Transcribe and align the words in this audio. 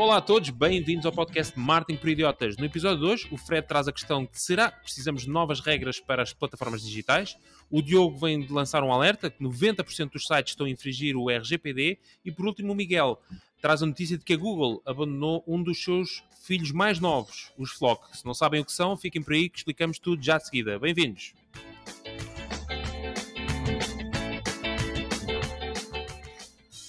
Olá 0.00 0.16
a 0.16 0.20
todos, 0.22 0.48
bem-vindos 0.48 1.04
ao 1.04 1.12
podcast 1.12 1.58
Martin 1.58 1.94
por 1.94 2.08
Idiotas. 2.08 2.56
No 2.56 2.64
episódio 2.64 3.00
de 3.00 3.04
hoje, 3.04 3.28
o 3.30 3.36
Fred 3.36 3.68
traz 3.68 3.86
a 3.86 3.92
questão 3.92 4.24
de 4.24 4.30
será 4.32 4.70
que 4.70 4.84
precisamos 4.84 5.24
de 5.24 5.28
novas 5.28 5.60
regras 5.60 6.00
para 6.00 6.22
as 6.22 6.32
plataformas 6.32 6.80
digitais? 6.80 7.36
O 7.70 7.82
Diogo 7.82 8.16
vem 8.16 8.40
de 8.40 8.50
lançar 8.50 8.82
um 8.82 8.90
alerta 8.90 9.28
que 9.28 9.44
90% 9.44 10.12
dos 10.12 10.26
sites 10.26 10.52
estão 10.52 10.64
a 10.64 10.70
infringir 10.70 11.18
o 11.18 11.28
RGPD 11.28 11.98
e 12.24 12.32
por 12.32 12.46
último 12.46 12.72
o 12.72 12.74
Miguel 12.74 13.20
traz 13.60 13.82
a 13.82 13.86
notícia 13.86 14.16
de 14.16 14.24
que 14.24 14.32
a 14.32 14.38
Google 14.38 14.82
abandonou 14.86 15.44
um 15.46 15.62
dos 15.62 15.84
seus 15.84 16.24
filhos 16.46 16.72
mais 16.72 16.98
novos, 16.98 17.52
os 17.58 17.70
Flock. 17.70 18.16
Se 18.16 18.24
não 18.24 18.32
sabem 18.32 18.62
o 18.62 18.64
que 18.64 18.72
são, 18.72 18.96
fiquem 18.96 19.22
por 19.22 19.34
aí 19.34 19.50
que 19.50 19.58
explicamos 19.58 19.98
tudo 19.98 20.24
já 20.24 20.38
de 20.38 20.46
seguida. 20.46 20.78
Bem-vindos! 20.78 21.34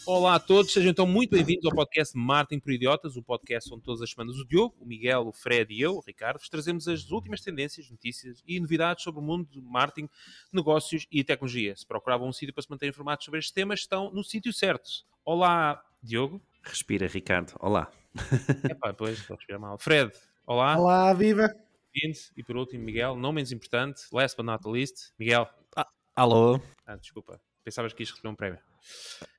Olá 0.05 0.35
a 0.35 0.39
todos, 0.39 0.73
sejam 0.73 0.89
então 0.89 1.05
muito 1.05 1.29
bem-vindos 1.29 1.63
ao 1.65 1.75
podcast 1.75 2.17
Martin 2.17 2.59
por 2.59 2.71
Idiotas, 2.71 3.15
o 3.15 3.21
podcast 3.21 3.71
onde 3.71 3.83
todas 3.83 4.01
as 4.01 4.09
semanas 4.09 4.35
o 4.35 4.47
Diogo, 4.47 4.75
o 4.79 4.85
Miguel, 4.85 5.27
o 5.27 5.31
Fred 5.31 5.71
e 5.71 5.79
eu, 5.79 5.95
o 5.95 6.01
Ricardo, 6.01 6.39
vos 6.39 6.49
trazemos 6.49 6.87
as 6.87 7.11
últimas 7.11 7.41
tendências, 7.41 7.87
notícias 7.87 8.41
e 8.47 8.59
novidades 8.59 9.03
sobre 9.03 9.19
o 9.21 9.23
mundo 9.23 9.47
de 9.47 9.61
marketing, 9.61 10.09
negócios 10.51 11.05
e 11.11 11.23
tecnologia. 11.23 11.75
Se 11.75 11.85
procuravam 11.85 12.27
um 12.27 12.33
sítio 12.33 12.51
para 12.51 12.63
se 12.63 12.69
manter 12.69 12.87
informados 12.87 13.23
sobre 13.23 13.39
estes 13.39 13.53
temas, 13.53 13.81
estão 13.81 14.11
no 14.11 14.23
sítio 14.23 14.51
certo. 14.51 14.89
Olá, 15.23 15.83
Diogo. 16.01 16.41
Respira, 16.63 17.05
Ricardo. 17.05 17.53
Olá. 17.59 17.91
Epá, 18.69 18.93
pois, 18.93 19.19
estou 19.19 19.35
a 19.35 19.37
respirar 19.37 19.61
mal. 19.61 19.77
Fred, 19.77 20.11
olá. 20.47 20.79
Olá, 20.79 21.13
viva. 21.13 21.47
Bem-vindo. 21.93 22.17
E 22.35 22.43
por 22.43 22.57
último, 22.57 22.83
Miguel, 22.83 23.15
não 23.15 23.31
menos 23.31 23.51
importante, 23.51 24.01
last 24.11 24.35
but 24.35 24.45
not 24.47 24.67
least, 24.67 25.13
Miguel. 25.19 25.47
Ah, 25.75 25.87
alô. 26.15 26.59
Ah, 26.87 26.95
desculpa. 26.95 27.39
Pensavas 27.63 27.93
que 27.93 28.01
ias 28.01 28.09
receber 28.09 28.29
um 28.29 28.35
prémio. 28.35 28.59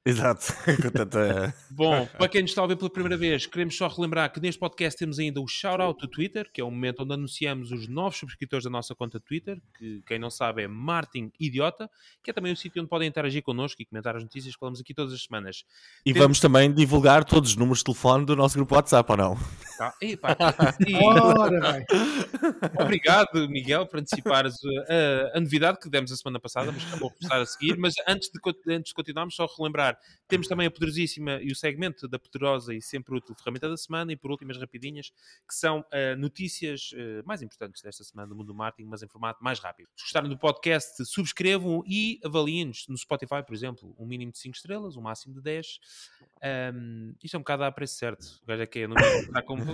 Exato. 0.05 0.53
Portanto, 0.83 1.19
é... 1.19 1.55
Bom, 1.71 2.09
para 2.19 2.29
quem 2.29 2.43
nos 2.43 2.51
está 2.51 2.61
a 2.61 2.65
ouvir 2.65 2.77
pela 2.77 2.91
primeira 2.91 3.17
vez, 3.17 3.47
queremos 3.47 3.77
só 3.77 3.87
relembrar 3.87 4.33
que 4.33 4.41
neste 4.41 4.59
podcast 4.59 4.99
temos 4.99 5.21
ainda 5.21 5.41
o 5.41 5.47
shout-out 5.47 6.01
do 6.01 6.09
Twitter, 6.09 6.51
que 6.53 6.61
é 6.61 6.65
o 6.65 6.71
momento 6.71 7.05
onde 7.05 7.15
anunciamos 7.15 7.71
os 7.71 7.87
novos 7.87 8.19
subscritores 8.19 8.65
da 8.65 8.71
nossa 8.71 8.97
conta 8.97 9.21
Twitter, 9.21 9.63
que 9.79 10.03
quem 10.05 10.19
não 10.19 10.29
sabe 10.29 10.63
é 10.63 10.69
Martin 10.69 11.31
Idiota, 11.39 11.89
que 12.21 12.31
é 12.31 12.35
também 12.35 12.53
o 12.53 12.57
sítio 12.57 12.83
onde 12.83 12.89
podem 12.89 13.09
interagir 13.09 13.45
connosco 13.45 13.81
e 13.81 13.85
comentar 13.85 14.17
as 14.17 14.25
notícias 14.25 14.55
que 14.55 14.59
falamos 14.59 14.81
aqui 14.81 14.93
todas 14.93 15.13
as 15.13 15.23
semanas. 15.23 15.65
E 16.05 16.13
temos... 16.13 16.25
vamos 16.25 16.41
também 16.41 16.73
divulgar 16.73 17.25
todos 17.25 17.51
os 17.51 17.57
números 17.57 17.79
de 17.79 17.85
telefone 17.85 18.27
do 18.27 18.35
nosso 18.35 18.57
grupo 18.57 18.75
WhatsApp, 18.75 19.09
ou 19.09 19.17
não? 19.17 19.39
Tá. 19.79 19.95
Epá, 20.03 20.37
Obrigado, 22.81 23.49
Miguel, 23.49 23.87
por 23.87 24.01
antecipares 24.01 24.57
a, 24.89 25.39
a, 25.39 25.41
novidade 25.41 25.79
que 25.79 25.89
demos 25.89 26.11
a 26.11 26.17
semana 26.17 26.41
passada, 26.41 26.73
mas 26.73 26.85
acabou 26.87 27.11
por 27.11 27.23
estar 27.23 27.41
a 27.41 27.47
seguir. 27.47 27.79
Mas 27.79 27.95
antes 28.09 28.31
de, 28.31 28.41
antes 28.73 28.91
de 28.91 28.95
continuarmos, 28.95 29.37
só 29.37 29.47
relembrar 29.59 29.92
temos 30.29 30.49
também 30.49 30.67
a 30.67 30.71
poderosíssima 30.71 31.41
e 31.43 31.53
o 31.53 31.57
segmento 31.57 32.09
da 32.09 32.19
poderosa 32.19 32.75
e 32.75 32.81
sempre 32.81 33.15
útil 33.15 33.35
ferramenta 33.35 33.69
da 33.69 33.77
semana 33.77 34.13
e 34.13 34.17
por 34.17 34.31
últimas 34.31 34.59
rapidinhas, 34.59 35.11
que 35.47 35.55
são 35.55 35.81
uh, 35.81 36.17
notícias 36.19 36.91
uh, 36.93 37.27
mais 37.27 37.43
importantes 37.43 37.83
desta 37.83 38.03
semana 38.05 38.29
do 38.29 38.35
mundo 38.35 38.49
do 38.49 38.55
marketing, 38.55 38.89
mas 38.89 39.03
em 39.03 39.09
formato 39.09 39.43
mais 39.43 39.59
rápido. 39.59 39.89
Se 39.97 40.05
gostarem 40.05 40.29
do 40.29 40.39
podcast, 40.39 41.05
subscrevam 41.05 41.83
e 41.87 42.21
avaliem-nos 42.25 42.87
no 42.89 42.97
Spotify, 42.97 43.43
por 43.47 43.55
exemplo, 43.55 43.95
um 43.99 44.07
mínimo 44.07 44.33
de 44.33 44.39
5 44.39 44.57
estrelas, 44.57 44.97
um 44.97 45.03
máximo 45.03 45.35
de 45.35 45.43
10. 45.43 45.81
Um, 46.75 47.15
isto 47.23 47.35
é 47.35 47.39
um 47.39 47.43
bocado 47.43 47.65
a 47.65 47.73
preço 47.73 47.97
certo. 47.97 48.41
O 48.43 48.47
gajo 48.47 48.63
é 48.63 48.67
que 48.67 48.81
é, 48.81 48.87
não 48.87 48.97
está 48.97 49.43
como... 49.43 49.65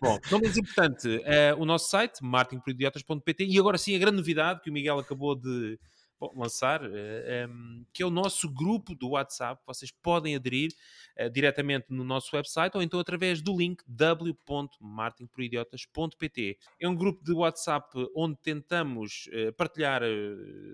Bom, 0.00 0.18
não 0.30 0.38
menos 0.40 0.56
importante, 0.56 1.08
uh, 1.08 1.60
o 1.60 1.64
nosso 1.64 1.90
site, 1.90 2.22
marketingporidiotas.pt 2.22 3.44
e 3.44 3.58
agora 3.58 3.78
sim 3.78 3.94
a 3.94 3.98
grande 3.98 4.16
novidade 4.16 4.60
que 4.60 4.70
o 4.70 4.72
Miguel 4.72 4.98
acabou 4.98 5.34
de 5.34 5.78
bom, 6.18 6.32
lançar, 6.36 6.82
eh, 6.84 7.46
um, 7.48 7.78
ehm, 7.78 7.84
que 7.92 8.02
é 8.02 8.06
o 8.06 8.10
nosso 8.10 8.52
grupo 8.52 8.94
do 8.94 9.10
WhatsApp. 9.10 9.62
Vocês 9.66 9.90
podem 9.90 10.36
aderir 10.36 10.70
uh, 11.18 11.28
diretamente 11.30 11.86
no 11.90 12.04
nosso 12.04 12.34
website 12.34 12.76
ou 12.76 12.82
então 12.82 12.98
através 13.00 13.42
do 13.42 13.56
link 13.56 13.82
w.martinporidiotas.pt. 13.86 16.58
É 16.80 16.88
um 16.88 16.94
grupo 16.94 17.24
de 17.24 17.32
WhatsApp 17.32 17.88
onde 18.14 18.36
tentamos 18.42 19.28
uh, 19.28 19.52
partilhar 19.54 20.02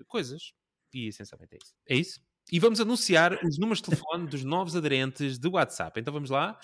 coisas 0.07 0.53
e 0.93 1.07
essencialmente 1.07 1.55
é 1.55 1.57
isso. 1.57 1.73
É 1.89 1.95
isso? 1.95 2.21
E 2.51 2.59
vamos 2.59 2.79
anunciar 2.79 3.33
os 3.43 3.57
números 3.57 3.79
de 3.79 3.85
telefone 3.85 4.27
dos 4.27 4.43
novos 4.43 4.75
aderentes 4.75 5.39
do 5.39 5.51
WhatsApp. 5.51 5.99
Então 5.99 6.13
vamos 6.13 6.29
lá. 6.29 6.59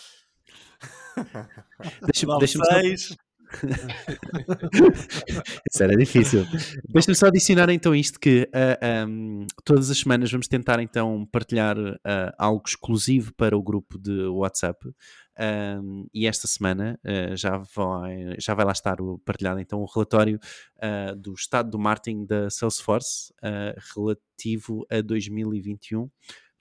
Deixa-me 2.06 2.38
deixa 2.40 2.60
só... 2.60 3.16
Isso 5.72 5.84
era 5.84 5.96
difícil. 5.96 6.46
Deixa-me 6.90 7.16
só 7.16 7.28
adicionar 7.28 7.70
então 7.70 7.96
isto 7.96 8.20
que 8.20 8.44
uh, 8.44 8.78
ah, 8.82 9.06
um, 9.08 9.46
todas 9.64 9.90
as 9.90 9.98
semanas 9.98 10.32
vamos 10.32 10.48
tentar 10.48 10.82
então 10.82 11.26
partilhar 11.32 11.78
uh, 11.78 11.98
algo 12.38 12.64
exclusivo 12.66 13.34
para 13.36 13.58
o 13.58 13.64
grupo 13.64 13.98
de 13.98 14.26
WhatsApp 14.28 14.90
um, 15.82 16.08
e 16.14 16.28
esta 16.28 16.48
semana 16.48 17.00
uh, 17.06 17.36
já, 17.36 17.58
vai, 17.76 18.36
já 18.40 18.54
vai 18.54 18.66
lá 18.66 18.72
estar 18.72 19.02
o, 19.02 19.18
partilhado 19.20 19.60
então 19.60 19.82
o 19.82 19.86
relatório 19.86 20.40
do 21.18 21.34
estado 21.34 21.70
do 21.70 21.78
marketing 21.78 22.26
da 22.26 22.50
Salesforce 22.50 23.32
relativo 23.94 24.84
a 24.90 25.02
2021 25.02 26.10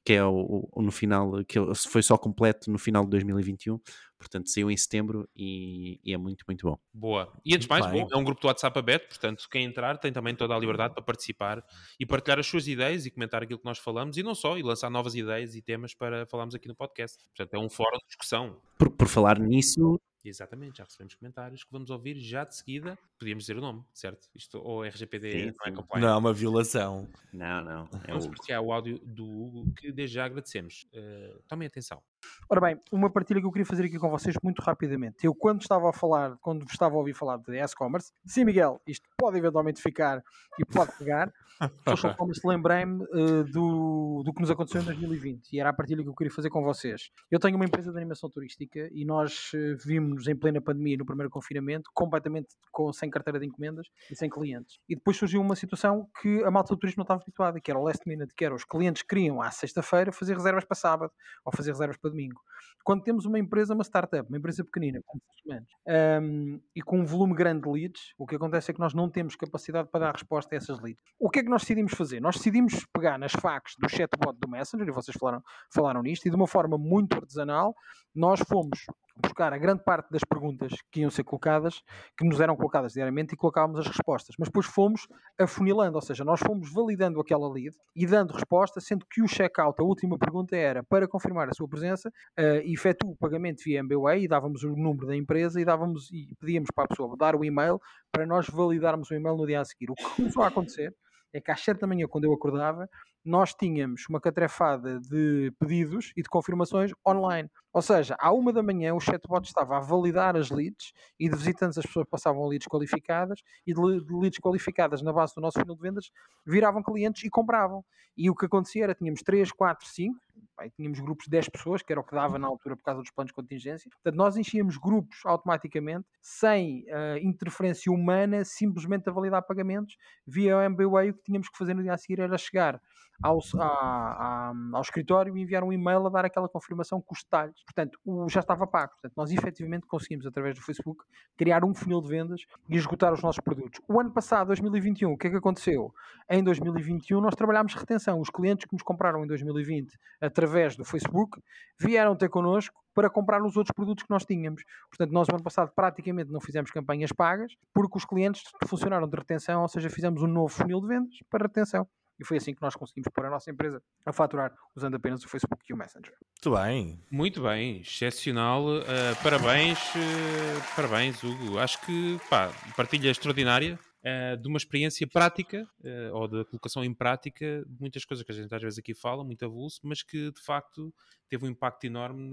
que 0.05 0.15
é 0.15 0.25
o, 0.25 0.69
o, 0.72 0.83
no 0.83 0.91
final, 0.91 1.44
que 1.44 1.59
foi 1.88 2.03
só 2.03 2.16
completo 2.16 2.71
no 2.71 2.78
final 2.78 3.05
de 3.05 3.11
2021, 3.11 3.78
portanto 4.19 4.49
saiu 4.49 4.71
em 4.71 4.77
setembro 4.77 5.28
e, 5.37 6.00
e 6.05 6.12
é 6.12 6.16
muito, 6.16 6.44
muito 6.47 6.66
bom. 6.66 6.78
Boa. 6.93 7.33
E 7.44 7.55
antes 7.55 7.66
de 7.66 7.71
mais, 7.71 7.87
bom, 7.87 8.09
é 8.10 8.16
um 8.16 8.25
grupo 8.25 8.41
do 8.41 8.47
WhatsApp 8.47 8.78
aberto, 8.78 9.09
portanto 9.09 9.47
quem 9.50 9.65
entrar 9.65 9.99
tem 9.99 10.12
também 10.12 10.34
toda 10.34 10.55
a 10.55 10.59
liberdade 10.59 10.94
para 10.94 11.03
participar 11.03 11.62
e 11.99 12.06
partilhar 12.06 12.39
as 12.39 12.47
suas 12.47 12.66
ideias 12.66 13.05
e 13.05 13.10
comentar 13.10 13.43
aquilo 13.43 13.59
que 13.59 13.65
nós 13.65 13.78
falamos 13.78 14.16
e 14.16 14.22
não 14.22 14.34
só, 14.34 14.56
e 14.56 14.62
lançar 14.62 14.91
novas 14.91 15.15
ideias 15.15 15.55
e 15.55 15.62
temas 15.62 15.94
para 15.94 16.27
falarmos 16.27 16.55
aqui 16.55 16.69
no 16.69 16.75
podcast. 16.75 17.22
Portanto 17.37 17.55
é 17.55 17.59
um 17.59 17.69
fórum 17.69 17.99
de 17.99 18.06
discussão. 18.06 18.60
Por, 18.78 18.91
por 18.91 19.09
falar 19.09 19.39
nisso, 19.39 20.00
Exatamente, 20.22 20.78
já 20.78 20.84
recebemos 20.84 21.14
comentários 21.14 21.64
que 21.64 21.72
vamos 21.72 21.91
ouvir 21.91 22.19
já 22.19 22.44
de 22.44 22.54
seguida. 22.54 22.98
Podíamos 23.19 23.44
dizer 23.44 23.56
o 23.56 23.60
nome, 23.60 23.82
certo? 23.92 24.28
Isto, 24.34 24.58
ou 24.58 24.84
RGPD 24.84 25.32
sim, 25.32 25.47
não 25.47 25.66
é 25.66 25.72
compliant. 25.72 26.03
Não, 26.03 26.14
é 26.14 26.16
uma 26.16 26.32
violação. 26.32 27.08
Não, 27.32 27.64
não. 27.64 27.88
É 28.04 28.08
vamos 28.08 28.26
partilhar 28.26 28.60
o 28.62 28.72
áudio 28.72 28.98
do 28.98 29.25
Hugo, 29.25 29.72
que 29.75 29.91
desde 29.91 30.14
já 30.16 30.26
agradecemos. 30.26 30.86
Uh, 30.92 31.42
tomem 31.48 31.66
atenção. 31.66 32.03
Ora 32.48 32.60
bem, 32.60 32.81
uma 32.91 33.08
partilha 33.08 33.41
que 33.41 33.47
eu 33.47 33.53
queria 33.53 33.66
fazer 33.66 33.84
aqui 33.84 33.98
com 33.98 34.10
vocês 34.10 34.34
muito 34.42 34.60
rapidamente. 34.60 35.25
Eu, 35.25 35.34
quando 35.34 35.60
estava 35.60 35.88
a 35.88 35.92
falar, 35.92 36.36
quando 36.41 36.64
estava 36.64 36.94
a 36.94 36.98
ouvir 36.98 37.14
falar 37.14 37.36
de 37.36 37.56
e-commerce, 37.56 38.12
sim, 38.26 38.44
Miguel, 38.44 38.81
isto 38.86 39.08
pode 39.16 39.38
eventualmente 39.38 39.81
ficar 39.81 40.22
e 40.59 40.64
pode 40.64 40.97
pegar. 40.98 41.32
Social 41.88 42.16
commerce, 42.16 42.41
lembrei-me 42.44 43.04
uh, 43.04 43.44
do, 43.44 44.22
do 44.25 44.32
que 44.32 44.41
nos 44.41 44.50
aconteceu 44.50 44.80
em 44.80 44.84
2020 44.84 45.53
e 45.53 45.60
era 45.60 45.69
a 45.70 45.72
partilha 45.72 46.03
que 46.03 46.09
eu 46.09 46.14
queria 46.14 46.32
fazer 46.32 46.48
com 46.48 46.62
vocês. 46.62 47.10
Eu 47.30 47.38
tenho 47.38 47.54
uma 47.54 47.64
empresa 47.64 47.92
de 47.92 47.98
animação 47.98 48.30
turística 48.30 48.88
e 48.92 49.04
nós 49.04 49.53
uh, 49.54 49.76
vimos 49.84 50.26
em 50.26 50.34
plena 50.34 50.60
pandemia, 50.60 50.97
no 50.97 51.06
primeiro 51.06 51.30
confinamento, 51.30 51.91
completamente 51.94 52.48
com, 52.72 52.92
sem 52.92 53.10
carteira 53.10 53.38
de 53.38 53.47
encomendas 53.47 53.86
e 54.10 54.16
sem 54.16 54.28
clientes. 54.28 54.78
E 54.88 54.97
depois 54.97 55.16
surgiu 55.16 55.41
uma 55.41 55.54
situação 55.54 56.09
que 56.20 56.42
a 56.42 56.50
malta 56.50 56.75
do 56.75 56.78
turismo 56.78 57.00
não 57.00 57.04
estava 57.04 57.20
habituada, 57.20 57.60
que 57.60 57.70
era 57.70 57.78
o 57.78 57.84
last 57.84 58.09
minute, 58.09 58.34
que 58.34 58.44
era 58.44 58.54
os 58.54 58.64
clientes 58.64 59.03
queriam 59.03 59.41
à 59.41 59.50
sexta-feira 59.50 60.10
fazer 60.10 60.34
reservas 60.34 60.64
para 60.64 60.75
sábado 60.75 61.12
ou 61.44 61.53
fazer 61.54 61.70
reservas 61.70 61.97
para 61.97 62.09
domingo. 62.10 62.41
Quando 62.84 63.03
temos 63.03 63.26
uma 63.26 63.38
empresa, 63.38 63.75
uma 63.75 63.84
startup, 63.84 64.28
uma 64.28 64.38
empresa 64.38 64.65
pequenina, 64.65 65.00
com 65.04 65.19
um, 65.19 66.60
e 66.75 66.82
com 66.82 67.00
um 67.00 67.04
volume 67.04 67.34
grande 67.34 67.62
de 67.62 67.69
leads, 67.69 68.15
o 68.19 68.26
que 68.26 68.37
acontece 68.37 68.71
é 68.71 68.75
que 68.75 68.81
nós 68.81 68.94
não 68.94 69.09
temos 69.09 69.37
capacidade 69.37 69.88
para 69.91 70.06
dar 70.06 70.12
resposta 70.12 70.54
a 70.54 70.56
essas 70.56 70.81
leads. 70.81 71.03
O 71.19 71.28
que 71.28 71.41
é 71.41 71.43
que 71.43 71.48
nós 71.48 71.62
decidimos 71.62 71.93
fazer? 71.93 72.21
Nós 72.21 72.37
decidimos 72.37 72.87
pegar 72.93 73.19
nas 73.19 73.32
facas 73.32 73.75
do 73.78 73.88
chatbot 73.88 74.38
do 74.38 74.48
Messenger, 74.48 74.88
e 74.88 74.93
vocês 74.93 75.16
falaram, 75.19 75.43
falaram 75.72 76.03
nisto, 76.03 76.26
e 76.26 76.31
de 76.31 76.37
uma 76.37 76.47
forma 76.47 76.78
muito 76.78 77.16
artesanal, 77.16 77.75
nós 78.15 78.41
fomos 78.48 78.87
buscar 79.21 79.53
a 79.53 79.59
grande 79.59 79.84
parte 79.84 80.10
das 80.10 80.25
perguntas 80.25 80.72
que 80.91 81.00
iam 81.00 81.10
ser 81.10 81.25
colocadas, 81.25 81.82
que 82.16 82.25
nos 82.25 82.41
eram 82.41 82.56
colocadas 82.56 82.92
diariamente 82.92 83.34
e 83.34 83.37
colocávamos 83.37 83.81
as 83.81 83.87
respostas. 83.87 84.34
Mas 84.38 84.48
depois 84.48 84.66
fomos 84.66 85.06
afunilando, 85.38 85.97
ou 85.97 86.03
seja, 86.03 86.25
nós 86.25 86.41
fomos 86.41 86.72
validando 86.72 87.21
aquela 87.21 87.48
lead 87.50 87.77
e 87.94 88.06
dando 88.06 88.32
resposta, 88.32 88.81
sendo 88.81 89.04
que 89.06 89.22
o 89.22 89.28
checkout, 89.28 89.81
a 89.81 89.84
última 89.84 90.19
pergunta 90.19 90.56
era 90.56 90.83
para 90.83 91.07
confirmar 91.07 91.48
a 91.48 91.53
sua 91.53 91.68
presença, 91.68 91.99
uh, 92.08 92.60
efetua 92.64 93.10
o 93.10 93.16
pagamento 93.16 93.62
via 93.64 93.80
MBWay 93.80 94.24
e 94.24 94.28
dávamos 94.28 94.62
o 94.62 94.70
número 94.76 95.06
da 95.06 95.16
empresa 95.16 95.60
e 95.60 95.64
dávamos 95.64 96.10
e 96.10 96.34
pedíamos 96.38 96.70
para 96.74 96.84
a 96.84 96.88
pessoa 96.88 97.16
dar 97.16 97.34
o 97.36 97.44
e-mail 97.44 97.80
para 98.12 98.26
nós 98.26 98.48
validarmos 98.48 99.10
o 99.10 99.14
e-mail 99.14 99.36
no 99.36 99.47
dia 99.47 99.60
a 99.60 99.64
seguir. 99.64 99.91
O 99.91 99.94
que 99.94 100.16
começou 100.16 100.42
a 100.42 100.48
acontecer 100.48 100.94
é 101.32 101.41
que 101.41 101.50
às 101.50 101.60
7 101.60 101.80
da 101.80 101.86
manhã, 101.86 102.06
quando 102.08 102.24
eu 102.24 102.32
acordava, 102.32 102.88
nós 103.24 103.54
tínhamos 103.54 104.04
uma 104.08 104.20
catrefada 104.20 104.98
de 105.00 105.52
pedidos 105.58 106.12
e 106.16 106.22
de 106.22 106.28
confirmações 106.28 106.91
online. 107.06 107.48
Ou 107.72 107.81
seja, 107.83 108.17
à 108.19 108.33
uma 108.33 108.53
da 108.53 108.63
manhã 108.63 108.95
o 108.95 109.01
chatbot 109.01 109.47
estava 109.47 109.77
a 109.77 109.81
validar 109.81 110.37
as 110.37 110.51
leads 110.51 110.93
e 111.19 111.28
de 111.28 111.37
visitantes 111.37 111.78
as 111.78 111.87
pessoas 111.87 112.07
passavam 112.09 112.47
leads 112.47 112.67
qualificadas 112.67 113.41
e 113.65 113.72
de 113.72 113.81
leads 113.81 114.41
qualificadas 114.41 115.03
na 115.03 115.13
base 115.13 115.34
do 115.37 115.41
nosso 115.41 115.61
funil 115.61 115.77
de 115.77 115.83
vendas 115.83 116.11
viravam 116.45 116.83
clientes 116.83 117.22
e 117.22 117.31
compravam. 117.31 117.84
E 118.17 118.28
o 118.28 118.34
que 118.34 118.47
acontecia 118.47 118.84
era 118.84 118.95
tínhamos 118.95 119.22
3, 119.22 119.53
4, 119.53 119.87
5, 119.87 120.19
pá, 120.57 120.67
e 120.67 120.71
tínhamos 120.71 120.99
grupos 120.99 121.27
de 121.27 121.31
10 121.31 121.49
pessoas, 121.49 121.83
que 121.83 121.93
era 121.93 122.01
o 122.01 122.05
que 122.05 122.15
dava 122.15 122.39
na 122.39 122.49
altura 122.49 122.77
por 122.77 122.83
causa 122.83 123.01
dos 123.01 123.11
planos 123.11 123.31
de 123.31 123.34
contingência. 123.34 123.89
Portanto, 123.91 124.17
nós 124.17 124.37
enchíamos 124.37 124.77
grupos 124.77 125.21
automaticamente, 125.25 126.07
sem 126.21 126.84
uh, 126.89 127.19
interferência 127.22 127.93
humana, 127.93 128.45
simplesmente 128.45 129.09
a 129.09 129.13
validar 129.13 129.43
pagamentos 129.47 129.97
via 130.27 130.57
o 130.57 130.61
MBWay. 130.61 131.11
O 131.11 131.15
que 131.15 131.22
tínhamos 131.22 131.49
que 131.49 131.57
fazer 131.57 131.75
no 131.75 131.83
dia 131.83 131.95
a 131.95 131.97
seguir 131.97 132.21
era 132.21 132.37
chegar 132.37 132.81
ao, 133.22 133.39
a, 133.59 133.67
a, 133.67 134.53
ao 134.72 134.81
escritório 134.81 135.37
e 135.37 135.43
enviar 135.43 135.63
um 135.63 135.72
e-mail 135.72 136.07
a 136.07 136.11
dar 136.11 136.25
aquela 136.25 136.49
confirmação 136.49 137.01
com 137.01 137.15
os 137.15 137.22
detalhes. 137.22 137.59
Portanto, 137.65 137.98
o, 138.04 138.28
já 138.28 138.41
estava 138.41 138.66
pago. 138.66 138.92
Portanto, 138.92 139.12
nós 139.16 139.30
efetivamente 139.30 139.86
conseguimos, 139.86 140.27
através 140.27 140.54
do 140.54 140.62
Facebook, 140.62 141.04
criar 141.36 141.65
um 141.65 141.74
funil 141.74 142.01
de 142.01 142.09
vendas 142.09 142.42
e 142.68 142.77
esgotar 142.77 143.12
os 143.12 143.22
nossos 143.22 143.41
produtos. 143.41 143.80
O 143.89 144.01
ano 144.01 144.12
passado, 144.12 144.48
2021, 144.48 145.12
o 145.12 145.16
que 145.16 145.27
é 145.27 145.30
que 145.30 145.36
aconteceu? 145.36 145.92
Em 146.28 146.42
2021, 146.42 147.21
nós 147.21 147.34
trabalhámos 147.34 147.74
retenção. 147.74 148.21
Os 148.21 148.30
clientes 148.30 148.66
que 148.66 148.72
nos 148.72 148.83
compraram 148.83 149.24
em 149.24 149.27
2020 149.27 149.97
através 150.21 150.77
do 150.77 150.84
Facebook 150.84 151.41
vieram 151.78 152.16
ter 152.16 152.28
connosco 152.28 152.80
para 152.95 153.09
comprar 153.09 153.42
os 153.42 153.57
outros 153.57 153.72
produtos 153.72 154.04
que 154.04 154.10
nós 154.10 154.24
tínhamos. 154.24 154.62
Portanto, 154.89 155.12
nós, 155.12 155.28
no 155.28 155.34
ano 155.34 155.45
passado, 155.45 155.72
praticamente 155.74 156.30
não 156.30 156.41
fizemos 156.41 156.71
campanhas 156.71 157.12
pagas, 157.12 157.54
porque 157.72 157.97
os 157.97 158.04
clientes 158.04 158.42
funcionaram 158.66 159.09
de 159.09 159.16
retenção, 159.16 159.62
ou 159.62 159.68
seja, 159.68 159.89
fizemos 159.89 160.22
um 160.22 160.27
novo 160.27 160.48
funil 160.48 160.80
de 160.80 160.89
vendas 160.89 161.15
para 161.30 161.45
retenção. 161.45 161.86
E 162.21 162.25
foi 162.25 162.37
assim 162.37 162.55
que 162.55 162.61
nós 162.61 162.75
conseguimos 162.77 163.09
pôr 163.13 163.25
a 163.25 163.31
nossa 163.31 163.51
empresa 163.51 163.83
a 164.05 164.13
faturar 164.13 164.53
usando 164.77 164.97
apenas 164.97 165.25
o 165.25 165.28
Facebook 165.28 165.65
e 165.69 165.72
o 165.72 165.77
Messenger. 165.77 166.13
Muito 166.13 166.61
bem. 166.63 167.03
Muito 167.11 167.43
bem, 167.43 167.81
excepcional. 167.81 168.65
Uh, 168.67 169.22
parabéns, 169.22 169.78
uh, 169.95 170.77
parabéns, 170.77 171.22
Hugo. 171.25 171.59
Acho 171.59 171.81
que 171.81 172.21
pá, 172.28 172.51
partilha 172.77 173.11
extraordinária. 173.11 173.78
Uh, 174.00 174.34
de 174.41 174.48
uma 174.48 174.56
experiência 174.56 175.06
prática 175.06 175.68
uh, 175.80 176.14
ou 176.14 176.26
da 176.26 176.42
colocação 176.47 176.82
em 176.82 176.94
prática 176.94 177.62
de 177.68 177.80
muitas 177.80 178.02
coisas 178.02 178.24
que 178.24 178.32
a 178.32 178.34
gente 178.34 178.54
às 178.54 178.62
vezes 178.62 178.78
aqui 178.78 178.94
fala, 178.94 179.22
muito 179.22 179.44
avulso, 179.44 179.78
mas 179.84 180.02
que 180.02 180.32
de 180.32 180.41
facto 180.41 180.91
teve 181.28 181.44
um 181.44 181.48
impacto 181.50 181.84
enorme 181.84 182.30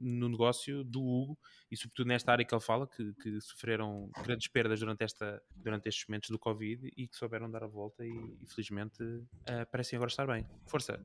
no 0.00 0.28
negócio 0.28 0.82
do 0.82 1.00
Hugo 1.00 1.38
e 1.70 1.76
sobretudo 1.76 2.08
nesta 2.08 2.32
área 2.32 2.44
que 2.44 2.52
ele 2.52 2.60
fala, 2.60 2.88
que, 2.88 3.14
que, 3.22 3.40
sofreram 3.40 4.10
grandes 4.24 4.48
perdas 4.48 4.80
durante, 4.80 5.04
esta, 5.04 5.40
durante 5.54 5.88
estes 5.88 6.04
momentos 6.08 6.28
do 6.28 6.40
Covid 6.40 6.92
e 6.96 7.06
que 7.06 7.16
souberam 7.16 7.48
dar 7.48 7.62
a 7.62 7.68
volta 7.68 8.04
e, 8.04 8.36
e 8.42 8.46
felizmente 8.48 9.00
uh, 9.00 9.70
parecem 9.70 9.96
agora 9.96 10.10
estar 10.10 10.26
bem. 10.26 10.44
Força! 10.66 11.00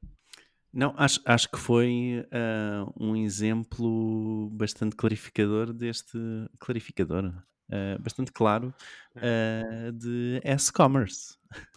Não, 0.74 0.96
acho, 0.98 1.22
acho 1.26 1.50
que 1.50 1.60
foi 1.60 2.26
um 3.00 3.16
exemplo 3.16 4.50
bastante 4.50 4.96
clarificador 4.96 5.72
deste 5.72 6.18
clarificador, 6.60 7.32
uh, 7.70 8.02
bastante 8.02 8.32
claro 8.32 8.74
uh, 9.16 9.92
de 9.92 10.40
S-commerce. 10.44 11.36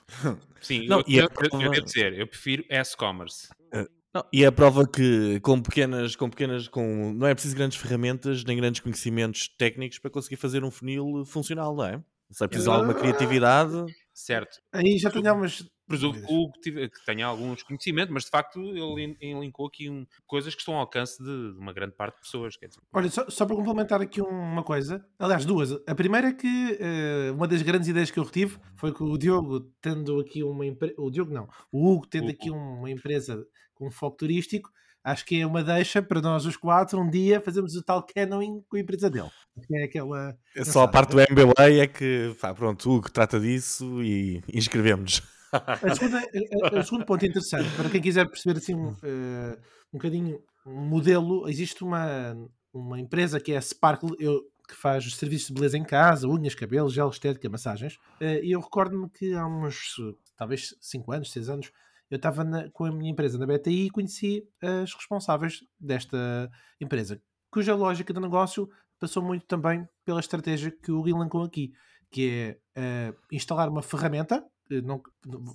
Sim, 0.61 0.87
não, 0.87 1.03
eu, 1.07 1.25
eu, 1.25 1.31
prova... 1.31 1.65
eu, 1.65 1.71
devo 1.71 1.85
dizer, 1.85 2.19
eu 2.19 2.27
prefiro 2.27 2.65
S-commerce. 2.69 3.49
Uh, 3.75 3.89
e 4.33 4.43
é 4.43 4.47
a 4.47 4.53
prova 4.53 4.87
que 4.87 5.39
com 5.41 5.61
pequenas, 5.61 6.17
com 6.17 6.31
pequenas, 6.31 6.67
com 6.67 7.13
não 7.13 7.27
é 7.27 7.35
preciso 7.35 7.55
grandes 7.55 7.79
ferramentas 7.79 8.45
nem 8.45 8.57
grandes 8.57 8.81
conhecimentos 8.81 9.49
técnicos 9.49 9.99
para 9.99 10.11
conseguir 10.11 10.37
fazer 10.37 10.65
um 10.65 10.71
funil 10.71 11.25
funcional, 11.27 11.77
não 11.77 11.85
é? 11.85 12.03
Se 12.31 12.45
é 12.45 12.49
preciso 12.49 12.71
alguma 12.71 12.95
criatividade. 12.95 13.85
Certo. 14.13 14.59
Aí 14.73 14.99
já 14.99 15.11
tenho 15.11 15.29
algumas 15.29 15.65
presumo 15.89 16.21
que 16.21 16.35
o 16.35 16.53
que 16.53 17.05
tenha 17.07 17.27
alguns 17.27 17.63
conhecimentos, 17.63 18.13
mas 18.13 18.25
de 18.25 18.31
facto 18.31 18.61
ele 18.61 19.17
elencou 19.21 19.67
aqui 19.67 19.89
um, 19.89 20.07
coisas 20.27 20.55
que 20.55 20.61
estão 20.61 20.75
ao 20.75 20.81
alcance 20.81 21.23
de, 21.23 21.53
de, 21.55 21.59
uma 21.59 21.73
grande 21.73 21.95
parte 21.95 22.17
de 22.17 22.21
pessoas. 22.21 22.57
Quer 22.57 22.69
dizer. 22.69 22.81
Olha, 22.93 23.11
só, 23.11 23.29
só 23.29 23.47
para 23.47 23.57
complementar 23.57 24.01
aqui 24.01 24.21
uma 24.21 24.63
coisa, 24.63 25.05
aliás, 25.19 25.45
duas. 25.45 25.73
A 25.87 25.95
primeira 25.95 26.29
é 26.29 26.33
que 26.33 26.47
uh, 26.47 27.35
uma 27.35 27.49
das 27.49 27.63
grandes 27.63 27.89
ideias 27.89 28.11
que 28.11 28.19
eu 28.19 28.25
retive 28.25 28.59
foi 28.77 28.93
que 28.93 29.03
o 29.03 29.17
Diogo, 29.17 29.61
tendo 29.81 30.21
aqui 30.21 30.45
uma 30.45 30.67
empresa. 30.67 30.95
O 30.99 31.11
Diogo 31.11 31.33
não, 31.33 31.49
o 31.73 31.91
Hugo, 31.91 32.07
tendo 32.07 32.31
aqui 32.31 32.51
uma 32.51 32.91
empresa 32.91 33.45
com 33.75 33.91
foco 33.91 34.17
turístico, 34.17 34.71
acho 35.03 35.25
que 35.25 35.41
é 35.41 35.47
uma 35.47 35.63
deixa 35.63 36.03
para 36.03 36.21
nós 36.21 36.45
os 36.45 36.57
quatro 36.57 37.01
um 37.01 37.09
dia 37.09 37.41
fazermos 37.41 37.75
o 37.77 37.83
tal 37.83 38.05
canoing 38.05 38.63
com 38.69 38.77
a 38.77 38.81
empresa 38.81 39.09
dele. 39.09 39.31
É 39.73 39.85
aquela. 39.85 40.37
É 40.55 40.65
só 40.65 40.83
a 40.83 40.89
parte 40.89 41.11
do 41.11 41.17
MBA 41.17 41.83
é 41.83 41.87
que, 41.87 42.37
pá, 42.41 42.55
pronto, 42.55 42.89
o 42.89 42.97
Hugo 42.97 43.11
trata 43.11 43.41
disso 43.41 44.03
e 44.03 44.43
inscrevemos-nos. 44.53 45.38
A 45.83 45.95
segunda, 45.95 46.19
a, 46.19 46.77
a, 46.77 46.81
o 46.81 46.85
segundo 46.85 47.07
ponto 47.07 47.25
interessante, 47.25 47.69
para 47.77 47.89
quem 47.89 48.01
quiser 48.01 48.29
perceber 48.29 48.59
assim, 48.59 48.75
uh, 48.75 49.59
um 49.93 49.99
bocadinho 49.99 50.43
um 50.67 50.85
modelo, 50.87 51.49
existe 51.49 51.83
uma, 51.83 52.37
uma 52.73 53.01
empresa 53.01 53.41
que 53.41 53.53
é 53.53 53.57
a 53.57 53.63
Sparkle, 53.63 54.15
eu, 54.19 54.43
que 54.69 54.75
faz 54.75 55.07
os 55.07 55.17
serviços 55.17 55.49
de 55.49 55.55
beleza 55.55 55.79
em 55.79 55.85
casa, 55.85 56.29
unhas, 56.29 56.55
cabelos, 56.55 56.93
gel 56.93 57.09
estética, 57.09 57.49
massagens. 57.49 57.97
Uh, 58.21 58.43
e 58.43 58.53
eu 58.53 58.61
recordo-me 58.61 59.09
que 59.09 59.33
há 59.33 59.47
uns, 59.47 59.97
talvez 60.37 60.77
5 60.81 61.13
anos, 61.13 61.33
6 61.33 61.49
anos, 61.49 61.73
eu 62.11 62.17
estava 62.17 62.45
com 62.73 62.85
a 62.85 62.93
minha 62.93 63.11
empresa 63.11 63.39
na 63.39 63.47
BTI 63.47 63.87
e 63.87 63.91
conheci 63.91 64.47
as 64.63 64.95
responsáveis 64.95 65.63
desta 65.79 66.51
empresa, 66.81 67.21
cuja 67.51 67.75
lógica 67.75 68.13
de 68.13 68.21
negócio 68.21 68.69
passou 68.99 69.23
muito 69.23 69.47
também 69.47 69.87
pela 70.05 70.21
estratégia 70.21 70.71
que 70.71 70.91
o 70.91 71.03
Gui 71.03 71.13
lancou 71.13 71.45
aqui, 71.45 71.73
que 72.11 72.57
é 72.75 73.11
uh, 73.13 73.17
instalar 73.31 73.69
uma 73.69 73.83
ferramenta 73.83 74.45
não, 74.83 75.03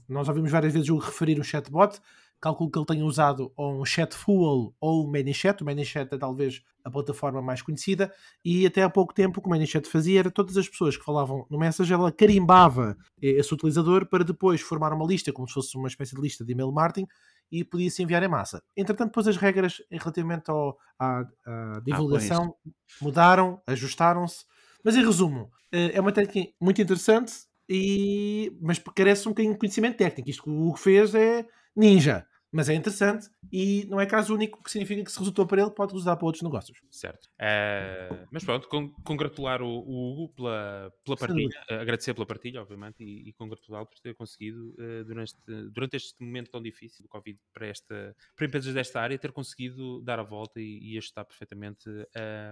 nós 0.08 0.28
ouvimos 0.28 0.52
várias 0.52 0.74
vezes 0.74 0.90
o 0.90 0.98
referir 0.98 1.40
o 1.40 1.44
chatbot, 1.44 2.00
calculo 2.44 2.70
que 2.70 2.78
ele 2.78 2.86
tenha 2.86 3.06
usado 3.06 3.54
ou 3.56 3.82
um 3.82 3.86
Chatfuel 3.86 4.76
ou 4.82 5.06
o 5.06 5.08
ManyChat. 5.10 5.64
O 5.64 5.66
ManyChat 5.66 6.14
é 6.14 6.18
talvez 6.18 6.62
a 6.84 6.92
plataforma 6.92 7.42
mais 7.42 7.62
conhecida. 7.62 8.14
E 8.44 8.66
até 8.66 8.84
há 8.84 8.90
pouco 8.90 9.14
tempo 9.14 9.40
o 9.40 9.42
que 9.42 9.48
o 9.48 9.50
ManyChat 9.50 9.88
fazia 9.88 10.20
era 10.20 10.30
todas 10.30 10.58
as 10.58 10.68
pessoas 10.68 10.98
que 10.98 11.06
falavam 11.06 11.48
no 11.50 11.58
Messenger, 11.58 11.98
ela 11.98 12.12
carimbava 12.12 12.98
esse 13.22 13.54
utilizador 13.54 14.06
para 14.08 14.26
depois 14.26 14.60
formar 14.60 14.92
uma 14.92 15.06
lista, 15.06 15.32
como 15.32 15.48
se 15.48 15.54
fosse 15.54 15.78
uma 15.78 15.88
espécie 15.88 16.16
de 16.16 16.22
lista 16.22 16.44
de 16.44 16.52
e-mail 16.52 16.70
marketing, 16.70 17.08
e 17.50 17.64
podia-se 17.64 18.04
enviar 18.04 18.22
em 18.24 18.28
massa. 18.28 18.62
Entretanto, 18.76 19.10
depois 19.10 19.26
as 19.26 19.38
regras 19.38 19.82
relativamente 19.90 20.52
ao, 20.52 20.78
à, 21.00 21.20
à 21.46 21.80
divulgação 21.86 22.54
ah, 22.68 22.72
mudaram, 23.02 23.62
ajustaram-se. 23.66 24.44
Mas 24.84 24.98
em 24.98 25.06
resumo, 25.06 25.50
eh, 25.72 25.92
é 25.94 26.02
uma 26.02 26.12
técnica 26.12 26.52
muito 26.60 26.82
interessante 26.82 27.32
e, 27.70 28.52
mas 28.62 28.80
carece 28.96 29.28
um 29.28 29.32
bocadinho 29.32 29.54
de 29.54 29.60
conhecimento 29.60 29.98
técnico. 29.98 30.30
Isto 30.30 30.44
que 30.44 30.50
o 30.50 30.68
Hugo 30.68 30.78
fez 30.78 31.16
é 31.16 31.46
ninja 31.76 32.26
mas 32.54 32.70
é 32.70 32.76
interessante 32.76 33.30
e 33.52 33.86
não 33.90 34.00
é 34.00 34.06
caso 34.06 34.34
único, 34.34 34.64
que 34.64 34.72
significa 34.72 35.04
que 35.04 35.12
se 35.12 35.18
resultou 35.18 35.46
para 35.48 35.64
ele, 35.64 35.72
pode 35.72 35.92
resultar 35.92 36.16
para 36.16 36.26
outros 36.26 36.44
negócios. 36.44 36.78
Certo. 36.92 37.26
Uh, 37.26 38.28
mas 38.32 38.44
pronto, 38.44 38.68
con 38.68 38.90
congratular 39.04 39.62
o, 39.64 39.68
o, 39.68 40.14
Hugo 40.14 40.34
pela, 40.36 40.94
pela 41.04 41.18
partilha, 41.18 41.66
uh, 41.72 41.74
agradecer 41.74 42.14
pela 42.14 42.28
partilha, 42.28 42.62
obviamente, 42.62 43.04
e, 43.04 43.30
e 43.30 43.34
congratulá-lo 43.34 43.88
por 43.88 44.00
ter 44.00 44.14
conseguido, 44.14 44.76
uh, 44.78 45.04
durante, 45.04 45.36
durante 45.72 45.98
este 45.98 46.24
momento 46.24 46.52
tão 46.52 46.62
difícil 46.62 47.02
do 47.02 47.10
Covid 47.10 47.40
para, 47.52 47.68
esta, 47.68 48.16
para 48.36 48.46
empresas 48.46 48.74
desta 48.74 49.02
área, 49.02 49.18
ter 49.18 49.32
conseguido 49.32 50.00
dar 50.02 50.20
a 50.20 50.24
volta 50.24 50.62
e, 50.62 50.94
e 50.94 50.98
ajustar 50.98 51.26
perfeitamente 51.26 51.90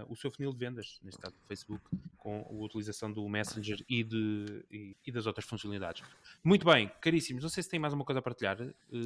o 0.10 0.16
seu 0.16 0.32
funil 0.32 0.52
de 0.52 0.58
vendas, 0.58 1.00
neste 1.04 1.22
caso 1.22 1.36
do 1.36 1.48
Facebook, 1.48 1.84
com 2.18 2.46
a 2.50 2.66
utilização 2.66 3.12
do 3.12 3.28
Messenger 3.30 3.84
e, 3.88 4.04
de, 4.04 4.66
e, 4.72 4.96
e 5.06 5.12
das 5.12 5.28
outras 5.28 5.46
funcionalidades. 5.46 6.04
Muito 6.44 6.66
bem, 6.66 6.92
caríssimos, 7.00 7.44
não 7.44 7.50
sei 7.50 7.62
se 7.62 7.70
tem 7.70 7.80
mais 7.80 7.94
uma 7.94 8.04
coisa 8.04 8.20
a 8.20 8.22
partilhar, 8.22 8.58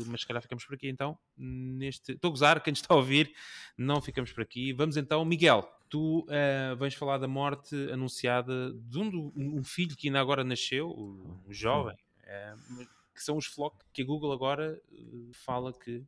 mas 0.07 0.21
se 0.21 0.27
calhar 0.27 0.41
ficamos 0.41 0.65
por 0.65 0.75
aqui 0.75 0.84
aqui 0.85 0.89
então 0.89 1.17
neste. 1.37 2.13
Estou 2.13 2.29
a 2.29 2.31
gozar, 2.31 2.61
quem 2.63 2.73
está 2.73 2.93
a 2.93 2.97
ouvir, 2.97 3.33
não 3.77 4.01
ficamos 4.01 4.31
por 4.31 4.41
aqui. 4.41 4.71
Vamos 4.73 4.97
então, 4.97 5.25
Miguel, 5.25 5.67
tu 5.89 6.21
uh, 6.21 6.75
vens 6.77 6.93
falar 6.93 7.17
da 7.17 7.27
morte 7.27 7.75
anunciada 7.91 8.71
de 8.73 8.99
um, 8.99 9.31
um, 9.35 9.63
filho 9.63 9.95
que 9.95 10.07
ainda 10.07 10.21
agora 10.21 10.43
nasceu, 10.43 10.89
um 10.89 11.51
jovem, 11.51 11.95
uh, 11.95 12.87
que 13.13 13.23
são 13.23 13.37
os 13.37 13.45
Flock, 13.45 13.77
que 13.91 14.01
a 14.01 14.05
Google 14.05 14.31
agora 14.31 14.79
uh, 14.91 15.33
fala 15.33 15.73
que 15.73 16.03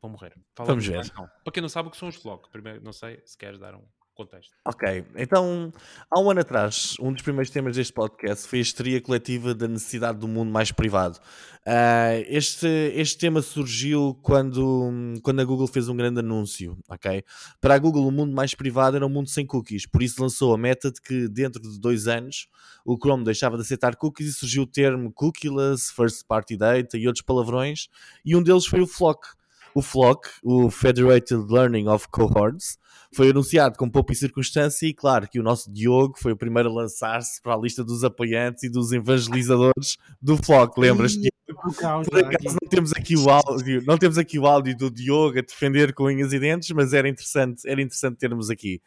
vão 0.00 0.10
morrer. 0.10 0.34
Fala 0.54 0.68
Vamos 0.68 0.86
ver. 0.86 1.08
Para 1.12 1.52
quem 1.52 1.60
não 1.60 1.68
sabe 1.68 1.88
o 1.88 1.90
que 1.90 1.96
são 1.96 2.08
os 2.08 2.16
Flock, 2.16 2.50
primeiro, 2.50 2.82
não 2.82 2.92
sei 2.92 3.20
se 3.24 3.36
queres 3.36 3.58
dar 3.58 3.74
um 3.74 3.84
contexto. 4.14 4.52
Ok, 4.64 5.04
então 5.16 5.72
há 6.10 6.20
um 6.20 6.30
ano 6.30 6.40
atrás, 6.40 6.94
um 7.00 7.12
dos 7.12 7.22
primeiros 7.22 7.50
temas 7.50 7.76
deste 7.76 7.92
podcast 7.92 8.48
foi 8.48 8.60
a 8.60 8.62
histeria 8.62 9.00
coletiva 9.00 9.54
da 9.54 9.68
necessidade 9.68 10.18
do 10.18 10.28
mundo 10.28 10.50
mais 10.50 10.72
privado. 10.72 11.18
Uh, 11.66 12.20
este, 12.28 12.66
este 12.94 13.18
tema 13.18 13.40
surgiu 13.40 14.18
quando, 14.22 14.92
quando 15.22 15.40
a 15.40 15.44
Google 15.44 15.66
fez 15.66 15.88
um 15.88 15.96
grande 15.96 16.20
anúncio, 16.20 16.78
ok? 16.88 17.24
Para 17.60 17.74
a 17.74 17.78
Google, 17.78 18.06
o 18.06 18.12
mundo 18.12 18.34
mais 18.34 18.54
privado 18.54 18.96
era 18.96 19.06
um 19.06 19.10
mundo 19.10 19.28
sem 19.28 19.46
cookies, 19.46 19.86
por 19.86 20.02
isso 20.02 20.22
lançou 20.22 20.54
a 20.54 20.58
meta 20.58 20.90
de 20.90 21.00
que 21.00 21.28
dentro 21.28 21.62
de 21.62 21.80
dois 21.80 22.06
anos 22.06 22.48
o 22.84 22.96
Chrome 22.96 23.24
deixava 23.24 23.56
de 23.56 23.62
aceitar 23.62 23.96
cookies 23.96 24.28
e 24.28 24.32
surgiu 24.34 24.64
o 24.64 24.66
termo 24.66 25.10
cookieless, 25.12 25.90
first 25.92 26.26
party 26.26 26.56
data 26.56 26.98
e 26.98 27.06
outros 27.06 27.24
palavrões, 27.24 27.88
e 28.24 28.36
um 28.36 28.42
deles 28.42 28.66
foi 28.66 28.80
o 28.80 28.86
Flock. 28.86 29.26
O 29.74 29.82
Flock, 29.82 30.28
o 30.42 30.70
Federated 30.70 31.46
Learning 31.48 31.88
of 31.88 32.06
Cohorts, 32.08 32.78
foi 33.12 33.30
anunciado 33.30 33.76
com 33.78 33.88
pouca 33.88 34.14
circunstância 34.14 34.86
e 34.86 34.94
claro 34.94 35.28
que 35.28 35.38
o 35.38 35.42
nosso 35.42 35.72
Diogo 35.72 36.14
foi 36.18 36.32
o 36.32 36.36
primeiro 36.36 36.68
a 36.68 36.72
lançar-se 36.72 37.40
para 37.42 37.54
a 37.54 37.58
lista 37.58 37.84
dos 37.84 38.04
apoiantes 38.04 38.64
e 38.64 38.68
dos 38.68 38.92
evangelizadores 38.92 39.96
do 40.20 40.36
Flock, 40.36 40.78
lembras-te? 40.80 41.28
Por 41.46 41.70
acaso 41.70 42.56
não 42.62 42.68
temos 42.68 42.92
aqui 42.92 43.16
o 43.16 43.28
áudio, 43.28 43.82
não 43.86 43.98
temos 43.98 44.18
aqui 44.18 44.38
o 44.38 44.46
áudio 44.46 44.76
do 44.76 44.90
Diogo 44.90 45.38
a 45.38 45.42
defender 45.42 45.92
com 45.92 46.04
unhas 46.04 46.32
e 46.32 46.38
dentes, 46.38 46.70
mas 46.70 46.92
era 46.92 47.08
interessante, 47.08 47.68
era 47.68 47.80
interessante 47.80 48.16
termos 48.16 48.50
aqui. 48.50 48.80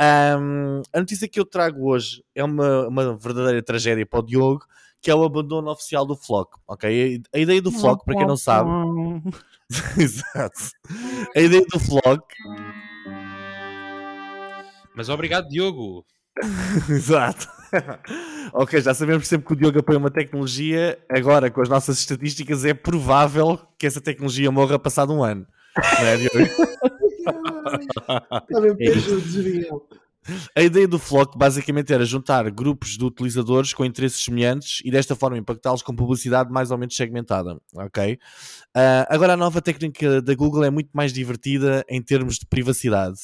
Um, 0.00 0.82
a 0.92 1.00
notícia 1.00 1.28
que 1.28 1.40
eu 1.40 1.44
trago 1.44 1.90
hoje 1.90 2.22
é 2.34 2.44
uma, 2.44 2.86
uma 2.86 3.16
verdadeira 3.16 3.62
tragédia 3.62 4.06
para 4.06 4.20
o 4.20 4.22
Diogo, 4.22 4.64
que 5.00 5.10
é 5.10 5.14
o 5.14 5.24
abandono 5.24 5.70
oficial 5.70 6.06
do 6.06 6.16
Flock, 6.16 6.58
ok? 6.66 7.22
A 7.34 7.38
ideia 7.38 7.60
do 7.60 7.70
Flock, 7.70 8.04
para 8.04 8.16
quem 8.16 8.26
não 8.26 8.36
sabe... 8.36 8.70
Exato. 9.98 10.70
A 11.36 11.40
ideia 11.40 11.64
do 11.70 11.78
vlog. 11.78 12.22
Mas 14.94 15.08
obrigado, 15.08 15.48
Diogo. 15.48 16.04
Exato. 16.88 17.46
ok, 18.52 18.80
já 18.80 18.94
sabemos 18.94 19.28
sempre 19.28 19.46
que 19.46 19.52
o 19.52 19.56
Diogo 19.56 19.78
apoia 19.80 19.98
uma 19.98 20.10
tecnologia. 20.10 20.98
Agora, 21.08 21.50
com 21.50 21.60
as 21.60 21.68
nossas 21.68 21.98
estatísticas, 21.98 22.64
é 22.64 22.72
provável 22.72 23.60
que 23.78 23.86
essa 23.86 24.00
tecnologia 24.00 24.50
morra 24.50 24.78
passado 24.78 25.12
um 25.12 25.22
ano. 25.22 25.46
Não 25.76 26.06
é, 26.06 26.16
Diogo? 26.16 26.38
Desvio. 29.22 29.82
A 30.54 30.62
ideia 30.62 30.86
do 30.86 30.98
Flock 30.98 31.36
basicamente 31.36 31.92
era 31.92 32.04
juntar 32.04 32.50
grupos 32.50 32.96
de 32.96 33.04
utilizadores 33.04 33.72
com 33.72 33.84
interesses 33.84 34.22
semelhantes 34.22 34.80
e 34.84 34.90
desta 34.90 35.14
forma 35.14 35.38
impactá-los 35.38 35.82
com 35.82 35.94
publicidade 35.94 36.50
mais 36.50 36.70
ou 36.70 36.78
menos 36.78 36.96
segmentada, 36.96 37.58
ok? 37.74 38.18
Ah, 38.74 39.06
agora 39.08 39.34
a 39.34 39.36
nova 39.36 39.60
técnica 39.60 40.20
da 40.20 40.34
Google 40.34 40.64
é 40.64 40.70
muito 40.70 40.90
mais 40.92 41.12
divertida 41.12 41.84
em 41.88 42.02
termos 42.02 42.36
de 42.38 42.46
privacidade. 42.46 43.18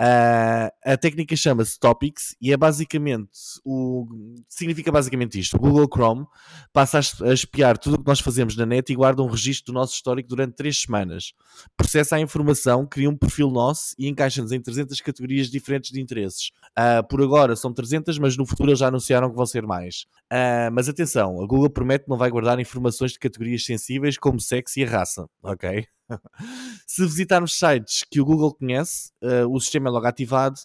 Ah, 0.00 0.72
a 0.84 0.96
técnica 0.96 1.34
chama-se 1.34 1.78
Topics 1.78 2.36
e 2.40 2.52
é 2.52 2.56
basicamente 2.56 3.30
o 3.64 4.06
significa 4.48 4.92
basicamente 4.92 5.40
isto. 5.40 5.56
O 5.56 5.60
Google 5.60 5.88
Chrome 5.92 6.24
passa 6.72 6.98
a 6.98 7.00
es- 7.00 7.20
a 7.20 7.32
espiar 7.32 7.76
tudo 7.78 7.94
o 7.96 7.98
que 7.98 8.06
nós 8.06 8.20
fazemos 8.20 8.56
na 8.56 8.64
net 8.64 8.92
e 8.92 8.96
guarda 8.96 9.22
um 9.22 9.26
registro 9.28 9.72
do 9.72 9.76
nosso 9.78 9.94
histórico 9.94 10.28
durante 10.28 10.54
três 10.54 10.80
semanas. 10.82 11.32
Processa 11.76 12.14
a 12.16 12.20
informação, 12.20 12.86
cria 12.86 13.10
um 13.10 13.16
perfil 13.16 13.50
nosso 13.50 13.94
e 13.98 14.06
encaixa-nos 14.08 14.52
em 14.52 14.60
300 14.60 15.00
categorias 15.00 15.50
diferentes 15.50 15.90
de 15.90 16.00
interesses. 16.00 16.50
Ah, 16.76 17.02
por 17.02 17.20
agora 17.20 17.56
são 17.56 17.72
300, 17.72 18.18
mas 18.18 18.36
no 18.36 18.46
futuro 18.46 18.70
eles 18.70 18.78
já 18.78 18.88
anunciaram 18.88 19.28
que 19.30 19.36
vão 19.36 19.46
ser 19.46 19.66
mais. 19.66 20.06
Ah, 20.30 20.70
mas 20.72 20.88
atenção, 20.88 21.42
a 21.42 21.46
Google 21.46 21.70
promete 21.70 22.04
que 22.04 22.10
não 22.10 22.16
vai 22.18 22.30
guardar 22.30 22.60
informações 22.60 23.12
de 23.12 23.18
categorias 23.18 23.64
sensíveis 23.64 24.16
como 24.16 24.38
sexo 24.40 24.78
e 24.78 24.84
raça, 24.84 25.26
ok? 25.42 25.86
Se 26.86 27.02
visitarmos 27.04 27.58
sites 27.58 28.04
que 28.04 28.20
o 28.20 28.24
Google 28.24 28.54
conhece, 28.54 29.12
ah, 29.22 29.46
o 29.48 29.60
sistema 29.60 29.88
é 29.88 29.92
logo 29.92 30.06
ativado 30.06 30.60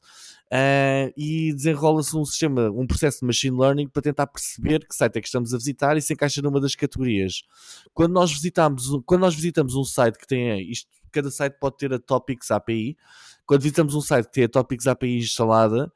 ah, 0.51 1.11
e 1.17 1.53
desenrola-se 1.53 2.15
um 2.15 2.25
sistema, 2.25 2.69
um 2.69 2.87
processo 2.87 3.19
de 3.19 3.25
machine 3.25 3.57
learning 3.57 3.87
para 3.87 4.01
tentar 4.01 4.27
perceber 4.27 4.85
que 4.87 4.95
site 4.95 5.17
é 5.17 5.21
que 5.21 5.27
estamos 5.27 5.53
a 5.53 5.57
visitar 5.57 5.97
e 5.97 6.01
se 6.01 6.13
encaixa 6.13 6.41
numa 6.41 6.59
das 6.59 6.75
categorias. 6.75 7.43
Quando 7.93 8.13
nós 8.13 8.31
visitamos, 8.31 8.85
quando 9.05 9.21
nós 9.21 9.35
visitamos 9.35 9.75
um 9.75 9.83
site 9.83 10.17
que 10.17 10.27
tem 10.27 10.61
isto, 10.71 10.89
cada 11.11 11.29
site 11.29 11.53
pode 11.59 11.77
ter 11.77 11.93
a 11.93 11.99
Topics 11.99 12.51
API. 12.51 12.97
Quando 13.45 13.61
visitamos 13.61 13.93
um 13.93 14.01
site 14.01 14.25
que 14.25 14.33
tem 14.33 14.43
a 14.45 14.49
Topics 14.49 14.87
API 14.87 15.17
instalada, 15.17 15.91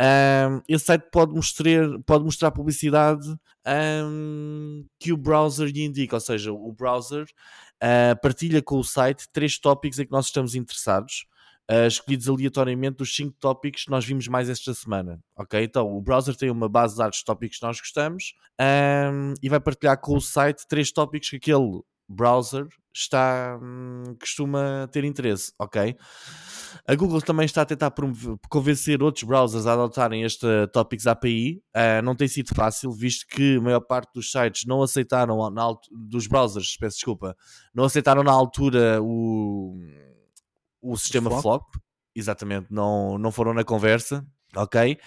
ahm, 0.00 0.60
esse 0.68 0.86
site 0.86 1.04
pode 1.10 1.32
mostrar, 1.34 1.98
pode 2.06 2.24
mostrar 2.24 2.50
publicidade 2.50 3.26
ahm, 3.64 4.84
que 4.98 5.12
o 5.12 5.16
browser 5.16 5.68
lhe 5.68 5.84
indica, 5.84 6.16
ou 6.16 6.20
seja, 6.20 6.52
o 6.52 6.72
browser 6.72 7.26
ah, 7.80 8.16
partilha 8.22 8.62
com 8.62 8.78
o 8.78 8.84
site 8.84 9.28
três 9.32 9.58
tópicos 9.58 9.98
em 9.98 10.06
que 10.06 10.12
nós 10.12 10.26
estamos 10.26 10.54
interessados, 10.54 11.26
ah, 11.68 11.86
escolhidos 11.86 12.28
aleatoriamente 12.28 12.98
dos 12.98 13.14
cinco 13.14 13.36
tópicos 13.40 13.84
que 13.84 13.90
nós 13.90 14.04
vimos 14.04 14.28
mais 14.28 14.48
esta 14.48 14.72
semana. 14.74 15.20
Ok? 15.36 15.62
Então, 15.62 15.96
o 15.96 16.00
browser 16.00 16.36
tem 16.36 16.50
uma 16.50 16.68
base 16.68 16.94
de 16.94 16.98
dados 16.98 17.18
de 17.18 17.24
tópicos 17.24 17.58
que 17.58 17.66
nós 17.66 17.78
gostamos 17.80 18.34
ahm, 18.58 19.34
e 19.42 19.48
vai 19.48 19.60
partilhar 19.60 20.00
com 20.00 20.16
o 20.16 20.20
site 20.20 20.66
três 20.68 20.92
tópicos 20.92 21.30
que 21.30 21.36
aquele 21.36 21.80
browser 22.08 22.68
está 22.94 23.58
hum, 23.62 24.14
costuma 24.20 24.88
ter 24.92 25.04
interesse, 25.04 25.52
ok? 25.58 25.96
A 26.86 26.94
Google 26.94 27.22
também 27.22 27.46
está 27.46 27.62
a 27.62 27.66
tentar 27.66 27.92
convencer 28.48 29.02
outros 29.02 29.24
browsers 29.24 29.66
a 29.66 29.72
adotarem 29.72 30.24
esta 30.24 30.68
Topics 30.72 31.06
API. 31.06 31.62
Ah, 31.74 32.02
não 32.02 32.14
tem 32.14 32.28
sido 32.28 32.54
fácil, 32.54 32.90
visto 32.92 33.26
que 33.26 33.56
a 33.56 33.60
maior 33.60 33.80
parte 33.80 34.12
dos 34.14 34.30
sites 34.30 34.64
não 34.66 34.82
aceitaram, 34.82 35.50
na 35.50 35.74
dos 36.08 36.26
browsers, 36.26 36.76
peço 36.76 36.96
desculpa, 36.96 37.36
não 37.74 37.84
aceitaram 37.84 38.22
na 38.22 38.32
altura 38.32 39.00
o, 39.02 39.76
o 40.80 40.96
sistema 40.96 41.30
Flop? 41.30 41.42
flop. 41.42 41.62
Exatamente, 42.14 42.66
não, 42.70 43.16
não 43.16 43.32
foram 43.32 43.54
na 43.54 43.64
conversa, 43.64 44.26
ok? 44.56 44.98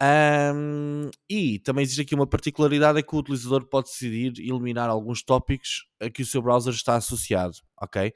Ahm, 0.00 1.10
e 1.28 1.58
também 1.60 1.82
existe 1.82 2.02
aqui 2.02 2.14
uma 2.14 2.26
particularidade: 2.26 2.98
é 2.98 3.02
que 3.02 3.14
o 3.14 3.18
utilizador 3.18 3.64
pode 3.66 3.88
decidir 3.88 4.32
eliminar 4.38 4.88
alguns 4.88 5.22
tópicos 5.22 5.86
a 6.00 6.10
que 6.10 6.22
o 6.22 6.26
seu 6.26 6.42
browser 6.42 6.72
está 6.72 6.96
associado, 6.96 7.56
ok? 7.80 8.12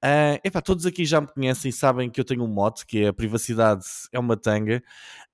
Ah, 0.00 0.38
epá, 0.44 0.60
todos 0.60 0.86
aqui 0.86 1.04
já 1.04 1.20
me 1.20 1.26
conhecem 1.26 1.70
e 1.70 1.72
sabem 1.72 2.08
que 2.08 2.20
eu 2.20 2.24
tenho 2.24 2.44
um 2.44 2.46
mote 2.46 2.86
que 2.86 3.02
é 3.02 3.08
a 3.08 3.12
privacidade 3.12 3.84
é 4.12 4.18
uma 4.18 4.36
tanga. 4.36 4.80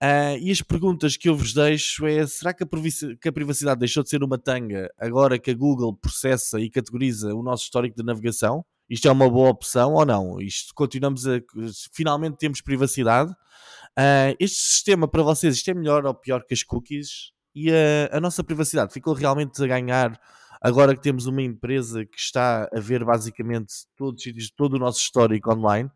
Ah, 0.01 0.37
e 0.39 0.51
as 0.51 0.63
perguntas 0.63 1.17
que 1.19 1.29
eu 1.29 1.37
vos 1.37 1.53
deixo 1.53 2.07
é: 2.07 2.27
será 2.27 2.55
que 2.55 2.65
a, 2.65 2.67
que 3.21 3.29
a 3.29 3.33
privacidade 3.33 3.81
deixou 3.81 4.03
de 4.03 4.09
ser 4.09 4.23
uma 4.23 4.39
tanga 4.39 4.91
agora 4.99 5.39
que 5.39 5.51
a 5.51 5.55
Google 5.55 5.95
processa 5.95 6.59
e 6.61 6.71
categoriza 6.71 7.35
o 7.35 7.43
nosso 7.43 7.65
histórico 7.65 7.97
de 7.97 8.03
navegação? 8.03 8.65
Isto 8.89 9.09
é 9.09 9.13
uma 9.13 9.29
boa 9.29 9.51
opção 9.51 9.95
ou 9.95 10.07
não? 10.07 10.41
Isto 10.41 10.75
continuamos 10.75 11.27
a. 11.27 11.41
Finalmente 11.93 12.39
temos 12.39 12.63
privacidade. 12.63 13.35
Ah, 13.97 14.35
este 14.41 14.57
sistema 14.57 15.07
para 15.07 15.23
vocês, 15.23 15.57
isto 15.57 15.71
é 15.71 15.75
melhor 15.75 16.05
ou 16.05 16.15
pior 16.15 16.45
que 16.45 16.55
as 16.55 16.63
cookies? 16.63 17.33
E 17.55 17.71
a, 17.71 18.17
a 18.17 18.21
nossa 18.21 18.43
privacidade 18.43 18.93
ficou 18.93 19.15
realmente 19.15 19.63
a 19.63 19.67
ganhar 19.67 20.19
agora 20.61 20.95
que 20.97 21.03
temos 21.03 21.27
uma 21.27 21.43
empresa 21.43 22.05
que 22.05 22.19
está 22.19 22.69
a 22.75 22.81
ver 22.81 23.05
basicamente 23.05 23.73
todos, 23.97 24.25
todo 24.57 24.75
o 24.75 24.79
nosso 24.79 25.01
histórico 25.01 25.53
online? 25.53 25.91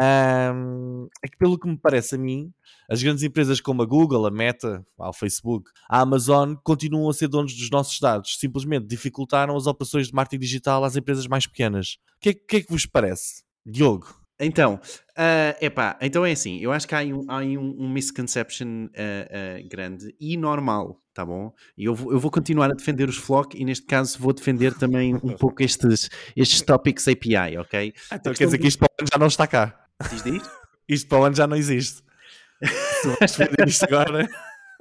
Ahm, 0.00 1.06
é 1.22 1.28
que 1.28 1.36
pelo 1.36 1.58
que 1.58 1.68
me 1.68 1.76
parece 1.76 2.14
a 2.14 2.18
mim, 2.18 2.52
as 2.88 3.02
grandes 3.02 3.22
empresas 3.22 3.60
como 3.60 3.82
a 3.82 3.86
Google, 3.86 4.26
a 4.26 4.30
Meta, 4.30 4.84
o 4.96 5.12
Facebook, 5.12 5.70
a 5.88 6.00
Amazon 6.00 6.54
continuam 6.64 7.10
a 7.10 7.14
ser 7.14 7.28
donos 7.28 7.54
dos 7.54 7.70
nossos 7.70 7.98
dados. 8.00 8.38
Simplesmente 8.38 8.86
dificultaram 8.86 9.56
as 9.56 9.66
operações 9.66 10.08
de 10.08 10.14
marketing 10.14 10.40
digital 10.40 10.84
às 10.84 10.96
empresas 10.96 11.26
mais 11.26 11.46
pequenas. 11.46 11.98
O 12.16 12.20
que, 12.20 12.30
é, 12.30 12.34
que 12.34 12.56
é 12.56 12.62
que 12.62 12.70
vos 12.70 12.86
parece? 12.86 13.42
Diogo? 13.66 14.21
Então, 14.40 14.80
ah, 15.16 15.56
epá, 15.60 15.96
então 16.00 16.26
é 16.26 16.32
assim, 16.32 16.58
eu 16.58 16.72
acho 16.72 16.88
que 16.88 16.94
há 16.94 16.98
aí 16.98 17.12
um, 17.12 17.24
há 17.28 17.38
aí 17.38 17.56
um, 17.56 17.76
um 17.78 17.88
misconception 17.88 18.88
ah, 18.96 19.28
ah, 19.58 19.68
grande 19.70 20.14
e 20.18 20.36
normal, 20.36 21.00
tá 21.14 21.24
bom? 21.24 21.52
E 21.76 21.84
eu, 21.84 21.94
vou- 21.94 22.12
eu 22.12 22.18
vou 22.18 22.30
continuar 22.30 22.70
a 22.70 22.74
defender 22.74 23.08
os 23.08 23.16
Flock 23.16 23.56
e 23.60 23.64
neste 23.64 23.86
caso 23.86 24.18
vou 24.18 24.32
defender 24.32 24.74
também 24.74 25.14
um 25.14 25.36
pouco 25.36 25.62
estes, 25.62 26.08
estes 26.36 26.60
topics 26.62 27.06
API, 27.06 27.56
ok? 27.58 27.92
Então 28.12 28.32
quer 28.34 28.44
dizer 28.46 28.58
que 28.58 28.66
isto 28.68 28.78
para 28.78 28.88
o 28.88 28.94
ano 29.00 29.08
já 29.12 29.18
não 29.18 29.26
está 29.28 29.46
cá. 29.46 29.86
Diz 30.10 30.22
disto? 30.24 30.50
Isto 30.88 31.08
para 31.08 31.18
o 31.20 31.24
ano 31.24 31.36
já 31.36 31.46
não 31.46 31.56
existe. 31.56 32.02
Se 32.64 33.08
vais 33.08 33.36
defender 33.36 33.68
isto 33.68 33.84
agora. 33.84 34.28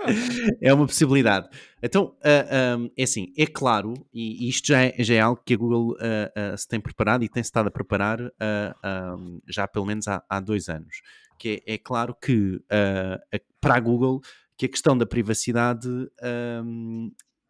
É 0.62 0.74
uma 0.74 0.86
possibilidade. 0.86 1.48
Então, 1.82 2.16
ah, 2.24 2.76
ah, 2.78 2.90
é 2.98 3.04
assim, 3.04 3.32
é 3.38 3.46
claro, 3.46 3.94
e 4.14 4.48
isto 4.50 4.68
já 4.68 4.82
é, 4.84 4.96
já 5.04 5.14
é 5.16 5.20
algo 5.20 5.42
que 5.46 5.54
a 5.54 5.58
Google 5.58 5.96
ah, 6.00 6.54
ah, 6.54 6.58
se 6.58 6.68
tem 6.68 6.80
preparado 6.80 7.24
e 7.24 7.30
tem-se 7.30 7.48
estado 7.48 7.68
a 7.68 7.72
preparar 7.72 8.20
ah, 8.40 9.16
já 9.48 9.68
pelo 9.68 9.86
menos 9.86 10.08
há, 10.08 10.24
há 10.30 10.40
dois 10.40 10.70
anos. 10.70 11.02
Que 11.38 11.64
é, 11.68 11.74
é 11.74 11.78
claro 11.78 12.16
que 12.16 12.60
a- 12.70 13.20
para 13.60 13.76
a 13.76 13.80
Google 13.80 14.22
que 14.58 14.66
a 14.68 14.70
questão 14.70 14.96
da 14.98 15.06
privacidade 15.06 15.88
ah, 16.22 16.64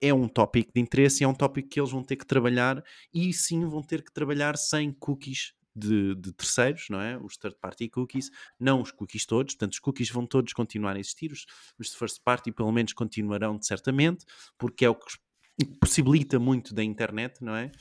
é 0.01 0.13
um 0.13 0.27
tópico 0.27 0.72
de 0.74 0.81
interesse 0.81 1.24
e 1.24 1.25
é 1.25 1.27
um 1.27 1.34
tópico 1.34 1.70
que 1.70 1.79
eles 1.79 1.91
vão 1.91 2.03
ter 2.03 2.15
que 2.15 2.25
trabalhar 2.25 2.84
e 3.13 3.31
sim 3.34 3.65
vão 3.65 3.84
ter 3.84 4.03
que 4.03 4.12
trabalhar 4.12 4.58
sem 4.58 4.91
cookies 4.91 5.53
de, 5.75 6.16
de 6.16 6.32
terceiros, 6.34 6.88
não 6.90 7.00
é? 7.00 7.18
Os 7.18 7.38
third 7.38 7.58
party 7.60 7.90
cookies, 7.90 8.30
não 8.60 8.82
os 8.82 8.92
cookies 8.92 9.25
todos, 9.25 9.54
portanto 9.56 9.74
os 9.74 9.80
cookies 9.80 10.10
vão 10.10 10.25
todos 10.25 10.54
continuar 10.54 10.96
a 10.96 11.00
existir, 11.00 11.32
os, 11.32 11.46
os 11.80 11.94
first 11.94 12.22
party 12.24 12.51
pelo 12.51 12.72
menos 12.72 12.94
continuarão 12.94 13.62
certamente, 13.62 14.25
porque 14.58 14.86
é 14.86 14.90
o 14.90 14.96
que 14.96 15.06
possibilita 15.80 16.40
muito 16.40 16.74
da 16.74 16.84
internet, 16.84 17.44
não 17.44 17.56
é? 17.56 17.72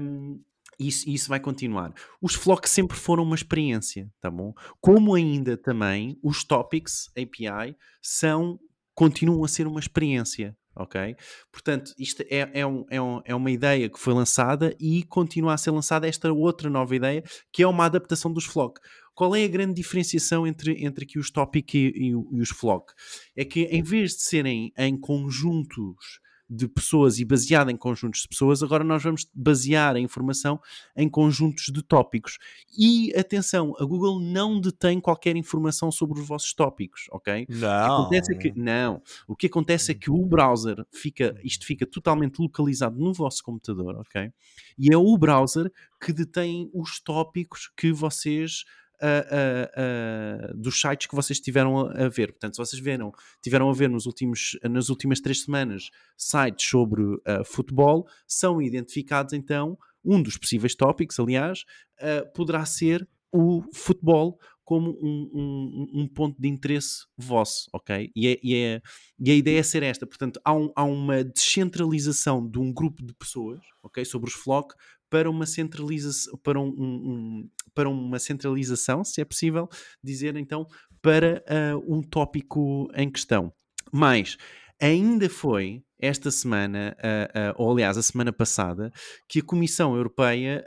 Um, 0.00 0.42
isso, 0.78 1.08
isso 1.08 1.28
vai 1.28 1.40
continuar. 1.40 1.92
Os 2.22 2.34
Flock 2.34 2.68
sempre 2.68 2.96
foram 2.96 3.24
uma 3.24 3.34
experiência, 3.34 4.10
tá 4.20 4.30
bom? 4.30 4.54
Como 4.80 5.14
ainda 5.14 5.56
também 5.56 6.18
os 6.22 6.44
Topics 6.44 7.10
API 7.16 7.76
são, 8.00 8.60
continuam 8.94 9.44
a 9.44 9.48
ser 9.48 9.66
uma 9.66 9.80
experiência, 9.80 10.56
ok? 10.78 11.16
Portanto, 11.52 11.92
isto 11.98 12.22
é, 12.30 12.50
é, 12.60 12.66
um- 12.66 12.84
é 12.90 13.00
um- 13.00 13.20
é 13.24 13.34
uma 13.34 13.50
ideia 13.50 13.88
que 13.88 13.98
foi 13.98 14.14
lançada 14.14 14.74
e 14.80 15.02
continua 15.04 15.54
a 15.54 15.58
ser 15.58 15.70
lançada 15.72 16.06
esta 16.08 16.32
outra 16.32 16.70
nova 16.70 16.94
ideia, 16.94 17.22
que 17.52 17.62
é 17.62 17.66
uma 17.66 17.84
adaptação 17.86 18.32
dos 18.32 18.44
Flock. 18.44 18.80
Qual 19.14 19.34
é 19.34 19.44
a 19.44 19.48
grande 19.48 19.74
diferenciação 19.74 20.46
entre, 20.46 20.84
entre 20.84 21.04
aqui 21.04 21.18
os 21.18 21.30
Topic 21.30 21.74
e, 21.74 21.88
e 21.88 22.08
e 22.10 22.40
os 22.40 22.50
Flock? 22.50 22.92
É 23.36 23.44
que 23.44 23.62
em 23.64 23.82
vez 23.82 24.12
de 24.12 24.22
serem 24.22 24.72
em 24.78 24.96
conjuntos 24.98 26.20
de 26.48 26.66
pessoas 26.66 27.18
e 27.18 27.24
baseada 27.24 27.70
em 27.70 27.76
conjuntos 27.76 28.22
de 28.22 28.28
pessoas, 28.28 28.62
agora 28.62 28.82
nós 28.82 29.02
vamos 29.02 29.28
basear 29.34 29.96
a 29.96 30.00
informação 30.00 30.60
em 30.96 31.08
conjuntos 31.08 31.66
de 31.66 31.82
tópicos. 31.82 32.38
E 32.76 33.12
atenção, 33.16 33.74
a 33.78 33.84
Google 33.84 34.18
não 34.20 34.60
detém 34.60 35.00
qualquer 35.00 35.36
informação 35.36 35.90
sobre 35.90 36.20
os 36.20 36.26
vossos 36.26 36.54
tópicos, 36.54 37.06
ok? 37.10 37.42
O 37.42 37.46
que 37.46 37.54
Não. 37.54 37.68
acontece 37.94 38.34
é 38.34 38.38
que 38.38 38.52
não. 38.58 39.02
O 39.26 39.36
que 39.36 39.46
acontece 39.46 39.92
é 39.92 39.94
que 39.94 40.10
o 40.10 40.24
browser 40.24 40.86
fica, 40.92 41.38
isto 41.44 41.66
fica 41.66 41.86
totalmente 41.86 42.38
localizado 42.40 42.98
no 42.98 43.12
vosso 43.12 43.42
computador, 43.42 43.96
ok? 43.96 44.30
E 44.78 44.92
é 44.92 44.96
o 44.96 45.16
browser 45.18 45.70
que 46.00 46.12
detém 46.12 46.70
os 46.72 47.00
tópicos 47.00 47.70
que 47.76 47.92
vocês 47.92 48.64
ah, 49.00 49.70
ah, 49.76 50.52
dos 50.54 50.80
sites 50.80 51.06
que 51.06 51.14
vocês 51.14 51.40
tiveram 51.40 51.78
a, 51.78 52.06
a 52.06 52.08
ver. 52.08 52.32
Portanto, 52.32 52.56
se 52.56 52.58
vocês 52.58 52.82
viram, 52.82 53.12
tiveram 53.42 53.70
a 53.70 53.72
ver 53.72 53.88
nos 53.88 54.06
últimos, 54.06 54.58
nas 54.62 54.88
últimas 54.88 55.20
três 55.20 55.42
semanas 55.42 55.90
sites 56.16 56.68
sobre 56.68 57.02
ah, 57.24 57.42
futebol, 57.44 58.06
são 58.26 58.60
identificados 58.60 59.32
então 59.32 59.78
um 60.04 60.22
dos 60.22 60.36
possíveis 60.36 60.74
tópicos, 60.74 61.18
aliás, 61.18 61.64
ah, 62.00 62.24
poderá 62.34 62.64
ser 62.64 63.08
o 63.32 63.62
futebol 63.72 64.38
como 64.68 64.90
um, 65.00 65.30
um, 65.32 66.02
um, 66.02 66.06
ponto 66.06 66.38
de 66.38 66.46
interesse 66.46 67.06
vosso, 67.16 67.70
ok? 67.72 68.12
E, 68.14 68.28
é, 68.28 68.38
e, 68.42 68.54
é, 68.54 68.82
e, 69.18 69.30
a 69.30 69.34
ideia 69.34 69.60
é 69.60 69.62
ser 69.62 69.82
esta, 69.82 70.06
portanto, 70.06 70.38
há, 70.44 70.52
um, 70.52 70.70
há, 70.76 70.84
uma 70.84 71.24
descentralização 71.24 72.46
de 72.46 72.58
um 72.58 72.70
grupo 72.70 73.02
de 73.02 73.14
pessoas, 73.14 73.60
ok? 73.82 74.04
Sobre 74.04 74.28
os 74.28 74.34
flock 74.34 74.74
para 75.10 75.30
uma 75.30 75.46
centralização, 75.46 76.38
para, 76.42 76.60
um, 76.60 77.48
para 77.74 77.88
uma 77.88 78.18
centralização, 78.18 79.04
se 79.04 79.20
é 79.20 79.24
possível 79.24 79.68
dizer 80.02 80.36
então, 80.36 80.66
para 81.00 81.42
uh, 81.48 81.94
um 81.96 82.02
tópico 82.02 82.88
em 82.94 83.10
questão. 83.10 83.52
Mas 83.92 84.36
ainda 84.80 85.28
foi 85.28 85.82
esta 86.00 86.30
semana, 86.30 86.96
uh, 86.98 87.50
uh, 87.50 87.54
ou 87.56 87.72
aliás, 87.72 87.98
a 87.98 88.02
semana 88.02 88.32
passada, 88.32 88.92
que 89.28 89.40
a 89.40 89.44
Comissão 89.44 89.96
Europeia 89.96 90.64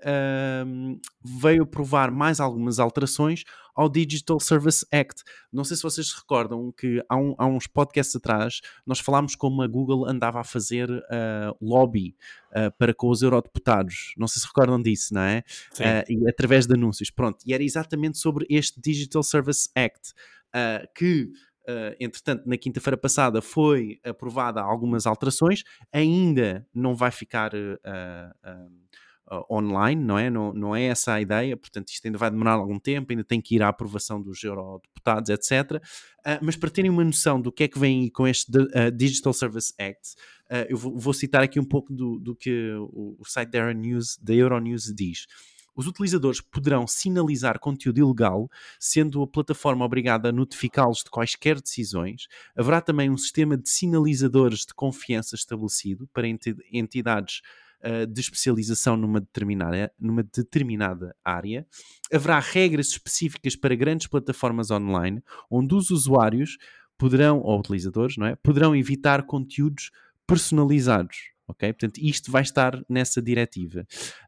veio 1.24 1.63
aprovar 1.63 2.12
mais 2.12 2.39
algumas 2.39 2.79
alterações 2.79 3.43
ao 3.75 3.90
Digital 3.90 4.40
Service 4.40 4.86
Act. 4.92 5.24
Não 5.51 5.63
sei 5.63 5.78
se 5.78 5.84
vocês 5.84 6.10
se 6.10 6.16
recordam 6.16 6.72
que 6.72 7.04
há, 7.10 7.18
um, 7.18 7.36
há 7.38 7.46
uns 7.46 7.68
podcasts 7.68 8.16
atrás 8.16 8.62
nós 8.86 9.00
falámos 9.00 9.36
como 9.36 9.62
a 9.62 9.68
Google 9.68 10.08
andava 10.08 10.40
a 10.40 10.44
fazer 10.44 10.90
lobby 11.62 12.16
para 12.78 12.94
com 12.94 13.10
os 13.10 13.22
eurodeputados. 13.22 14.13
Não 14.18 14.28
sei 14.28 14.42
se 14.42 14.48
recordam 14.48 14.82
disso, 14.82 15.13
não 15.13 15.22
é? 15.22 15.44
e 16.10 16.30
através 16.30 16.66
de 16.66 16.74
anúncios. 16.74 17.10
Pronto, 17.10 17.40
e 17.46 17.54
era 17.54 17.63
exatamente 17.63 18.18
sobre 18.18 18.46
este 18.50 18.80
Digital 18.82 19.24
Service 19.24 19.70
Act. 19.75 20.13
que 20.96 21.32
Uh, 21.62 21.94
entretanto, 22.00 22.44
na 22.48 22.58
quinta-feira 22.58 22.98
passada 22.98 23.40
foi 23.40 24.00
aprovada 24.04 24.60
algumas 24.62 25.06
alterações, 25.06 25.63
ainda 25.94 26.68
não 26.74 26.96
vai 26.96 27.12
ficar 27.12 27.54
uh, 27.54 27.58
uh, 27.78 28.72
online, 29.50 30.04
não 30.04 30.18
é? 30.18 30.30
Não, 30.30 30.54
não 30.54 30.75
é 30.75 30.84
essa 30.86 31.13
a 31.13 31.22
ideia, 31.22 31.56
portanto, 31.56 31.90
isto 31.90 32.06
ainda 32.06 32.18
vai 32.18 32.30
demorar 32.30 32.54
algum 32.54 32.80
tempo, 32.80 33.12
ainda 33.12 33.24
tem 33.24 33.40
que 33.40 33.56
ir 33.56 33.63
à 33.63 33.70
aprovação 33.70 34.22
dos 34.22 34.44
eurodeputados, 34.44 35.30
etc. 35.30 35.82
mas 36.42 36.56
para 36.56 36.70
terem 36.70 36.92
uma 36.92 37.04
noção 37.04 37.40
do 37.40 37.51
que 37.51 37.63
é 37.63 37.68
que 37.68 37.80
vem 37.80 38.10
com 38.10 38.28
este 38.28 38.51
Digital 38.96 39.34
Service 39.34 39.74
Act, 39.80 40.16
eu 40.70 40.78
vou, 40.78 40.98
vou, 40.98 41.13
citar 41.13 41.44
aqui 41.44 41.60
um 41.60 41.66
pouco 41.66 41.94
do, 41.94 42.20
do 42.20 42.36
que 42.36 42.72
o, 42.74 43.16
o 43.20 43.25
site 43.25 43.51
da 43.51 43.60
Euronews, 43.60 44.18
da 44.22 44.34
Euronews 44.34 44.94
diz 44.94 45.25
os 45.75 45.88
utilizadores 45.88 46.42
poderão 46.42 46.86
sinalizar 46.86 47.60
conteúdo 47.60 48.00
ilegal, 48.00 48.50
sendo 48.80 49.22
a 49.22 49.28
plataforma 49.28 49.86
obrigada 49.86 50.30
a 50.30 50.32
notificá-los 50.32 51.00
de 51.00 51.10
quaisquer 51.10 51.62
decisões. 51.62 52.28
Haverá 52.56 52.82
também 52.82 53.10
um 53.10 53.18
sistema 53.18 53.58
de 53.58 53.70
sinalizadores 53.70 54.66
de 54.66 54.74
confiança 54.74 55.36
estabelecido 55.36 56.08
para 56.13 56.28
entidades 56.28 57.42
uh, 57.84 58.06
de 58.06 58.22
especialização 58.22 58.96
numa 58.96 59.20
determinada, 59.20 59.92
numa 60.00 60.24
determinada 60.24 61.16
área. 61.24 61.66
Haverá 62.14 62.40
regras 62.40 62.88
específicas 62.88 63.56
para 63.56 63.76
grandes 63.76 64.08
plataformas 64.08 64.72
online, 64.72 65.24
onde 65.50 65.76
os 65.76 65.90
usuários 65.92 66.58
poderão, 66.98 67.40
ou 67.40 67.60
utilizadores, 67.60 68.18
não 68.18 68.28
é? 68.28 68.36
poderão 68.36 68.76
evitar 68.76 69.24
conteúdos 69.24 69.92
personalizados 70.28 71.32
ok? 71.51 71.74
Portanto, 71.74 71.98
isto 72.00 72.31
vai 72.31 72.41
estar 72.41 72.81
nessa 72.89 73.22
diretiva. 73.22 73.86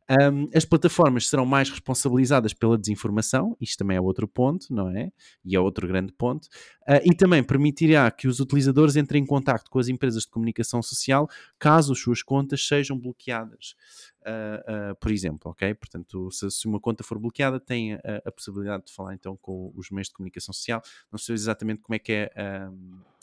Um, 0.10 0.50
as 0.53 0.65
plataformas 0.65 1.27
serão 1.27 1.46
mais 1.46 1.70
responsabilizadas 1.70 2.53
pela 2.53 2.77
desinformação, 2.77 3.56
isto 3.60 3.77
também 3.77 3.98
é 3.98 4.01
outro 4.01 4.27
ponto, 4.27 4.74
não 4.74 4.89
é? 4.89 5.12
E 5.44 5.56
é 5.56 5.60
outro 5.60 5.88
grande 5.88 6.12
ponto. 6.13 6.46
Uh, 6.88 7.00
e 7.03 7.15
também 7.15 7.44
permitirá 7.44 8.12
que 8.12 8.27
os 8.27 8.39
utilizadores 8.39 8.96
entrem 8.96 9.24
em 9.24 9.25
contato 9.25 9.70
com 9.70 9.80
as 9.80 9.88
empresas 9.88 10.24
de 10.24 10.30
comunicação 10.30 10.82
social 10.82 11.27
caso 11.58 11.94
as 11.94 12.00
suas 12.00 12.22
contas 12.22 12.65
sejam 12.68 13.00
bloqueadas. 13.00 13.75
Uh, 14.22 14.92
uh, 14.92 14.96
por 15.00 15.12
exemplo, 15.12 15.51
ok? 15.51 15.74
Portanto, 15.74 16.30
se, 16.32 16.50
se, 16.51 16.68
uma 16.68 16.80
conta 16.80 17.03
for 17.03 17.20
bloqueada, 17.20 17.60
tem 17.60 17.94
a, 17.94 18.00
a, 18.25 18.32
possibilidade 18.32 18.86
de 18.86 18.94
falar 18.94 19.13
então 19.13 19.38
com 19.38 19.72
os 19.75 19.89
meios 19.89 20.08
de 20.08 20.13
comunicação 20.13 20.53
social. 20.53 20.82
Não 21.12 21.20
sei 21.20 21.36
exatamente 21.36 21.82
como 21.82 21.96
é 21.96 22.00
que 22.00 22.12
é 22.12 22.32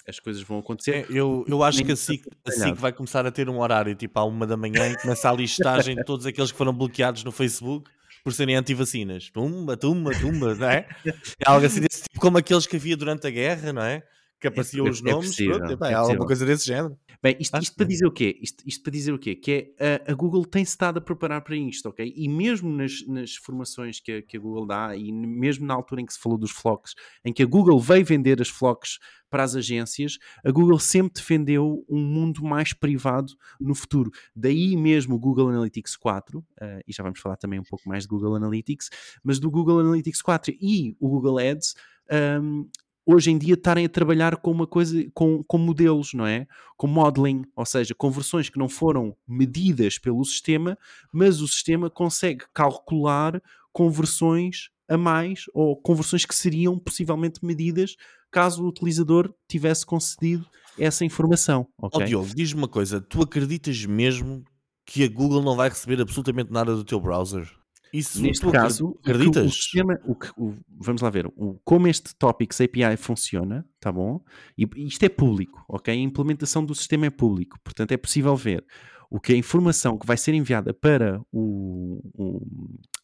as 0.08 0.18
coisas 0.18 0.42
vão 0.42 0.58
acontecer. 0.58 0.96
É, 0.96 1.06
eu, 1.10 1.44
eu 1.48 1.62
acho 1.62 1.84
que 1.84 1.92
a 1.92 1.96
SIC, 1.96 2.24
a 2.46 2.50
SIC 2.50 2.74
vai 2.74 2.92
começar 2.92 3.26
a 3.26 3.30
ter 3.30 3.48
um 3.48 3.58
horário 3.60 3.94
tipo 3.94 4.18
à 4.18 4.24
uma 4.24 4.46
da 4.46 4.56
manhã 4.56 4.88
e 4.90 4.96
começa 4.96 5.30
a 5.30 5.32
listagem 5.32 5.96
de 5.96 6.04
todos 6.04 6.26
aqueles 6.26 6.50
que 6.50 6.58
foram 6.58 6.72
bloqueados 6.72 7.24
no 7.24 7.32
Facebook 7.32 7.90
por 8.22 8.32
serem 8.32 8.56
anti-vacinas. 8.56 9.30
Tumba, 9.30 9.76
tumba, 9.76 10.12
tumba, 10.12 10.54
não 10.54 10.68
é? 10.68 10.86
É 11.06 11.12
algo 11.46 11.64
assim 11.66 11.80
desse 11.80 12.02
tipo, 12.02 12.20
como 12.20 12.38
aqueles 12.38 12.66
que 12.66 12.76
havia 12.76 12.96
durante 12.96 13.26
a 13.26 13.30
guerra, 13.30 13.72
não 13.72 13.82
é? 13.82 14.02
Que 14.40 14.46
é 14.46 14.50
apareciam 14.50 14.86
é, 14.86 14.90
os 14.90 15.02
nomes, 15.02 15.26
é, 15.26 15.28
possível, 15.28 15.58
pronto, 15.58 15.84
é, 15.84 15.92
é 15.92 15.94
alguma 15.94 16.26
coisa 16.26 16.46
desse 16.46 16.66
género. 16.66 16.98
Bem, 17.22 17.36
isto, 17.38 17.58
isto 17.60 17.76
para 17.76 17.86
dizer 17.86 18.06
o 18.06 18.10
quê? 18.10 18.38
Isto, 18.40 18.64
isto, 18.66 18.82
para 18.82 18.92
dizer 18.92 19.12
o 19.12 19.18
quê? 19.18 19.34
Que 19.34 19.74
é 19.78 20.00
a, 20.06 20.12
a 20.12 20.14
Google 20.14 20.46
tem 20.46 20.62
estado 20.62 20.96
a 20.96 21.00
preparar 21.00 21.42
para 21.42 21.54
isto, 21.54 21.90
ok? 21.90 22.12
E 22.16 22.28
mesmo 22.28 22.70
nas, 22.70 23.06
nas 23.06 23.36
formações 23.36 24.00
que 24.00 24.12
a, 24.12 24.22
que 24.22 24.38
a 24.38 24.40
Google 24.40 24.66
dá, 24.66 24.96
e 24.96 25.12
mesmo 25.12 25.66
na 25.66 25.74
altura 25.74 26.00
em 26.00 26.06
que 26.06 26.14
se 26.14 26.18
falou 26.18 26.38
dos 26.38 26.50
flocks, 26.50 26.94
em 27.22 27.32
que 27.32 27.42
a 27.42 27.46
Google 27.46 27.78
veio 27.78 28.04
vender 28.04 28.40
as 28.40 28.48
flocks 28.48 28.98
para 29.28 29.44
as 29.44 29.54
agências, 29.54 30.18
a 30.44 30.50
Google 30.50 30.78
sempre 30.78 31.12
defendeu 31.20 31.84
um 31.88 32.00
mundo 32.00 32.42
mais 32.42 32.72
privado 32.72 33.32
no 33.60 33.74
futuro. 33.74 34.10
Daí 34.34 34.76
mesmo 34.76 35.14
o 35.14 35.18
Google 35.18 35.50
Analytics 35.50 35.96
4, 35.96 36.38
uh, 36.38 36.44
eh, 36.60 36.80
e 36.88 36.92
já 36.92 37.02
vamos 37.02 37.20
falar 37.20 37.36
também 37.36 37.60
um 37.60 37.64
pouco 37.64 37.88
mais 37.88 38.04
de 38.04 38.08
Google 38.08 38.34
Analytics, 38.34 38.88
mas 39.22 39.38
do 39.38 39.50
Google 39.50 39.78
Analytics 39.80 40.22
4 40.22 40.54
e 40.60 40.96
o 40.98 41.08
Google 41.08 41.38
Ads. 41.38 41.74
Um, 42.10 42.68
hoje 43.04 43.30
em 43.30 43.38
dia 43.38 43.54
estarem 43.54 43.84
a 43.84 43.88
trabalhar 43.88 44.36
com 44.36 44.50
uma 44.50 44.66
coisa, 44.66 45.04
com, 45.14 45.42
com 45.44 45.58
modelos, 45.58 46.14
não 46.14 46.26
é? 46.26 46.46
Com 46.76 46.86
modeling, 46.86 47.44
ou 47.56 47.66
seja, 47.66 47.94
conversões 47.94 48.48
que 48.48 48.58
não 48.58 48.68
foram 48.68 49.16
medidas 49.26 49.98
pelo 49.98 50.24
sistema, 50.24 50.78
mas 51.12 51.40
o 51.40 51.48
sistema 51.48 51.90
consegue 51.90 52.44
calcular 52.52 53.42
conversões 53.72 54.70
a 54.88 54.96
mais 54.96 55.44
ou 55.54 55.76
conversões 55.76 56.24
que 56.24 56.34
seriam 56.34 56.78
possivelmente 56.78 57.44
medidas 57.44 57.96
caso 58.30 58.64
o 58.64 58.68
utilizador 58.68 59.32
tivesse 59.48 59.84
concedido 59.84 60.46
essa 60.78 61.04
informação. 61.04 61.66
Okay? 61.78 62.02
Oh, 62.02 62.06
Diogo, 62.06 62.34
diz-me 62.34 62.62
uma 62.62 62.68
coisa, 62.68 63.00
tu 63.00 63.22
acreditas 63.22 63.84
mesmo 63.84 64.44
que 64.84 65.04
a 65.04 65.08
Google 65.08 65.42
não 65.42 65.56
vai 65.56 65.68
receber 65.68 66.00
absolutamente 66.00 66.50
nada 66.50 66.74
do 66.74 66.84
teu 66.84 67.00
browser? 67.00 67.48
Isso 67.92 68.22
Neste 68.22 68.48
caso, 68.50 68.96
acreditas? 69.00 69.44
O, 69.44 69.46
o 69.46 69.50
sistema, 69.50 70.00
o, 70.04 70.16
o, 70.36 70.54
vamos 70.68 71.02
lá 71.02 71.10
ver, 71.10 71.26
como 71.64 71.88
este 71.88 72.14
Topics 72.14 72.60
API 72.60 72.96
funciona, 72.96 73.66
tá 73.80 73.90
bom? 73.90 74.22
E 74.56 74.68
isto 74.76 75.02
é 75.04 75.08
público, 75.08 75.64
ok? 75.68 75.92
A 75.92 75.96
implementação 75.96 76.64
do 76.64 76.74
sistema 76.74 77.06
é 77.06 77.10
público, 77.10 77.58
portanto 77.64 77.92
é 77.92 77.96
possível 77.96 78.36
ver 78.36 78.64
o 79.10 79.18
que 79.18 79.32
a 79.32 79.36
informação 79.36 79.98
que 79.98 80.06
vai 80.06 80.16
ser 80.16 80.34
enviada 80.34 80.72
para 80.72 81.20
o, 81.32 82.00
o, 82.14 82.46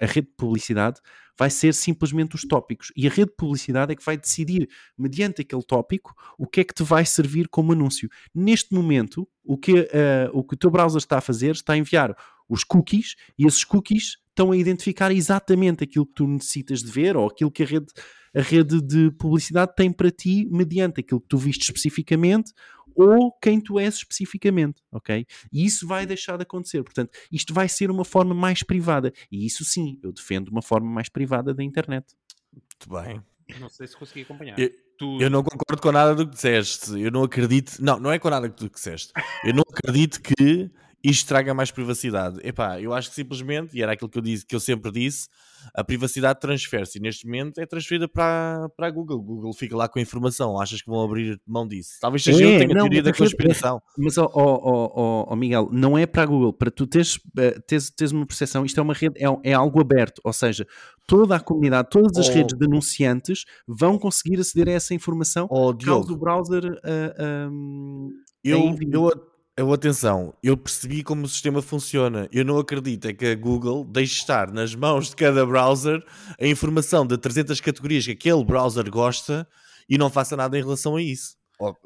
a 0.01 0.07
rede 0.07 0.29
de 0.29 0.35
publicidade 0.37 1.01
vai 1.37 1.51
ser 1.51 1.75
simplesmente 1.75 2.37
os 2.37 2.42
tópicos. 2.42 2.92
E 2.96 3.09
a 3.09 3.11
rede 3.11 3.31
de 3.31 3.37
publicidade 3.37 3.92
é 3.92 3.96
que 3.96 4.05
vai 4.05 4.16
decidir, 4.16 4.68
mediante 4.96 5.42
aquele 5.42 5.64
tópico, 5.64 6.14
o 6.38 6.46
que 6.46 6.61
é 6.61 6.64
que 6.64 6.72
te 6.72 6.85
vai 6.85 7.05
servir 7.05 7.49
como 7.49 7.72
anúncio. 7.72 8.09
Neste 8.33 8.72
momento, 8.72 9.29
o 9.44 9.59
que, 9.59 9.72
uh, 9.72 10.31
o, 10.33 10.44
que 10.44 10.55
o 10.55 10.57
teu 10.57 10.70
browser 10.70 10.99
está 10.99 11.18
a 11.18 11.20
fazer 11.20 11.51
está 11.51 11.72
a 11.72 11.77
enviar 11.77 12.16
os 12.49 12.65
cookies 12.65 13.15
e 13.39 13.47
esses 13.47 13.65
cookies 13.65 14.19
estão 14.29 14.53
a 14.53 14.57
identificar 14.57 15.11
exatamente 15.11 15.83
aquilo 15.85 16.07
que 16.07 16.15
tu 16.15 16.27
necessitas 16.27 16.83
de 16.83 16.91
ver 16.91 17.17
ou 17.17 17.27
aquilo 17.27 17.51
que 17.51 17.63
a 17.63 17.67
rede, 17.67 17.87
a 18.35 18.41
rede 18.43 18.83
de 18.83 19.11
publicidade 19.13 19.75
tem 19.75 19.91
para 19.91 20.11
ti 20.11 20.47
mediante 20.51 21.01
aquilo 21.01 21.21
que 21.21 21.29
tu 21.29 21.39
viste 21.39 21.63
especificamente 21.63 22.53
ou 22.95 23.31
quem 23.41 23.61
tu 23.61 23.79
és 23.79 23.95
especificamente, 23.97 24.83
ok? 24.91 25.27
E 25.53 25.65
isso 25.65 25.87
vai 25.87 26.07
deixar 26.07 26.37
de 26.37 26.43
acontecer. 26.43 26.83
Portanto, 26.83 27.11
isto 27.31 27.53
vai 27.53 27.69
ser 27.69 27.91
uma 27.91 28.05
forma 28.05 28.35
mais 28.35 28.63
privada. 28.63 29.13
E 29.31 29.45
isso 29.45 29.65
sim, 29.65 29.99
eu 30.03 30.13
defendo 30.13 30.49
uma 30.49 30.63
forma 30.63 30.91
mais 30.91 31.09
privada 31.11 31.53
da 31.53 31.63
internet. 31.63 32.07
Muito 32.53 33.03
bem. 33.03 33.23
Não 33.61 33.69
sei 33.69 33.87
se 33.87 33.97
consegui 33.97 34.23
acompanhar. 34.23 34.59
Eu, 34.59 34.71
tu... 34.99 35.21
eu 35.21 35.29
não 35.29 35.43
concordo 35.43 35.81
com 35.83 35.93
nada 35.93 36.15
do 36.15 36.27
que 36.27 36.35
disseste. 36.35 36.99
Eu 36.99 37.11
não 37.11 37.23
acredito. 37.23 37.77
Não, 37.81 38.01
não 38.01 38.11
é 38.11 38.19
com 38.19 38.31
nada 38.31 38.49
do 38.49 38.71
que 38.71 38.77
disseste. 38.77 39.13
Eu 39.45 39.53
não 39.53 39.63
acredito 39.69 40.21
que 40.23 40.71
isto 41.11 41.29
traga 41.29 41.55
mais 41.55 41.71
privacidade. 41.71 42.40
Epá, 42.42 42.81
eu 42.81 42.92
acho 42.92 43.11
que 43.11 43.14
simplesmente, 43.14 43.77
e 43.77 43.83
era 43.83 43.92
aquilo 43.92 44.11
que 44.11 44.19
eu, 44.19 44.23
disse, 44.23 44.45
que 44.45 44.55
eu 44.57 44.61
sempre 44.61 44.90
disse, 44.90 45.29
a 45.73 45.85
privacidade 45.85 46.40
transfere-se 46.40 46.99
e 46.99 47.01
neste 47.01 47.27
momento 47.27 47.59
é 47.61 47.66
transferida 47.66 48.09
para, 48.09 48.69
para 48.77 48.88
a 48.88 48.90
Google. 48.90 49.23
Google 49.23 49.53
fica 49.53 49.77
lá 49.77 49.88
com 49.88 49.99
a 49.99 50.03
informação. 50.03 50.61
Achas 50.61 50.83
que 50.83 50.88
vão 50.88 51.03
abrir 51.03 51.40
mão 51.47 51.66
disso? 51.66 51.99
Talvez 52.01 52.25
seja 52.25 52.45
é, 52.45 52.55
eu 52.55 52.59
tenha 52.59 52.73
a 52.73 52.81
teoria 52.81 53.03
da 53.03 53.12
conspiração. 53.12 53.81
Mas, 53.97 54.19
oh, 54.19 54.31
oh, 54.35 54.61
oh, 54.64 55.27
oh, 55.29 55.37
Miguel, 55.37 55.69
não 55.71 55.97
é 55.97 56.07
para 56.07 56.25
a 56.25 56.27
Google. 56.27 56.53
Para 56.53 56.71
tu 56.71 56.87
teres, 56.87 57.21
eh, 57.38 57.59
teres, 57.66 57.90
teres 57.90 58.12
uma 58.12 58.27
percepção, 58.27 58.64
isto 58.64 58.79
é 58.79 58.83
uma 58.83 58.95
rede, 58.95 59.14
é, 59.19 59.51
é 59.51 59.53
algo 59.53 59.81
aberto. 59.81 60.21
Ou 60.25 60.33
seja, 60.33 60.66
toda 61.07 61.37
a 61.37 61.40
comunidade, 61.40 61.88
todas 61.90 62.16
as 62.16 62.29
oh. 62.29 62.33
redes 62.33 62.57
de 62.57 62.64
anunciantes 62.64 63.45
vão 63.66 63.99
conseguir 63.99 64.40
aceder 64.40 64.69
a 64.69 64.73
essa 64.77 64.92
informação 64.92 65.47
oh, 65.51 65.73
caso 65.73 66.12
o 66.12 66.16
browser 66.16 66.64
uh, 66.64 67.51
um, 67.51 68.11
eu, 68.42 68.77
eu, 68.92 69.36
eu, 69.57 69.73
atenção, 69.73 70.35
eu 70.42 70.57
percebi 70.57 71.03
como 71.03 71.25
o 71.25 71.29
sistema 71.29 71.62
funciona. 71.62 72.29
Eu 72.31 72.45
não 72.45 72.59
acredito 72.59 73.09
é 73.09 73.12
que 73.14 73.27
a 73.27 73.35
Google 73.35 73.85
deixe 73.85 74.14
estar 74.14 74.53
nas 74.53 74.75
mãos 74.75 75.09
de 75.09 75.16
cada 75.16 75.47
browser 75.47 76.05
a 76.38 76.47
informação 76.47 77.07
de 77.07 77.16
300 77.16 77.61
categorias 77.61 78.05
que 78.05 78.12
aquele 78.12 78.45
browser 78.45 78.90
gosta 78.90 79.49
e 79.88 79.97
não 79.97 80.11
faça 80.11 80.37
nada 80.37 80.59
em 80.59 80.62
relação 80.62 80.97
a 80.97 81.03
isso. 81.03 81.37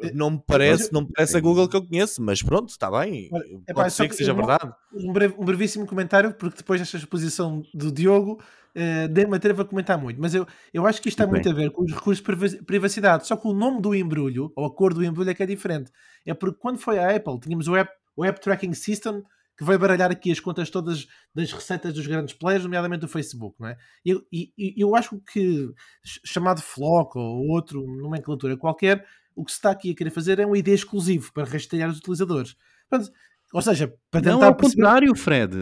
Eh, 0.02 0.12
não 0.12 0.30
me 0.32 0.42
parece, 0.44 0.92
não 0.92 1.02
me 1.02 1.08
parece 1.14 1.36
a 1.36 1.40
Google 1.40 1.68
que 1.68 1.76
eu 1.76 1.86
conheço, 1.86 2.20
mas 2.20 2.42
pronto, 2.42 2.70
está 2.70 2.90
bem. 2.90 3.30
Pode 3.72 3.92
ser 3.92 4.08
que 4.08 4.16
seja 4.16 4.34
verdade. 4.34 4.72
Um, 4.92 5.12
breve, 5.12 5.34
um 5.38 5.44
brevíssimo 5.44 5.86
comentário, 5.86 6.34
porque 6.34 6.56
depois 6.56 6.80
desta 6.80 6.96
exposição 6.96 7.62
do 7.72 7.92
Diogo, 7.92 8.42
uh, 8.76 9.28
me 9.30 9.36
atrevo 9.36 9.62
a 9.62 9.64
comentar 9.64 9.98
muito, 9.98 10.20
mas 10.20 10.34
eu, 10.34 10.46
eu 10.72 10.86
acho 10.86 11.00
que 11.00 11.08
isto 11.08 11.18
tem 11.18 11.26
muito 11.26 11.48
a 11.48 11.52
ver 11.52 11.70
com 11.70 11.84
os 11.84 11.92
recursos 11.92 12.22
de 12.52 12.62
privacidade. 12.62 13.26
Só 13.26 13.36
que 13.36 13.46
o 13.46 13.52
nome 13.52 13.80
do 13.80 13.94
embrulho, 13.94 14.52
ou 14.54 14.66
a 14.66 14.74
cor 14.74 14.94
do 14.94 15.04
embrulho, 15.04 15.30
é 15.30 15.34
que 15.34 15.42
é 15.42 15.46
diferente. 15.46 15.90
É 16.24 16.34
porque 16.34 16.58
quando 16.58 16.78
foi 16.78 16.98
a 16.98 17.14
Apple, 17.14 17.40
tínhamos 17.40 17.68
o 17.68 17.76
App, 17.76 17.92
o 18.16 18.24
App 18.24 18.40
Tracking 18.40 18.74
System 18.74 19.22
que 19.60 19.64
vai 19.64 19.76
baralhar 19.76 20.10
aqui 20.10 20.32
as 20.32 20.40
contas 20.40 20.70
todas 20.70 21.06
das 21.34 21.52
receitas 21.52 21.92
dos 21.92 22.06
grandes 22.06 22.32
players, 22.32 22.62
nomeadamente 22.64 23.02
do 23.02 23.08
Facebook, 23.08 23.56
não 23.60 23.68
é? 23.68 23.76
E 24.02 24.10
eu, 24.10 24.24
eu 24.56 24.96
acho 24.96 25.20
que, 25.30 25.70
chamado 26.02 26.62
Flock 26.62 27.18
ou 27.18 27.46
outro 27.48 27.86
nomenclatura 27.86 28.56
qualquer, 28.56 29.06
o 29.36 29.44
que 29.44 29.52
se 29.52 29.58
está 29.58 29.70
aqui 29.70 29.90
a 29.90 29.94
querer 29.94 30.08
fazer 30.08 30.38
é 30.38 30.46
um 30.46 30.56
ID 30.56 30.68
exclusivo 30.68 31.30
para 31.34 31.44
rastrear 31.44 31.90
os 31.90 31.98
utilizadores. 31.98 32.56
Portanto, 32.88 33.12
ou 33.52 33.60
seja, 33.60 33.94
para 34.10 34.22
tentar. 34.22 34.36
Não, 34.36 34.44
ao 34.44 34.54
perceber... 34.54 34.82
contrário, 34.82 35.14
Fred. 35.14 35.54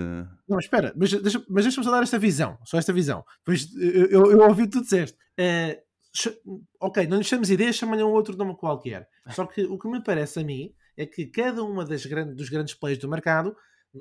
Não, 0.49 0.59
espera, 0.59 0.95
mas 0.97 1.11
deixa-me 1.11 1.45
mas 1.49 1.65
deixa 1.65 1.83
só 1.83 1.91
dar 1.91 2.03
esta 2.03 2.19
visão, 2.19 2.59
só 2.65 2.79
esta 2.79 2.93
visão. 2.93 3.25
Pois 3.45 3.69
eu, 3.77 4.31
eu, 4.31 4.41
ouvi 4.41 4.63
o 4.63 4.67
que 4.67 4.73
tu 4.73 4.83
disseste. 4.83 5.17
Uh, 5.39 5.89
ok, 6.81 7.07
não 7.07 7.19
lhe 7.19 7.25
chamamos 7.25 7.51
ideia, 7.51 7.73
chama-lhe 7.73 8.03
um 8.03 8.11
outro 8.11 8.37
nome 8.37 8.57
qualquer. 8.57 9.09
Só 9.31 9.45
que 9.47 9.63
o 9.65 9.79
que 9.79 9.89
me 9.89 10.03
parece 10.03 10.41
a 10.41 10.45
mim 10.45 10.73
é 10.97 11.05
que 11.05 11.27
cada 11.27 11.63
uma 11.63 11.85
das 11.85 12.07
grandes, 12.07 12.35
dos 12.35 12.49
grandes 12.49 12.75
players 12.75 13.01
do 13.01 13.09
mercado 13.09 13.55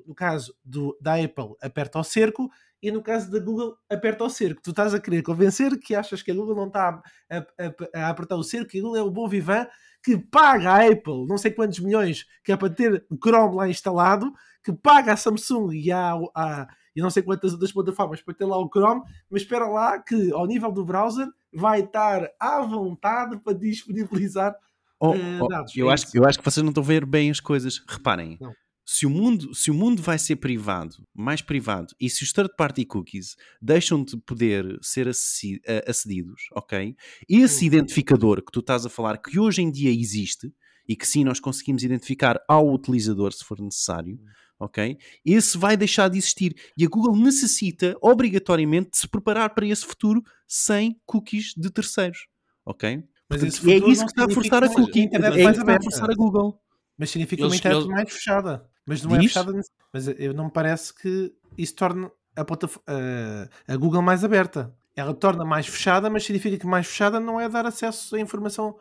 no 0.05 0.13
caso 0.13 0.53
do, 0.63 0.97
da 1.01 1.15
Apple, 1.15 1.55
aperta 1.61 1.97
ao 1.97 2.03
cerco 2.03 2.49
e 2.81 2.91
no 2.91 3.01
caso 3.01 3.31
da 3.31 3.39
Google, 3.39 3.77
aperta 3.89 4.23
ao 4.23 4.29
cerco. 4.29 4.61
Tu 4.61 4.69
estás 4.69 4.93
a 4.93 4.99
querer 4.99 5.23
convencer 5.23 5.77
que 5.79 5.95
achas 5.95 6.21
que 6.21 6.31
a 6.31 6.35
Google 6.35 6.55
não 6.55 6.67
está 6.67 7.01
a, 7.29 7.37
a, 7.37 8.01
a 8.01 8.09
apertar 8.09 8.35
o 8.35 8.43
cerco 8.43 8.75
e 8.75 8.79
a 8.79 8.81
Google 8.81 8.97
é 8.97 9.01
o 9.01 9.11
bom 9.11 9.27
vivan 9.27 9.67
que 10.03 10.17
paga 10.17 10.71
a 10.71 10.87
Apple 10.87 11.25
não 11.27 11.37
sei 11.37 11.51
quantos 11.51 11.79
milhões 11.79 12.25
que 12.43 12.51
é 12.51 12.57
para 12.57 12.69
ter 12.69 13.05
o 13.09 13.17
Chrome 13.17 13.55
lá 13.55 13.67
instalado, 13.67 14.31
que 14.67 14.73
paga 14.73 15.13
a 15.13 15.17
Samsung 15.17 15.71
e 15.73 15.89
a, 15.93 16.13
a 16.35 16.67
e 16.93 16.99
não 17.01 17.09
sei 17.09 17.23
quantas 17.23 17.53
outras 17.53 17.71
plataformas 17.71 18.21
para 18.21 18.33
ter 18.33 18.43
lá 18.43 18.57
o 18.57 18.67
Chrome, 18.67 19.01
mas 19.29 19.43
espera 19.43 19.65
lá 19.67 19.97
que 19.97 20.33
ao 20.33 20.45
nível 20.45 20.71
do 20.71 20.83
browser 20.83 21.27
vai 21.53 21.81
estar 21.81 22.27
à 22.37 22.59
vontade 22.61 23.39
para 23.39 23.53
disponibilizar 23.53 24.53
oh, 24.99 25.11
uh, 25.11 25.47
dados. 25.47 25.73
eu, 25.77 25.89
é 25.89 25.93
acho, 25.93 26.07
eu 26.13 26.25
acho 26.25 26.39
que 26.39 26.43
vocês 26.43 26.61
não 26.63 26.71
estão 26.71 26.83
a 26.83 26.87
ver 26.87 27.05
bem 27.05 27.29
as 27.29 27.39
coisas. 27.39 27.81
Reparem, 27.87 28.37
não 28.41 28.51
se 28.89 29.05
o 29.05 29.09
mundo, 29.09 29.53
se 29.53 29.69
o 29.69 29.73
mundo 29.73 30.01
vai 30.01 30.17
ser 30.17 30.37
privado, 30.37 30.95
mais 31.13 31.41
privado, 31.41 31.93
e 31.99 32.09
se 32.09 32.23
os 32.23 32.31
third-party 32.31 32.85
cookies 32.85 33.35
deixam 33.61 34.01
de 34.01 34.15
poder 34.15 34.79
ser 34.81 35.09
acedidos, 35.09 36.43
ok? 36.53 36.95
Esse 37.27 37.65
uhum. 37.65 37.67
identificador 37.67 38.41
que 38.41 38.51
tu 38.51 38.61
estás 38.61 38.85
a 38.85 38.89
falar, 38.89 39.17
que 39.17 39.37
hoje 39.37 39.61
em 39.61 39.69
dia 39.69 39.91
existe, 39.91 40.53
e 40.87 40.95
que 40.95 41.05
sim 41.05 41.25
nós 41.25 41.39
conseguimos 41.39 41.83
identificar 41.83 42.39
ao 42.47 42.73
utilizador 42.73 43.33
se 43.33 43.43
for 43.43 43.59
necessário, 43.59 44.13
uhum. 44.13 44.25
Ok? 44.59 44.97
Esse 45.25 45.57
vai 45.57 45.77
deixar 45.77 46.09
de 46.09 46.17
existir. 46.17 46.55
E 46.77 46.85
a 46.85 46.89
Google 46.89 47.15
necessita, 47.15 47.95
obrigatoriamente, 48.01 48.91
de 48.91 48.97
se 48.97 49.07
preparar 49.07 49.53
para 49.53 49.65
esse 49.65 49.85
futuro 49.85 50.23
sem 50.47 50.99
cookies 51.05 51.53
de 51.55 51.69
terceiros, 51.69 52.27
ok? 52.65 53.03
Mas 53.29 53.41
Portanto, 53.41 53.69
é 53.69 53.91
isso 53.91 54.05
que 54.05 54.11
está 54.11 54.25
a 54.25 54.29
forçar 54.29 54.63
a 54.63 54.69
cookie, 54.69 55.01
é 55.01 55.03
isso 55.03 55.53
que 55.53 55.59
está 55.59 55.75
a 55.75 55.81
forçar 55.81 56.09
a 56.09 56.15
Google. 56.15 56.61
Mas 56.97 57.09
significa 57.09 57.45
uma 57.45 57.55
internet 57.55 57.87
mais 57.87 58.11
fechada. 58.11 58.69
Mas 58.85 59.03
não 59.03 59.15
é 59.15 59.19
Diz? 59.19 59.25
é 59.25 59.33
fechada. 59.33 59.61
Mas 59.93 60.07
eu 60.07 60.33
não 60.33 60.45
me 60.45 60.51
parece 60.51 60.93
que 60.93 61.33
isso 61.57 61.75
torne 61.75 62.09
a, 62.35 62.41
a, 62.41 63.73
a 63.73 63.77
Google 63.77 64.01
mais 64.01 64.23
aberta. 64.23 64.73
Ela 64.95 65.13
torna 65.13 65.45
mais 65.45 65.67
fechada, 65.67 66.09
mas 66.09 66.23
significa 66.23 66.57
que 66.57 66.65
mais 66.65 66.87
fechada 66.87 67.19
não 67.19 67.39
é 67.39 67.47
dar 67.47 67.65
acesso 67.65 68.15
à 68.15 68.19
informação 68.19 68.79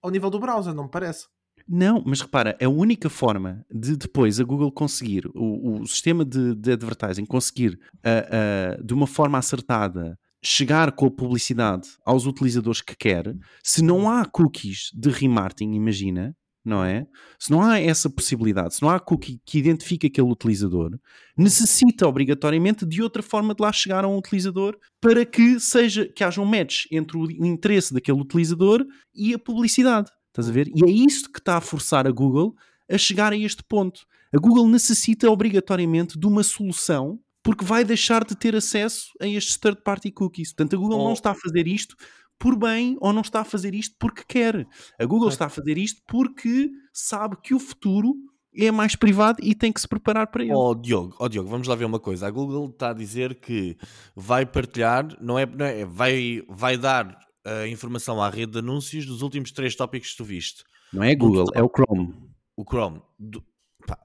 ao 0.00 0.10
nível 0.10 0.30
do 0.30 0.38
browser, 0.38 0.74
não 0.74 0.84
me 0.84 0.90
parece. 0.90 1.26
Não, 1.68 2.02
mas 2.06 2.20
repara, 2.20 2.56
a 2.62 2.68
única 2.68 3.10
forma 3.10 3.64
de 3.68 3.96
depois 3.96 4.38
a 4.38 4.44
Google 4.44 4.70
conseguir, 4.70 5.26
o, 5.34 5.80
o 5.80 5.86
sistema 5.86 6.24
de, 6.24 6.54
de 6.54 6.72
advertising 6.72 7.24
conseguir 7.24 7.78
uh, 7.96 8.78
uh, 8.78 8.84
de 8.84 8.94
uma 8.94 9.06
forma 9.06 9.36
acertada 9.36 10.16
chegar 10.44 10.92
com 10.92 11.06
a 11.06 11.10
publicidade 11.10 11.88
aos 12.04 12.24
utilizadores 12.24 12.80
que 12.80 12.94
quer, 12.94 13.34
se 13.64 13.82
não 13.82 14.08
há 14.08 14.24
cookies 14.24 14.90
de 14.94 15.10
remarketing, 15.10 15.72
imagina, 15.72 16.36
não 16.64 16.84
é? 16.84 17.06
Se 17.38 17.50
não 17.50 17.62
há 17.62 17.80
essa 17.80 18.10
possibilidade, 18.10 18.74
se 18.74 18.82
não 18.82 18.90
há 18.90 18.98
cookie 18.98 19.40
que 19.44 19.58
identifique 19.58 20.08
aquele 20.08 20.28
utilizador, 20.28 20.98
necessita 21.36 22.06
obrigatoriamente 22.06 22.84
de 22.84 23.02
outra 23.02 23.22
forma 23.22 23.54
de 23.54 23.62
lá 23.62 23.72
chegar 23.72 24.04
a 24.04 24.08
um 24.08 24.18
utilizador 24.18 24.76
para 25.00 25.24
que 25.24 25.60
seja 25.60 26.06
que 26.06 26.24
haja 26.24 26.40
um 26.40 26.44
match 26.44 26.86
entre 26.90 27.16
o 27.16 27.30
interesse 27.30 27.94
daquele 27.94 28.20
utilizador 28.20 28.84
e 29.14 29.32
a 29.32 29.38
publicidade. 29.38 30.10
Estás 30.36 30.50
a 30.50 30.52
ver? 30.52 30.70
E 30.74 30.84
é 30.84 30.90
isso 30.90 31.32
que 31.32 31.38
está 31.38 31.56
a 31.56 31.62
forçar 31.62 32.06
a 32.06 32.10
Google 32.10 32.54
a 32.90 32.98
chegar 32.98 33.32
a 33.32 33.36
este 33.36 33.64
ponto. 33.64 34.02
A 34.34 34.38
Google 34.38 34.68
necessita 34.68 35.30
obrigatoriamente 35.30 36.18
de 36.18 36.26
uma 36.26 36.42
solução 36.42 37.18
porque 37.42 37.64
vai 37.64 37.84
deixar 37.84 38.22
de 38.22 38.36
ter 38.36 38.54
acesso 38.54 39.12
a 39.18 39.26
estes 39.26 39.56
third-party 39.56 40.10
cookies. 40.10 40.52
Portanto, 40.52 40.76
a 40.76 40.78
Google 40.78 41.00
oh. 41.00 41.04
não 41.04 41.12
está 41.14 41.30
a 41.30 41.34
fazer 41.34 41.66
isto 41.66 41.96
por 42.38 42.54
bem 42.54 42.98
ou 43.00 43.14
não 43.14 43.22
está 43.22 43.40
a 43.40 43.44
fazer 43.44 43.74
isto 43.74 43.96
porque 43.98 44.24
quer. 44.28 44.68
A 45.00 45.06
Google 45.06 45.30
está 45.30 45.46
a 45.46 45.48
fazer 45.48 45.78
isto 45.78 46.02
porque 46.06 46.70
sabe 46.92 47.38
que 47.42 47.54
o 47.54 47.58
futuro 47.58 48.14
é 48.54 48.70
mais 48.70 48.94
privado 48.94 49.38
e 49.42 49.54
tem 49.54 49.72
que 49.72 49.80
se 49.80 49.88
preparar 49.88 50.26
para 50.26 50.42
ele. 50.42 50.52
Ó 50.52 50.70
oh, 50.70 50.74
Diogo, 50.74 51.16
oh, 51.18 51.28
Diogo, 51.30 51.48
vamos 51.48 51.66
lá 51.66 51.74
ver 51.74 51.86
uma 51.86 52.00
coisa. 52.00 52.26
A 52.26 52.30
Google 52.30 52.68
está 52.68 52.90
a 52.90 52.94
dizer 52.94 53.40
que 53.40 53.74
vai 54.14 54.44
partilhar, 54.44 55.16
não 55.18 55.38
é, 55.38 55.46
não 55.46 55.64
é 55.64 55.86
vai, 55.86 56.42
vai 56.46 56.76
dar 56.76 57.25
a 57.46 57.68
informação 57.68 58.20
à 58.20 58.28
rede 58.28 58.52
de 58.52 58.58
anúncios 58.58 59.06
dos 59.06 59.22
últimos 59.22 59.52
três 59.52 59.74
tópicos 59.76 60.10
que 60.10 60.16
tu 60.16 60.24
viste. 60.24 60.64
Não 60.92 61.02
é 61.02 61.14
Google, 61.14 61.46
é 61.54 61.62
o 61.62 61.68
Chrome. 61.68 62.14
O 62.56 62.64
Chrome. 62.64 63.00
Do, 63.18 63.42
pá, 63.86 63.98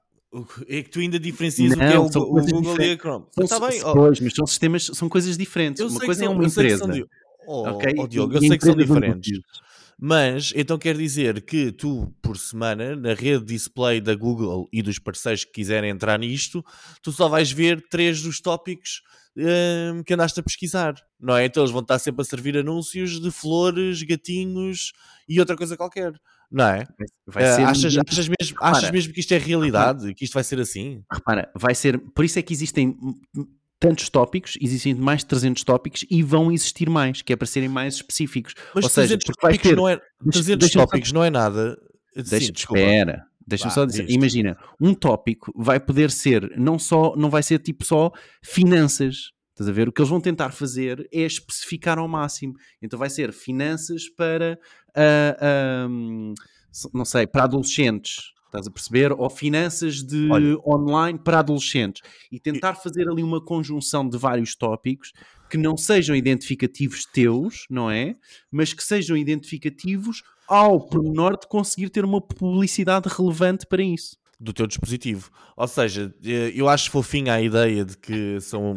é 0.68 0.82
que 0.82 0.90
tu 0.90 1.00
ainda 1.00 1.18
diferencias 1.18 1.76
não, 1.76 2.06
o 2.06 2.10
que 2.10 2.16
é 2.16 2.20
o, 2.20 2.22
o 2.22 2.26
Google 2.26 2.42
diferentes. 2.42 2.86
e 2.86 2.92
a 2.92 2.96
Chrome. 2.96 3.26
São, 3.32 3.46
tá 3.46 3.68
bem, 3.68 3.84
oh. 3.84 3.92
Pois, 3.92 4.20
mas 4.20 4.32
são 4.34 4.46
sistemas, 4.46 4.84
são 4.86 5.08
coisas 5.08 5.36
diferentes. 5.36 5.80
Eu 5.80 5.88
uma 5.88 6.00
coisa 6.00 6.24
é 6.24 6.28
uma 6.28 6.44
empresa. 6.44 6.84
Oh, 7.46 7.68
okay? 7.70 7.94
oh 7.98 8.06
Diogo, 8.06 8.34
eu 8.34 8.40
sei 8.40 8.56
que 8.56 8.64
são 8.64 8.76
diferentes. 8.76 9.40
Mas 10.04 10.52
então 10.56 10.76
quer 10.76 10.96
dizer 10.96 11.42
que 11.42 11.70
tu, 11.70 12.12
por 12.20 12.36
semana, 12.36 12.96
na 12.96 13.14
rede 13.14 13.44
display 13.44 14.00
da 14.00 14.16
Google 14.16 14.68
e 14.72 14.82
dos 14.82 14.98
parceiros 14.98 15.44
que 15.44 15.52
quiserem 15.52 15.90
entrar 15.90 16.18
nisto, 16.18 16.64
tu 17.00 17.12
só 17.12 17.28
vais 17.28 17.52
ver 17.52 17.86
três 17.88 18.20
dos 18.20 18.40
tópicos 18.40 19.00
um, 19.36 20.02
que 20.02 20.12
andaste 20.12 20.40
a 20.40 20.42
pesquisar, 20.42 20.96
não 21.20 21.36
é? 21.36 21.44
Então 21.44 21.62
eles 21.62 21.70
vão 21.70 21.82
estar 21.82 22.00
sempre 22.00 22.20
a 22.20 22.24
servir 22.24 22.58
anúncios 22.58 23.20
de 23.20 23.30
flores, 23.30 24.02
gatinhos 24.02 24.92
e 25.28 25.38
outra 25.38 25.56
coisa 25.56 25.76
qualquer. 25.76 26.12
Não 26.50 26.66
é? 26.66 26.84
Vai 27.24 27.44
uh, 27.44 27.66
achas, 27.66 27.96
achas, 27.96 28.28
mesmo, 28.28 28.56
achas 28.60 28.90
mesmo 28.90 29.12
que 29.12 29.20
isto 29.20 29.32
é 29.32 29.38
realidade? 29.38 30.12
Que 30.14 30.24
isto 30.24 30.34
vai 30.34 30.42
ser 30.42 30.58
assim? 30.58 31.04
Repara, 31.12 31.48
vai 31.56 31.76
ser. 31.76 31.96
Por 32.12 32.24
isso 32.24 32.40
é 32.40 32.42
que 32.42 32.52
existem 32.52 32.98
tantos 33.82 34.08
tópicos, 34.08 34.56
existem 34.60 34.94
mais 34.94 35.22
de 35.22 35.26
300 35.26 35.64
tópicos 35.64 36.04
e 36.08 36.22
vão 36.22 36.52
existir 36.52 36.88
mais, 36.88 37.20
que 37.20 37.32
é 37.32 37.36
para 37.36 37.48
serem 37.48 37.68
mais 37.68 37.94
específicos. 37.96 38.54
Mas 38.72 38.84
Ou 38.84 38.88
seja, 38.88 39.18
tópicos, 39.18 39.60
ter, 39.60 39.76
não, 39.76 39.88
é, 39.88 40.00
300 40.30 40.56
deixa, 40.56 40.78
tópicos 40.78 41.08
só, 41.08 41.14
não 41.16 41.24
é 41.24 41.30
nada. 41.30 41.76
Deixa, 42.14 42.46
Sim, 42.46 42.52
espera, 42.54 43.26
deixa-me 43.44 43.72
só 43.72 43.84
dizer. 43.84 44.08
Imagina, 44.08 44.56
um 44.80 44.94
tópico 44.94 45.52
vai 45.56 45.80
poder 45.80 46.12
ser, 46.12 46.56
não 46.56 46.78
só, 46.78 47.16
não 47.16 47.28
vai 47.28 47.42
ser 47.42 47.58
tipo 47.58 47.84
só 47.84 48.12
finanças. 48.40 49.32
Estás 49.50 49.68
a 49.68 49.72
ver? 49.72 49.88
O 49.88 49.92
que 49.92 50.00
eles 50.00 50.10
vão 50.10 50.20
tentar 50.20 50.52
fazer 50.52 51.08
é 51.12 51.22
especificar 51.22 51.98
ao 51.98 52.06
máximo. 52.06 52.54
Então 52.80 52.96
vai 52.96 53.10
ser 53.10 53.32
finanças 53.32 54.08
para, 54.08 54.56
uh, 54.96 55.90
uh, 55.90 56.88
não 56.94 57.04
sei, 57.04 57.26
para 57.26 57.44
adolescentes 57.44 58.32
Estás 58.52 58.66
a 58.66 58.70
perceber? 58.70 59.12
Ou 59.12 59.30
finanças 59.30 60.02
de 60.02 60.28
Olha. 60.30 60.58
online 60.66 61.18
para 61.18 61.38
adolescentes. 61.38 62.02
E 62.30 62.38
tentar 62.38 62.74
fazer 62.74 63.08
ali 63.08 63.22
uma 63.22 63.42
conjunção 63.42 64.06
de 64.06 64.18
vários 64.18 64.54
tópicos 64.54 65.10
que 65.48 65.56
não 65.56 65.74
sejam 65.74 66.14
identificativos 66.14 67.06
teus, 67.06 67.64
não 67.70 67.90
é? 67.90 68.14
Mas 68.50 68.74
que 68.74 68.84
sejam 68.84 69.16
identificativos 69.16 70.22
ao 70.46 70.86
pormenor 70.86 71.38
de 71.38 71.48
conseguir 71.48 71.88
ter 71.88 72.04
uma 72.04 72.20
publicidade 72.20 73.08
relevante 73.08 73.66
para 73.66 73.82
isso 73.82 74.21
do 74.42 74.52
teu 74.52 74.66
dispositivo. 74.66 75.30
Ou 75.56 75.68
seja, 75.68 76.12
eh, 76.24 76.52
eu 76.54 76.68
acho 76.68 76.90
fofinha 76.90 77.34
a 77.34 77.40
ideia 77.40 77.84
de 77.84 77.96
que 77.96 78.40
são 78.40 78.74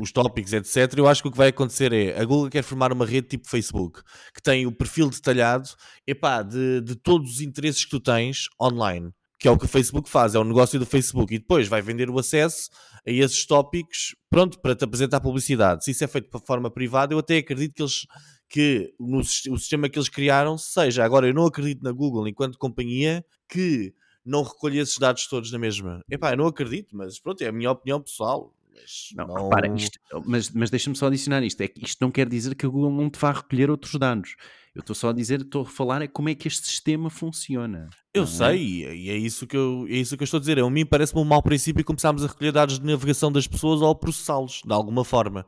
os 0.00 0.12
tópicos, 0.12 0.52
etc. 0.52 0.92
Eu 0.96 1.08
acho 1.08 1.22
que 1.22 1.28
o 1.28 1.30
que 1.30 1.38
vai 1.38 1.48
acontecer 1.48 1.92
é 1.92 2.20
a 2.20 2.24
Google 2.24 2.50
quer 2.50 2.62
formar 2.62 2.92
uma 2.92 3.06
rede 3.06 3.28
tipo 3.28 3.48
Facebook, 3.48 4.02
que 4.34 4.42
tem 4.42 4.66
o 4.66 4.72
perfil 4.72 5.08
detalhado 5.08 5.68
epá, 6.06 6.42
de, 6.42 6.82
de 6.82 6.94
todos 6.94 7.32
os 7.32 7.40
interesses 7.40 7.84
que 7.84 7.90
tu 7.90 8.00
tens 8.00 8.46
online. 8.60 9.10
Que 9.38 9.48
é 9.48 9.50
o 9.50 9.58
que 9.58 9.66
o 9.66 9.68
Facebook 9.68 10.08
faz, 10.08 10.34
é 10.34 10.38
o 10.38 10.44
negócio 10.44 10.78
do 10.78 10.86
Facebook, 10.86 11.34
e 11.34 11.38
depois 11.38 11.68
vai 11.68 11.82
vender 11.82 12.08
o 12.08 12.18
acesso 12.18 12.70
a 13.06 13.10
esses 13.10 13.44
tópicos, 13.44 14.16
pronto, 14.30 14.58
para 14.60 14.74
te 14.74 14.84
apresentar 14.84 15.20
publicidade. 15.20 15.84
Se 15.84 15.90
isso 15.90 16.04
é 16.04 16.06
feito 16.06 16.30
de 16.30 16.46
forma 16.46 16.70
privada, 16.70 17.12
eu 17.12 17.18
até 17.18 17.36
acredito 17.38 17.74
que 17.74 17.82
eles 17.82 18.06
que 18.48 18.94
no, 18.98 19.18
o 19.18 19.24
sistema 19.24 19.88
que 19.88 19.98
eles 19.98 20.08
criaram 20.08 20.56
seja. 20.56 21.04
Agora, 21.04 21.26
eu 21.26 21.34
não 21.34 21.46
acredito 21.46 21.82
na 21.82 21.92
Google 21.92 22.28
enquanto 22.28 22.58
companhia 22.58 23.24
que 23.48 23.92
não 24.26 24.42
recolher 24.42 24.80
esses 24.80 24.98
dados 24.98 25.26
todos 25.26 25.50
na 25.52 25.58
mesma. 25.58 26.02
Epá, 26.10 26.32
eu 26.32 26.36
não 26.36 26.46
acredito, 26.46 26.96
mas 26.96 27.18
pronto, 27.18 27.40
é 27.42 27.48
a 27.48 27.52
minha 27.52 27.70
opinião 27.70 28.00
pessoal. 28.00 28.52
Mas, 28.74 29.08
não, 29.16 29.26
não... 29.26 29.44
Repara, 29.44 29.74
isto, 29.74 29.98
mas, 30.26 30.50
mas 30.50 30.68
deixa-me 30.68 30.96
só 30.96 31.06
adicionar 31.06 31.42
isto. 31.42 31.60
É 31.60 31.68
que 31.68 31.84
isto 31.84 31.98
não 32.00 32.10
quer 32.10 32.28
dizer 32.28 32.54
que 32.54 32.66
a 32.66 32.68
Google 32.68 32.90
não 32.90 33.08
te 33.08 33.18
vá 33.18 33.32
recolher 33.32 33.70
outros 33.70 33.94
dados. 33.94 34.36
Eu 34.74 34.80
estou 34.80 34.94
só 34.94 35.08
a 35.08 35.12
dizer, 35.12 35.40
estou 35.40 35.62
a 35.62 35.66
falar 35.66 36.02
é 36.02 36.06
como 36.06 36.28
é 36.28 36.34
que 36.34 36.46
este 36.46 36.66
sistema 36.66 37.08
funciona. 37.08 37.88
Eu 38.12 38.24
é? 38.24 38.26
sei, 38.26 38.84
e 38.94 39.08
é 39.08 39.16
isso, 39.16 39.46
que 39.46 39.56
eu, 39.56 39.86
é 39.88 39.94
isso 39.94 40.16
que 40.16 40.22
eu 40.22 40.26
estou 40.26 40.36
a 40.36 40.40
dizer. 40.40 40.58
A 40.58 40.68
mim 40.68 40.84
parece-me 40.84 41.22
um 41.22 41.24
mau 41.24 41.42
princípio 41.42 41.82
começarmos 41.82 42.22
a 42.22 42.26
recolher 42.26 42.52
dados 42.52 42.78
de 42.78 42.84
navegação 42.84 43.32
das 43.32 43.46
pessoas 43.46 43.80
ou 43.80 43.94
processá-los, 43.94 44.60
de 44.62 44.72
alguma 44.72 45.04
forma. 45.04 45.46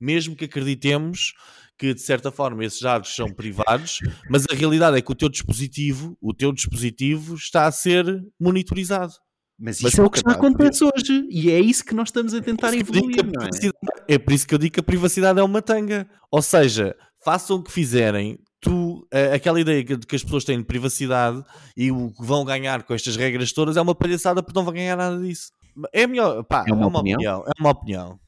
mesmo 0.00 0.34
que 0.34 0.46
acreditemos 0.46 1.34
que 1.80 1.94
de 1.94 2.02
certa 2.02 2.30
forma 2.30 2.62
esses 2.62 2.78
dados 2.78 3.14
são 3.16 3.32
privados, 3.32 4.00
mas 4.28 4.44
a 4.52 4.54
realidade 4.54 4.98
é 4.98 5.00
que 5.00 5.10
o 5.10 5.14
teu 5.14 5.30
dispositivo, 5.30 6.14
o 6.20 6.34
teu 6.34 6.52
dispositivo 6.52 7.34
está 7.34 7.64
a 7.64 7.72
ser 7.72 8.04
monitorizado. 8.38 9.14
Mas 9.58 9.80
Mas 9.80 9.92
isso 9.92 10.02
é 10.02 10.04
o 10.04 10.10
que 10.10 10.18
está 10.18 10.32
pá, 10.32 10.36
acontece 10.36 10.84
hoje 10.84 11.26
e 11.30 11.50
é 11.50 11.58
isso 11.58 11.82
que 11.82 11.94
nós 11.94 12.08
estamos 12.08 12.34
a 12.34 12.40
tentar 12.42 12.70
que 12.70 12.80
eu 12.80 12.82
digo 12.82 12.96
evoluir, 12.98 13.32
a 13.38 13.46
é? 13.46 14.14
é 14.14 14.18
por 14.18 14.32
isso 14.34 14.46
que 14.46 14.54
eu 14.54 14.58
digo 14.58 14.74
que 14.74 14.80
a 14.80 14.82
privacidade 14.82 15.40
é 15.40 15.42
uma 15.42 15.62
tanga. 15.62 16.06
Ou 16.30 16.42
seja, 16.42 16.94
façam 17.24 17.56
o 17.56 17.62
que 17.62 17.72
fizerem, 17.72 18.38
tu, 18.60 19.06
eh, 19.10 19.32
aquela 19.34 19.58
ideia 19.58 19.82
que, 19.82 19.96
que 19.98 20.16
as 20.16 20.22
pessoas 20.22 20.44
têm 20.44 20.58
de 20.58 20.64
privacidade 20.64 21.42
e 21.74 21.90
o 21.90 22.10
que 22.12 22.24
vão 22.24 22.44
ganhar 22.44 22.82
com 22.82 22.92
estas 22.92 23.16
regras 23.16 23.52
todas 23.52 23.78
é 23.78 23.80
uma 23.80 23.94
palhaçada 23.94 24.42
porque 24.42 24.58
não 24.58 24.64
vão 24.66 24.74
ganhar 24.74 24.96
nada 24.96 25.18
disso. 25.18 25.50
É 25.94 26.06
melhor, 26.06 26.44
pá, 26.44 26.64
É 26.68 26.72
uma 26.74 26.86
opinião? 26.86 27.44
É 27.46 27.52
uma 27.58 27.70
opinião. 27.70 28.20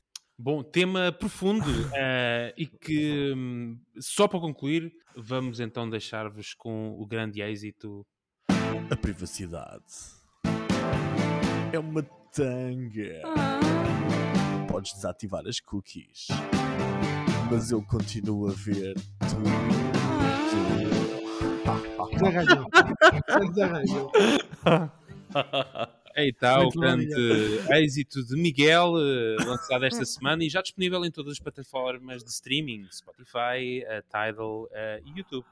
Bom, 0.44 0.60
tema 0.60 1.12
profundo 1.12 1.64
eh, 1.94 2.52
e 2.56 2.66
que, 2.66 3.32
hum, 3.32 3.78
só 4.00 4.26
para 4.26 4.40
concluir, 4.40 4.92
vamos 5.16 5.60
então 5.60 5.88
deixar-vos 5.88 6.52
com 6.52 7.00
o 7.00 7.06
grande 7.06 7.40
êxito. 7.40 8.04
A 8.90 8.96
privacidade 8.96 9.84
é 11.72 11.78
uma 11.78 12.02
tanga. 12.32 13.22
Podes 14.68 14.94
desativar 14.94 15.46
as 15.46 15.60
cookies, 15.60 16.26
mas 17.48 17.70
eu 17.70 17.80
continuo 17.80 18.48
a 18.48 18.52
ver 18.52 18.94
tudo. 19.20 19.48
Desarranjou. 22.18 22.68
Desarranjou. 23.52 24.10
Aí 26.16 26.28
está 26.28 26.60
o 26.60 26.70
bom, 26.70 26.80
grande 26.80 27.14
êxito 27.72 28.24
de 28.24 28.36
Miguel, 28.36 28.94
eh, 28.98 29.44
lançado 29.44 29.84
esta 29.84 30.04
semana 30.04 30.44
e 30.44 30.48
já 30.50 30.60
disponível 30.60 31.04
em 31.04 31.10
todas 31.10 31.32
as 31.32 31.38
plataformas 31.38 32.22
de 32.22 32.30
streaming, 32.30 32.86
Spotify, 32.90 33.82
eh, 33.86 34.02
Tidal 34.02 34.68
eh, 34.72 35.02
e 35.06 35.18
YouTube. 35.18 35.46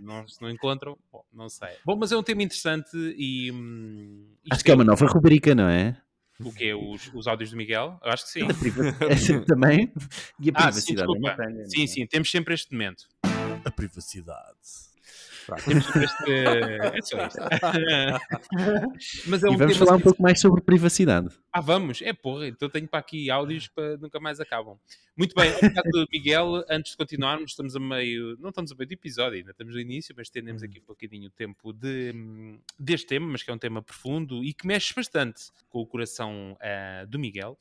Não, 0.00 0.26
se 0.26 0.40
não 0.40 0.48
encontram, 0.48 0.96
bom, 1.12 1.22
não 1.32 1.50
sei. 1.50 1.68
Bom, 1.84 1.96
mas 1.96 2.10
é 2.10 2.16
um 2.16 2.22
tema 2.22 2.42
interessante 2.42 2.96
e... 3.18 3.52
hum, 3.52 4.24
Acho 4.50 4.64
que 4.64 4.70
é 4.70 4.74
uma 4.74 4.84
nova 4.84 5.04
rubrica, 5.06 5.54
não 5.54 5.68
é? 5.68 6.00
O 6.40 6.50
quê? 6.52 6.72
Os, 6.72 7.12
os 7.12 7.26
áudios 7.26 7.50
do 7.50 7.56
Miguel? 7.58 7.98
Eu 8.02 8.10
acho 8.10 8.24
que 8.24 8.30
sim. 8.30 8.46
Da 8.46 8.54
privacidade 8.54 9.44
também. 9.46 9.92
E 10.40 10.50
a 10.50 10.52
Ah, 10.54 10.72
sim, 10.72 10.94
privacidade 10.94 11.42
é 11.60 11.64
Sim, 11.66 11.84
é? 11.84 11.86
sim, 11.86 12.06
temos 12.06 12.30
sempre 12.30 12.54
este 12.54 12.72
momento. 12.72 13.06
A 13.64 13.70
privacidade. 13.70 14.56
Este... 15.54 16.26
É 16.96 17.02
só 17.02 17.26
isto. 17.26 17.40
Mas 19.28 19.42
é 19.42 19.48
um 19.48 19.54
E 19.54 19.56
vamos 19.56 19.76
falar 19.76 19.96
um 19.96 20.00
pouco 20.00 20.22
mais 20.22 20.40
sobre 20.40 20.60
privacidade. 20.60 21.28
Ah, 21.52 21.60
vamos? 21.60 22.02
É 22.02 22.12
porra, 22.12 22.48
então 22.48 22.68
tenho 22.68 22.88
para 22.88 22.98
aqui 22.98 23.30
áudios 23.30 23.68
para 23.68 23.96
nunca 23.98 24.18
mais 24.18 24.40
acabam. 24.40 24.78
Muito 25.16 25.34
bem, 25.34 25.50
obrigado, 25.50 26.06
Miguel. 26.12 26.64
Antes 26.68 26.92
de 26.92 26.98
continuarmos, 26.98 27.52
estamos 27.52 27.76
a 27.76 27.80
meio, 27.80 28.36
não 28.38 28.50
estamos 28.50 28.72
a 28.72 28.74
meio 28.74 28.88
do 28.88 28.92
episódio, 28.92 29.38
ainda 29.38 29.52
estamos 29.52 29.74
no 29.74 29.80
início, 29.80 30.14
mas 30.16 30.26
estendemos 30.26 30.62
aqui 30.62 30.80
um 30.80 30.86
bocadinho 30.86 31.28
o 31.28 31.30
tempo 31.30 31.72
de, 31.72 32.12
deste 32.78 33.06
tema, 33.06 33.26
mas 33.26 33.42
que 33.42 33.50
é 33.50 33.54
um 33.54 33.58
tema 33.58 33.82
profundo 33.82 34.44
e 34.44 34.52
que 34.52 34.66
mexe 34.66 34.92
bastante 34.94 35.44
com 35.70 35.80
o 35.80 35.86
coração 35.86 36.56
ah, 36.60 37.04
do 37.06 37.18
Miguel. 37.18 37.56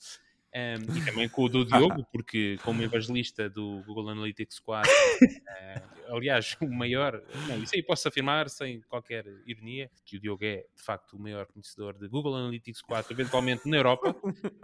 Um, 0.56 0.98
e 0.98 1.04
também 1.04 1.28
com 1.28 1.44
o 1.44 1.50
do 1.50 1.66
Diogo, 1.66 2.06
porque 2.14 2.58
como 2.64 2.82
evangelista 2.82 3.50
do 3.50 3.84
Google 3.86 4.10
Analytics 4.10 4.58
4, 4.60 4.90
eh, 5.22 5.82
aliás, 6.08 6.56
o 6.62 6.70
maior, 6.70 7.22
não, 7.50 7.62
isso 7.62 7.76
aí 7.76 7.84
posso 7.84 8.08
afirmar 8.08 8.50
sem 8.50 8.80
qualquer 8.84 9.26
ironia, 9.46 9.92
que 10.06 10.16
o 10.16 10.20
Diogo 10.20 10.46
é 10.46 10.66
de 10.74 10.82
facto 10.82 11.18
o 11.18 11.20
maior 11.20 11.46
conhecedor 11.48 11.98
de 11.98 12.08
Google 12.08 12.36
Analytics 12.36 12.82
4, 12.84 13.12
eventualmente 13.12 13.68
na 13.70 13.76
Europa. 13.76 14.16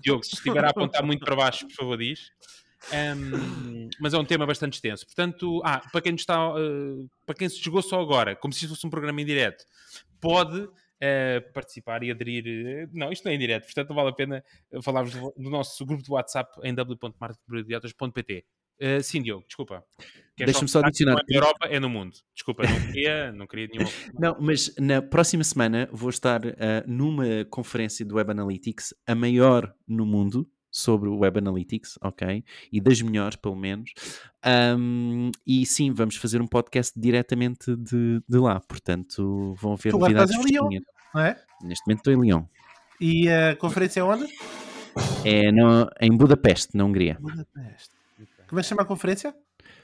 Diogo, 0.02 0.24
se 0.24 0.36
estiver 0.36 0.64
a 0.64 0.70
apontar 0.70 1.04
muito 1.04 1.26
para 1.26 1.36
baixo, 1.36 1.68
por 1.68 1.76
favor, 1.76 1.98
diz. 1.98 2.32
Um, 2.94 3.90
mas 4.00 4.14
é 4.14 4.18
um 4.18 4.26
tema 4.26 4.46
bastante 4.46 4.76
extenso. 4.76 5.06
Portanto, 5.06 5.62
ah, 5.66 5.82
para 5.92 6.02
quem 6.02 6.16
está, 6.16 6.56
uh, 6.56 7.10
para 7.26 7.36
quem 7.36 7.50
se 7.50 7.60
chegou 7.60 7.82
só 7.82 8.00
agora, 8.00 8.34
como 8.34 8.54
se 8.54 8.66
fosse 8.66 8.88
um 8.88 8.90
programa 8.90 9.22
em 9.22 9.26
direto, 9.26 9.66
pode 10.22 10.70
uh, 11.02 11.54
participar 11.54 12.04
e 12.04 12.12
aderir. 12.12 12.46
eh, 12.48 12.88
Não, 12.94 13.12
isto 13.12 13.26
não 13.26 13.32
é 13.32 13.36
em 13.36 13.40
direto, 13.40 13.66
portanto 13.66 13.90
não 13.90 13.96
vale 13.96 14.10
a 14.10 14.14
pena 14.14 14.44
uh, 14.72 14.82
falarmos 14.82 15.14
do, 15.14 15.34
do 15.38 15.50
nosso 15.50 15.86
grupo 15.86 16.04
de 16.04 16.12
WhatsApp 16.12 16.52
em 16.64 16.74
w.marketingprodiatas.pt. 16.74 18.46
Uh, 18.82 19.04
sim, 19.04 19.22
Diogo, 19.22 19.46
desculpa. 19.48 19.84
Deixa-me 20.38 20.68
só 20.68 20.80
adicionar 20.80 21.16
na 21.16 21.36
Europa, 21.36 21.68
é 21.68 21.80
no 21.80 21.88
mundo. 21.88 22.14
Desculpa, 22.34 22.64
não 22.64 22.82
queria, 22.88 23.32
não 23.32 23.46
queria 23.46 23.68
nenhuma. 23.68 23.90
Não, 24.20 24.38
mas 24.40 24.74
na 24.80 25.02
próxima 25.04 25.44
semana 25.44 25.88
vou 25.92 26.10
estar 26.10 26.42
ah, 26.48 26.84
numa 26.88 27.46
conferência 27.46 28.04
do 28.04 28.16
Web 28.16 28.32
Analytics, 28.32 28.92
a 29.06 29.14
maior 29.14 29.72
no 29.88 30.04
mundo, 30.04 30.50
sobre 30.72 31.10
o 31.10 31.18
Web 31.20 31.40
Analytics, 31.40 32.00
ok? 32.02 32.44
E 32.72 32.80
das 32.82 33.02
melhores, 33.02 33.36
pelo 33.36 33.56
menos. 33.56 33.92
Ahm, 34.42 35.30
e 35.46 35.66
sim, 35.66 35.92
vamos 35.92 36.16
fazer 36.16 36.42
um 36.42 36.48
podcast 36.48 36.98
diretamente 37.00 37.76
de, 37.76 38.22
de 38.28 38.38
lá, 38.38 38.60
portanto 38.62 39.54
vão 39.60 39.74
haver 39.74 39.92
Tu 39.92 40.00
novidades 40.00 40.32
estás 40.34 40.50
em 40.50 40.54
Lyon? 40.54 40.82
Não 41.14 41.22
é? 41.22 41.40
Neste 41.62 41.86
momento 41.86 42.00
estou 42.00 42.14
em 42.14 42.22
Lyon. 42.22 42.44
E 43.00 43.30
a 43.30 43.56
conferência 43.56 44.00
é 44.00 44.04
onde? 44.04 44.26
É 45.26 45.52
no- 45.52 45.90
em 46.00 46.16
Budapeste, 46.16 46.76
na 46.76 46.86
Hungria. 46.86 47.18
Budapeste. 47.20 47.96
Como 48.48 48.60
é 48.60 48.62
que 48.62 48.64
se 48.64 48.70
chama 48.70 48.82
a 48.82 48.86
conferência? 48.86 49.36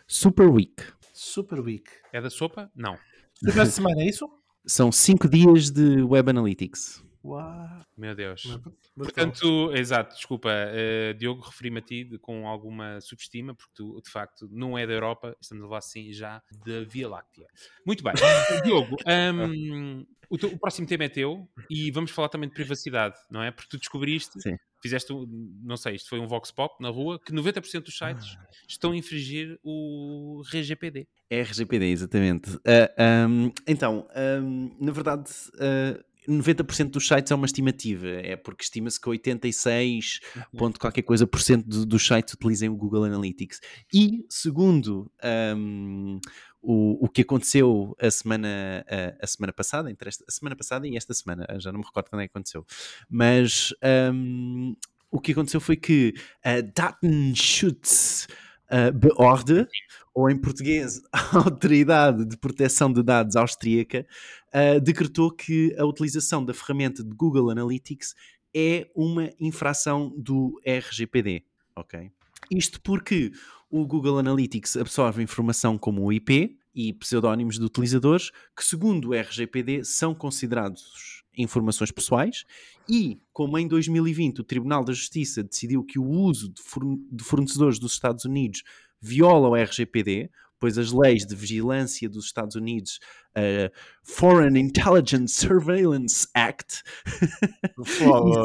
Super 0.07 0.47
Week. 0.49 0.83
Super 1.13 1.59
Week. 1.59 1.85
É 2.13 2.21
da 2.21 2.29
sopa? 2.29 2.71
Não. 2.75 2.97
Super 3.33 3.65
semana, 3.67 4.01
é 4.01 4.05
isso? 4.07 4.29
São 4.65 4.91
cinco 4.91 5.29
dias 5.29 5.71
de 5.71 6.01
Web 6.03 6.29
Analytics. 6.29 7.03
Uau. 7.27 7.85
Meu 7.97 8.15
Deus. 8.15 8.43
Bom. 8.45 8.71
Portanto, 8.95 9.71
exato, 9.75 10.15
desculpa, 10.15 10.49
eh, 10.51 11.13
Diogo, 11.13 11.41
referi-me 11.41 11.79
a 11.79 11.81
ti 11.81 12.03
de- 12.05 12.17
com 12.19 12.47
alguma 12.47 13.01
subestima, 13.01 13.53
porque 13.53 13.73
tu, 13.75 14.01
de 14.01 14.09
facto, 14.09 14.47
não 14.51 14.77
é 14.77 14.87
da 14.87 14.93
Europa, 14.93 15.35
estamos 15.41 15.63
a 15.63 15.67
falar 15.67 15.79
assim 15.79 16.13
já 16.13 16.41
da 16.65 16.83
Via 16.85 17.09
Láctea. 17.09 17.47
Muito 17.85 18.03
bem, 18.03 18.13
Diogo, 18.63 18.95
hum, 19.05 20.05
o, 20.29 20.37
teu- 20.37 20.49
o 20.53 20.57
próximo 20.57 20.87
tema 20.87 21.03
é 21.03 21.09
teu 21.09 21.49
e 21.69 21.91
vamos 21.91 22.11
falar 22.11 22.29
também 22.29 22.47
de 22.47 22.55
privacidade, 22.55 23.17
não 23.29 23.41
é? 23.43 23.51
Porque 23.51 23.69
tu 23.69 23.77
descobriste, 23.77 24.39
Sim. 24.41 24.55
fizeste, 24.81 25.11
um- 25.11 25.27
não 25.63 25.75
sei, 25.75 25.95
isto 25.95 26.07
foi 26.09 26.19
um 26.19 26.27
Vox 26.27 26.49
Pop 26.51 26.75
na 26.81 26.89
rua, 26.89 27.19
que 27.19 27.33
90% 27.33 27.85
dos 27.85 27.97
sites 27.97 28.37
estão 28.69 28.91
a 28.91 28.95
infringir 28.97 29.59
o 29.63 30.41
RGPD. 30.53 31.07
RGPD, 31.29 31.85
exatamente. 31.87 32.57
Ah, 32.65 33.25
ahm, 33.25 33.49
então, 33.67 34.07
ahm, 34.15 34.69
na 34.79 34.91
verdade, 34.93 35.29
ah, 35.59 36.03
90% 36.27 36.91
dos 36.91 37.07
sites 37.07 37.31
é 37.31 37.35
uma 37.35 37.45
estimativa, 37.45 38.07
é 38.07 38.35
porque 38.35 38.63
estima-se 38.63 38.99
que 38.99 39.09
86 39.09 40.19
ponto 40.57 40.79
qualquer 40.79 41.03
coisa 41.03 41.25
por 41.25 41.41
cento 41.41 41.65
do- 41.67 41.85
dos 41.85 42.05
sites 42.05 42.33
utilizem 42.33 42.69
o 42.69 42.75
Google 42.75 43.05
Analytics. 43.05 43.59
E, 43.93 44.25
segundo 44.29 45.09
ahm, 45.23 46.19
o, 46.61 47.05
o 47.05 47.09
que 47.09 47.21
aconteceu 47.21 47.95
a 47.99 48.11
semana, 48.11 48.85
a, 48.89 49.23
a 49.23 49.27
semana 49.27 49.53
passada, 49.53 49.89
entre 49.89 50.09
esta, 50.09 50.25
a 50.27 50.31
semana 50.31 50.55
passada 50.55 50.87
e 50.87 50.97
esta 50.97 51.13
semana, 51.13 51.47
já 51.59 51.71
não 51.71 51.79
me 51.79 51.85
recordo 51.85 52.09
quando 52.09 52.21
é 52.21 52.27
que 52.27 52.31
aconteceu, 52.31 52.65
mas 53.09 53.73
ahm, 53.81 54.73
o 55.09 55.19
que 55.21 55.31
aconteceu 55.31 55.61
foi 55.61 55.77
que 55.77 56.13
a 56.43 56.59
Datenschutz 56.61 58.27
uh, 58.69 58.91
Behörde, 58.91 59.67
ou 60.13 60.29
em 60.29 60.37
português, 60.37 61.01
a 61.13 61.37
Autoridade 61.37 62.25
de 62.25 62.35
Proteção 62.37 62.91
de 62.91 63.03
Dados 63.03 63.35
Austríaca, 63.35 64.05
uh, 64.53 64.79
decretou 64.81 65.31
que 65.31 65.75
a 65.77 65.85
utilização 65.85 66.43
da 66.43 66.53
ferramenta 66.53 67.03
de 67.03 67.13
Google 67.13 67.49
Analytics 67.49 68.15
é 68.53 68.89
uma 68.95 69.29
infração 69.39 70.13
do 70.17 70.59
RGPD, 70.65 71.43
ok? 71.75 72.11
Isto 72.49 72.81
porque 72.81 73.31
o 73.69 73.85
Google 73.85 74.19
Analytics 74.19 74.77
absorve 74.77 75.21
informação 75.21 75.77
como 75.77 76.03
o 76.03 76.13
IP 76.13 76.57
e 76.73 76.93
pseudónimos 76.93 77.57
de 77.57 77.65
utilizadores 77.65 78.31
que, 78.55 78.63
segundo 78.63 79.09
o 79.09 79.13
RGPD, 79.13 79.83
são 79.83 80.15
considerados 80.15 81.23
informações 81.37 81.91
pessoais 81.91 82.45
e, 82.89 83.19
como 83.31 83.57
em 83.57 83.67
2020 83.67 84.41
o 84.41 84.43
Tribunal 84.43 84.83
da 84.83 84.93
Justiça 84.93 85.43
decidiu 85.43 85.83
que 85.83 85.99
o 85.99 86.05
uso 86.05 86.51
de 86.51 87.23
fornecedores 87.23 87.77
dos 87.77 87.93
Estados 87.93 88.25
Unidos 88.25 88.63
viola 88.99 89.49
o 89.49 89.55
RGPD, 89.55 90.31
pois 90.59 90.77
as 90.77 90.91
leis 90.91 91.25
de 91.25 91.35
vigilância 91.35 92.09
dos 92.09 92.25
Estados 92.25 92.55
Unidos, 92.55 92.99
a 93.35 93.71
Foreign 94.03 94.59
Intelligence 94.59 95.35
Surveillance 95.35 96.27
Act, 96.33 96.81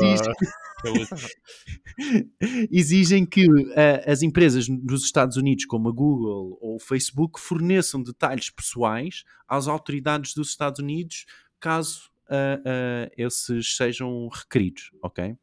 exige- 0.05 0.33
exigem 2.71 3.25
que 3.27 3.47
ah, 3.77 4.11
as 4.11 4.23
empresas 4.23 4.69
nos 4.69 5.05
Estados 5.05 5.37
Unidos, 5.37 5.65
como 5.65 5.89
a 5.89 5.93
Google 5.93 6.59
ou 6.61 6.77
o 6.77 6.81
Facebook, 6.81 7.41
forneçam 7.41 8.03
detalhes 8.03 8.51
pessoais 8.51 9.25
às 9.49 9.69
autoridades 9.69 10.35
dos 10.35 10.51
Estados 10.51 10.81
Unidos, 10.81 11.27
caso 11.61 12.11
ah, 12.29 13.09
esses 13.17 13.77
sejam 13.77 14.29
requeridos, 14.29 14.91
ok? 15.03 15.37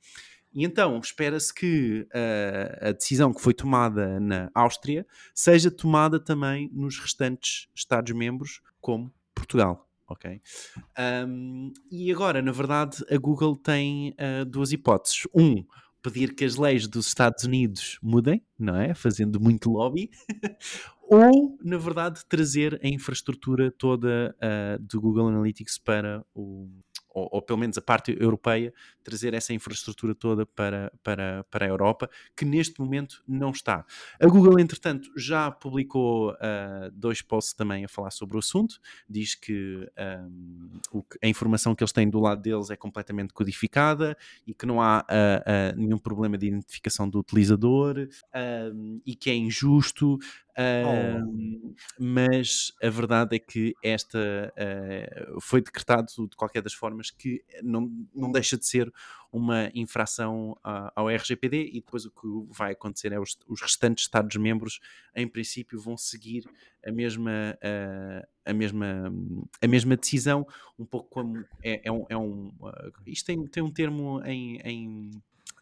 E 0.53 0.65
então 0.65 0.97
espera-se 0.99 1.53
que 1.53 2.07
ah, 2.13 2.89
a 2.89 2.91
decisão 2.91 3.33
que 3.33 3.41
foi 3.41 3.53
tomada 3.53 4.19
na 4.19 4.49
Áustria 4.53 5.05
seja 5.33 5.69
tomada 5.69 6.19
também 6.19 6.69
nos 6.73 6.97
restantes 6.99 7.67
Estados-membros, 7.75 8.61
como 8.81 9.13
Portugal. 9.33 9.85
Ok? 10.07 10.41
Um, 11.27 11.71
e 11.91 12.11
agora, 12.11 12.41
na 12.41 12.51
verdade, 12.51 12.97
a 13.11 13.17
Google 13.17 13.55
tem 13.55 14.15
ah, 14.17 14.43
duas 14.43 14.71
hipóteses. 14.71 15.27
Um, 15.35 15.63
pedir 16.01 16.33
que 16.33 16.45
as 16.45 16.55
leis 16.55 16.87
dos 16.87 17.07
Estados 17.07 17.43
Unidos 17.43 17.99
mudem, 18.01 18.43
não 18.57 18.75
é? 18.75 18.93
Fazendo 18.93 19.39
muito 19.39 19.69
lobby. 19.69 20.09
ou, 21.09 21.57
na 21.63 21.77
verdade, 21.77 22.21
trazer 22.27 22.79
a 22.83 22.87
infraestrutura 22.87 23.71
toda 23.71 24.35
uh, 24.37 24.81
do 24.81 25.01
Google 25.01 25.27
Analytics 25.27 25.77
para 25.77 26.23
o, 26.33 26.69
ou, 27.09 27.27
ou, 27.31 27.41
pelo 27.41 27.59
menos 27.59 27.77
a 27.77 27.81
parte 27.81 28.15
europeia, 28.19 28.73
trazer 29.03 29.33
essa 29.33 29.53
infraestrutura 29.53 30.13
toda 30.13 30.45
para, 30.45 30.91
para, 31.03 31.43
para 31.49 31.65
a 31.65 31.67
Europa, 31.67 32.09
que 32.35 32.45
neste 32.45 32.79
momento 32.79 33.23
não 33.27 33.51
está. 33.51 33.85
A 34.19 34.27
Google, 34.27 34.59
entretanto, 34.59 35.09
já 35.17 35.49
publicou 35.49 36.31
uh, 36.31 36.91
dois 36.93 37.21
posts 37.21 37.53
também 37.53 37.83
a 37.83 37.87
falar 37.87 38.11
sobre 38.11 38.35
o 38.35 38.39
assunto, 38.39 38.79
diz 39.09 39.35
que 39.35 39.89
um, 40.21 40.79
o, 40.91 41.03
a 41.23 41.27
informação 41.27 41.73
que 41.73 41.83
eles 41.83 41.91
têm 41.91 42.09
do 42.09 42.19
lado 42.19 42.41
deles 42.41 42.69
é 42.69 42.75
completamente 42.75 43.33
codificada 43.33 44.15
e 44.45 44.53
que 44.53 44.65
não 44.65 44.81
há 44.81 45.05
uh, 45.09 45.75
uh, 45.75 45.79
nenhum 45.79 45.97
problema 45.97 46.37
de 46.37 46.47
identificação 46.47 47.09
do 47.09 47.19
utilizador 47.19 48.07
e 49.05 49.15
que 49.15 49.29
é 49.29 49.35
injusto. 49.35 50.17
Oh. 50.59 51.69
Mas 51.97 52.73
a 52.83 52.89
verdade 52.89 53.37
é 53.37 53.39
que 53.39 53.73
esta 53.81 54.53
foi 55.41 55.61
decretado 55.61 56.07
de 56.27 56.35
qualquer 56.35 56.61
das 56.61 56.73
formas 56.73 57.09
que 57.09 57.43
não, 57.63 57.89
não 58.13 58.31
deixa 58.31 58.57
de 58.57 58.65
ser 58.65 58.91
uma 59.31 59.69
infração 59.73 60.57
ao 60.95 61.09
RGPD 61.09 61.69
e 61.71 61.75
depois 61.75 62.05
o 62.05 62.11
que 62.11 62.27
vai 62.51 62.71
acontecer 62.73 63.11
é 63.13 63.19
os, 63.19 63.37
os 63.47 63.61
restantes 63.61 64.05
Estados-membros, 64.05 64.79
em 65.15 65.27
princípio, 65.27 65.79
vão 65.79 65.95
seguir 65.95 66.43
a 66.85 66.91
mesma, 66.91 67.57
a, 67.61 68.49
a, 68.49 68.53
mesma, 68.53 69.13
a 69.61 69.67
mesma 69.67 69.95
decisão, 69.95 70.45
um 70.77 70.85
pouco 70.85 71.09
como 71.09 71.45
é, 71.63 71.81
é 71.83 71.91
um, 71.91 72.05
é 72.09 72.17
um 72.17 72.51
isto 73.05 73.27
tem, 73.27 73.45
tem 73.47 73.63
um 73.63 73.71
termo 73.71 74.21
em, 74.25 74.57
em 74.63 75.11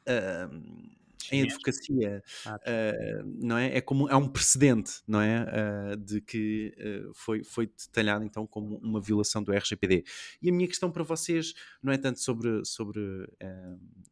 uh, 0.08 0.98
em 1.32 1.44
advocacia, 1.44 2.24
ah, 2.46 2.56
uh, 2.56 3.38
não 3.42 3.58
é? 3.58 3.78
É 3.78 3.82
como 3.82 4.10
é 4.10 4.16
um 4.16 4.28
precedente, 4.28 5.02
não 5.08 5.22
é? 5.22 5.44
Uh, 5.44 5.98
de 5.98 6.22
que 6.22 6.74
uh, 6.78 7.14
foi, 7.14 7.44
foi 7.44 7.68
detalhado 7.68 8.24
então 8.24 8.46
como 8.48 8.78
uma 8.78 9.02
violação 9.02 9.44
do 9.44 9.52
RGPD. 9.52 10.04
E 10.42 10.50
a 10.50 10.54
minha 10.54 10.68
questão 10.68 10.92
para 10.92 11.04
vocês 11.04 11.54
não 11.82 11.92
é 11.92 11.98
tanto 11.98 12.20
sobre, 12.20 12.64
sobre 12.66 13.02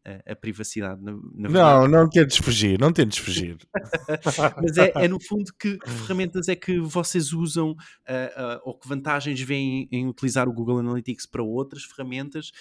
a, 0.03 0.31
a, 0.31 0.35
privacidade. 0.35 1.01
Na, 1.01 1.13
na 1.33 1.49
não, 1.49 1.87
não 1.87 2.09
tentes 2.09 2.37
fugir, 2.37 2.79
não 2.79 2.91
tentes 2.91 3.17
fugir. 3.17 3.57
Mas 4.61 4.77
é, 4.77 4.91
é, 4.95 5.07
no 5.07 5.19
fundo 5.19 5.51
que 5.57 5.77
ferramentas 5.85 6.47
é 6.47 6.55
que 6.55 6.79
vocês 6.79 7.33
usam 7.33 7.75
ou 8.63 8.77
que 8.77 8.87
vantagens 8.87 9.39
vêm 9.41 9.87
em 9.91 10.07
utilizar 10.07 10.47
o 10.47 10.53
Google 10.53 10.79
Analytics 10.79 11.25
para 11.25 11.43
outras 11.43 11.83
ferramentas 11.83 12.51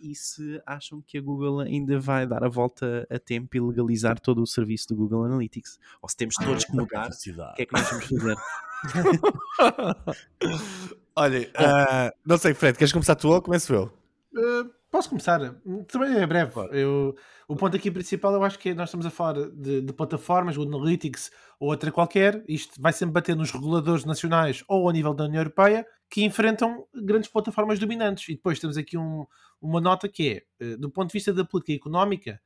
e 0.00 0.14
se 0.14 0.60
acham 0.66 1.02
que 1.02 1.18
a 1.18 1.20
Google 1.20 1.60
ainda 1.60 1.98
vai 1.98 2.26
dar 2.26 2.44
a 2.44 2.48
volta 2.48 3.06
a 3.10 3.18
tempo 3.18 3.56
e 3.56 3.60
legalizar 3.78 4.18
todo 4.18 4.42
o 4.42 4.46
serviço 4.46 4.88
do 4.88 4.96
Google 4.96 5.24
Analytics. 5.24 5.78
Ou 6.02 6.08
se 6.08 6.16
temos 6.16 6.34
todos 6.34 6.64
que 6.64 6.74
mudar, 6.74 7.10
o 7.10 7.54
que 7.54 7.62
é 7.62 7.66
que 7.66 7.72
nós 7.72 7.88
vamos 7.88 8.06
fazer? 8.06 8.36
Olha, 11.16 11.40
uh, 11.40 12.16
não 12.24 12.38
sei, 12.38 12.54
Fred, 12.54 12.78
queres 12.78 12.92
começar 12.92 13.16
tu 13.16 13.28
ou 13.28 13.42
começo 13.42 13.74
eu? 13.74 13.92
Uh, 14.32 14.70
posso 14.90 15.08
começar? 15.08 15.40
Também 15.88 16.16
é 16.16 16.26
breve. 16.26 16.52
Eu, 16.70 17.16
o 17.48 17.56
ponto 17.56 17.76
aqui 17.76 17.90
principal 17.90 18.32
eu 18.34 18.44
acho 18.44 18.58
que 18.58 18.68
é, 18.68 18.74
nós 18.74 18.88
estamos 18.88 19.04
a 19.04 19.10
falar 19.10 19.50
de, 19.50 19.80
de 19.80 19.92
plataformas, 19.92 20.56
o 20.56 20.62
Analytics 20.62 21.32
ou 21.58 21.70
outra 21.70 21.90
qualquer. 21.90 22.44
Isto 22.46 22.80
vai 22.80 22.92
sempre 22.92 23.14
bater 23.14 23.34
nos 23.34 23.50
reguladores 23.50 24.04
nacionais 24.04 24.62
ou 24.68 24.88
a 24.88 24.92
nível 24.92 25.12
da 25.12 25.24
União 25.24 25.40
Europeia 25.40 25.84
que 26.08 26.24
enfrentam 26.24 26.86
grandes 26.94 27.28
plataformas 27.28 27.78
dominantes. 27.78 28.28
E 28.28 28.34
depois 28.34 28.60
temos 28.60 28.76
aqui 28.76 28.96
um, 28.96 29.26
uma 29.60 29.80
nota 29.80 30.08
que 30.08 30.44
é, 30.60 30.76
do 30.76 30.88
ponto 30.88 31.08
de 31.08 31.14
vista 31.14 31.32
da 31.32 31.44
política 31.44 31.74
económica, 31.74 32.40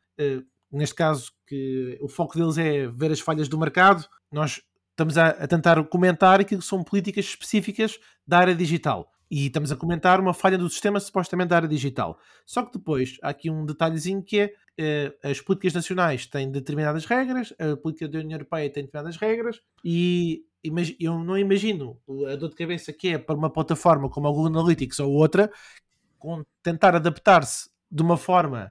neste 0.72 0.94
caso, 0.94 1.32
que 1.46 1.98
o 2.00 2.08
foco 2.08 2.36
deles 2.36 2.58
é 2.58 2.86
ver 2.86 3.10
as 3.10 3.20
falhas 3.20 3.48
do 3.48 3.58
mercado, 3.58 4.06
nós 4.30 4.62
estamos 4.90 5.18
a, 5.18 5.28
a 5.28 5.46
tentar 5.46 5.82
comentar 5.84 6.40
aquilo 6.40 6.60
que 6.60 6.66
são 6.66 6.82
políticas 6.82 7.26
específicas 7.26 7.98
da 8.26 8.38
área 8.38 8.54
digital. 8.54 9.10
E 9.30 9.46
estamos 9.46 9.72
a 9.72 9.76
comentar 9.76 10.20
uma 10.20 10.34
falha 10.34 10.58
do 10.58 10.68
sistema 10.68 11.00
supostamente 11.00 11.48
da 11.48 11.56
área 11.56 11.68
digital. 11.68 12.18
Só 12.44 12.62
que 12.62 12.78
depois 12.78 13.16
há 13.22 13.30
aqui 13.30 13.50
um 13.50 13.64
detalhezinho 13.64 14.22
que 14.22 14.40
é 14.40 14.52
eh, 14.78 15.14
as 15.22 15.40
políticas 15.40 15.74
nacionais 15.74 16.26
têm 16.26 16.50
determinadas 16.50 17.04
regras, 17.06 17.52
a 17.58 17.76
política 17.76 18.08
da 18.08 18.18
União 18.18 18.36
Europeia 18.36 18.70
tem 18.70 18.84
determinadas 18.84 19.16
regras 19.16 19.60
e 19.84 20.44
eu 21.00 21.18
não 21.18 21.36
imagino 21.36 21.98
a 22.30 22.36
dor 22.36 22.50
de 22.50 22.54
cabeça 22.54 22.92
que 22.92 23.08
é 23.08 23.18
para 23.18 23.34
uma 23.34 23.50
plataforma 23.50 24.08
como 24.08 24.28
a 24.28 24.30
Google 24.30 24.46
Analytics 24.46 25.00
ou 25.00 25.12
outra 25.12 25.50
tentar 26.62 26.94
adaptar-se 26.94 27.68
de 27.90 28.02
uma 28.02 28.16
forma 28.16 28.70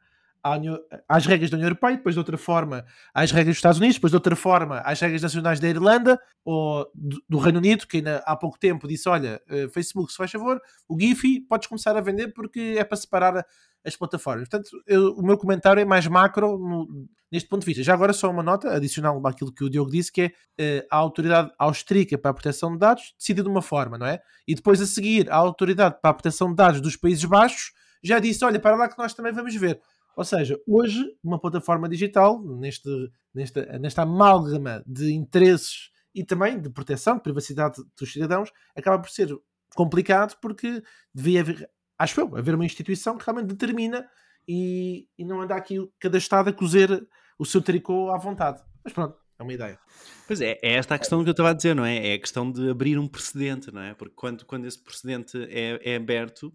às 1.08 1.26
regras 1.26 1.50
da 1.50 1.58
União 1.58 1.68
Europeia, 1.68 1.98
depois 1.98 2.16
de 2.16 2.20
outra 2.20 2.38
forma 2.38 2.86
às 3.14 3.32
regras 3.32 3.54
dos 3.54 3.58
Estados 3.58 3.80
Unidos, 3.80 3.98
depois 3.98 4.12
de 4.12 4.18
outra 4.18 4.36
forma 4.36 4.80
às 4.80 5.00
regras 5.00 5.22
nacionais 5.22 5.60
da 5.60 5.68
Irlanda 5.68 6.20
ou 6.44 6.90
do, 7.30 7.38
Reino 7.38 7.60
Unido, 7.60 7.86
que 7.86 7.98
ainda 7.98 8.18
há 8.26 8.36
pouco 8.36 8.58
tempo 8.58 8.88
disse: 8.88 9.08
Olha, 9.08 9.42
uh, 9.50 9.70
Facebook, 9.70 10.12
se 10.12 10.18
faz 10.18 10.32
favor, 10.32 10.60
o 10.88 11.00
Giphy 11.00 11.42
podes 11.42 11.68
começar 11.68 11.96
a 11.96 12.02
vender 12.02 12.34
porque 12.34 12.76
é 12.78 12.84
para 12.84 12.98
separar 12.98 13.46
as 13.86 13.96
plataformas. 13.96 14.48
Portanto, 14.48 14.70
eu, 14.88 15.14
o 15.14 15.24
meu 15.24 15.38
comentário 15.38 15.80
é 15.80 15.86
mais 15.86 16.08
macro 16.08 16.58
no, 16.58 17.08
neste 17.32 17.48
ponto 17.48 17.62
de 17.62 17.66
vista. 17.66 17.84
Já 17.84 17.94
agora, 17.94 18.14
só 18.14 18.30
uma 18.30 18.44
nota 18.44 18.74
adicional 18.74 19.22
àquilo 19.26 19.54
que 19.54 19.64
o 19.64 19.70
Diogo 19.70 19.92
disse, 19.92 20.12
que 20.12 20.34
é 20.58 20.82
uh, 20.82 20.88
a 20.92 20.98
autoridade 20.98 21.52
austríaca 21.58 22.18
para 22.18 22.32
a 22.32 22.34
proteção 22.34 22.74
de 22.74 22.80
dados 22.80 23.14
decide 23.18 23.42
de 23.42 23.50
uma 23.50 23.62
forma, 23.62 23.98
não 23.98 24.06
é? 24.06 24.22
E 24.48 24.56
depois 24.56 24.82
a 24.82 24.86
seguir, 24.86 25.30
a 25.32 25.36
autoridade 25.36 25.98
para 26.02 26.12
a 26.12 26.14
proteção 26.14 26.50
de 26.50 26.56
dados 26.56 26.82
dos 26.82 26.96
Países 26.96 27.26
Baixos 27.26 27.72
já 28.04 28.20
disse: 28.20 28.44
Olha, 28.44 28.60
para 28.60 28.76
lá 28.76 28.90
que 28.90 28.98
nós 28.98 29.14
também 29.14 29.32
vamos 29.32 29.56
ver. 29.56 29.80
Ou 30.16 30.24
seja, 30.24 30.60
hoje, 30.68 31.06
uma 31.24 31.40
plataforma 31.40 31.88
digital, 31.88 32.42
neste, 32.42 32.90
nesta, 33.34 33.80
nesta 33.80 34.02
amálgama 34.04 34.84
de 34.86 35.14
interesses 35.14 35.90
e 36.14 36.24
também 36.24 36.60
de 36.60 36.70
proteção, 36.70 37.16
de 37.16 37.24
privacidade 37.24 37.82
dos 37.98 38.12
cidadãos, 38.12 38.52
acaba 38.76 39.00
por 39.00 39.10
ser 39.10 39.30
complicado 39.76 40.38
porque 40.42 40.84
devia 41.14 41.42
haver, 41.42 41.70
acho 41.98 42.20
eu, 42.20 42.36
haver 42.36 42.56
uma 42.56 42.66
instituição 42.66 43.18
que 43.18 43.26
realmente 43.26 43.48
determina 43.48 44.06
e, 44.48 45.08
e 45.18 45.24
não 45.24 45.42
anda 45.42 45.56
aqui 45.56 45.78
cada 46.00 46.18
Estado 46.18 46.50
a 46.50 46.54
cozer 46.54 47.08
o 47.40 47.46
seu 47.46 47.62
tricô 47.62 48.12
à 48.12 48.18
vontade. 48.18 48.62
Mas 48.84 48.94
pronto, 48.94 49.18
é 49.40 49.44
uma 49.44 49.54
ideia. 49.54 49.80
Pois 50.28 50.42
é, 50.42 50.60
é 50.62 50.74
esta 50.74 50.96
a 50.96 51.00
questão 51.00 51.24
que 51.24 51.30
eu 51.30 51.32
estava 51.32 51.50
a 51.50 51.54
dizer, 51.54 51.76
não 51.76 51.86
é? 51.86 52.12
É 52.12 52.14
a 52.14 52.20
questão 52.20 52.52
de 52.52 52.70
abrir 52.70 53.00
um 53.00 53.08
precedente, 53.08 53.72
não 53.72 53.82
é? 53.82 53.94
Porque 53.94 54.14
quando, 54.16 54.46
quando 54.46 54.66
esse 54.66 54.82
precedente 54.82 55.38
é, 55.50 55.94
é 55.94 55.96
aberto, 55.96 56.54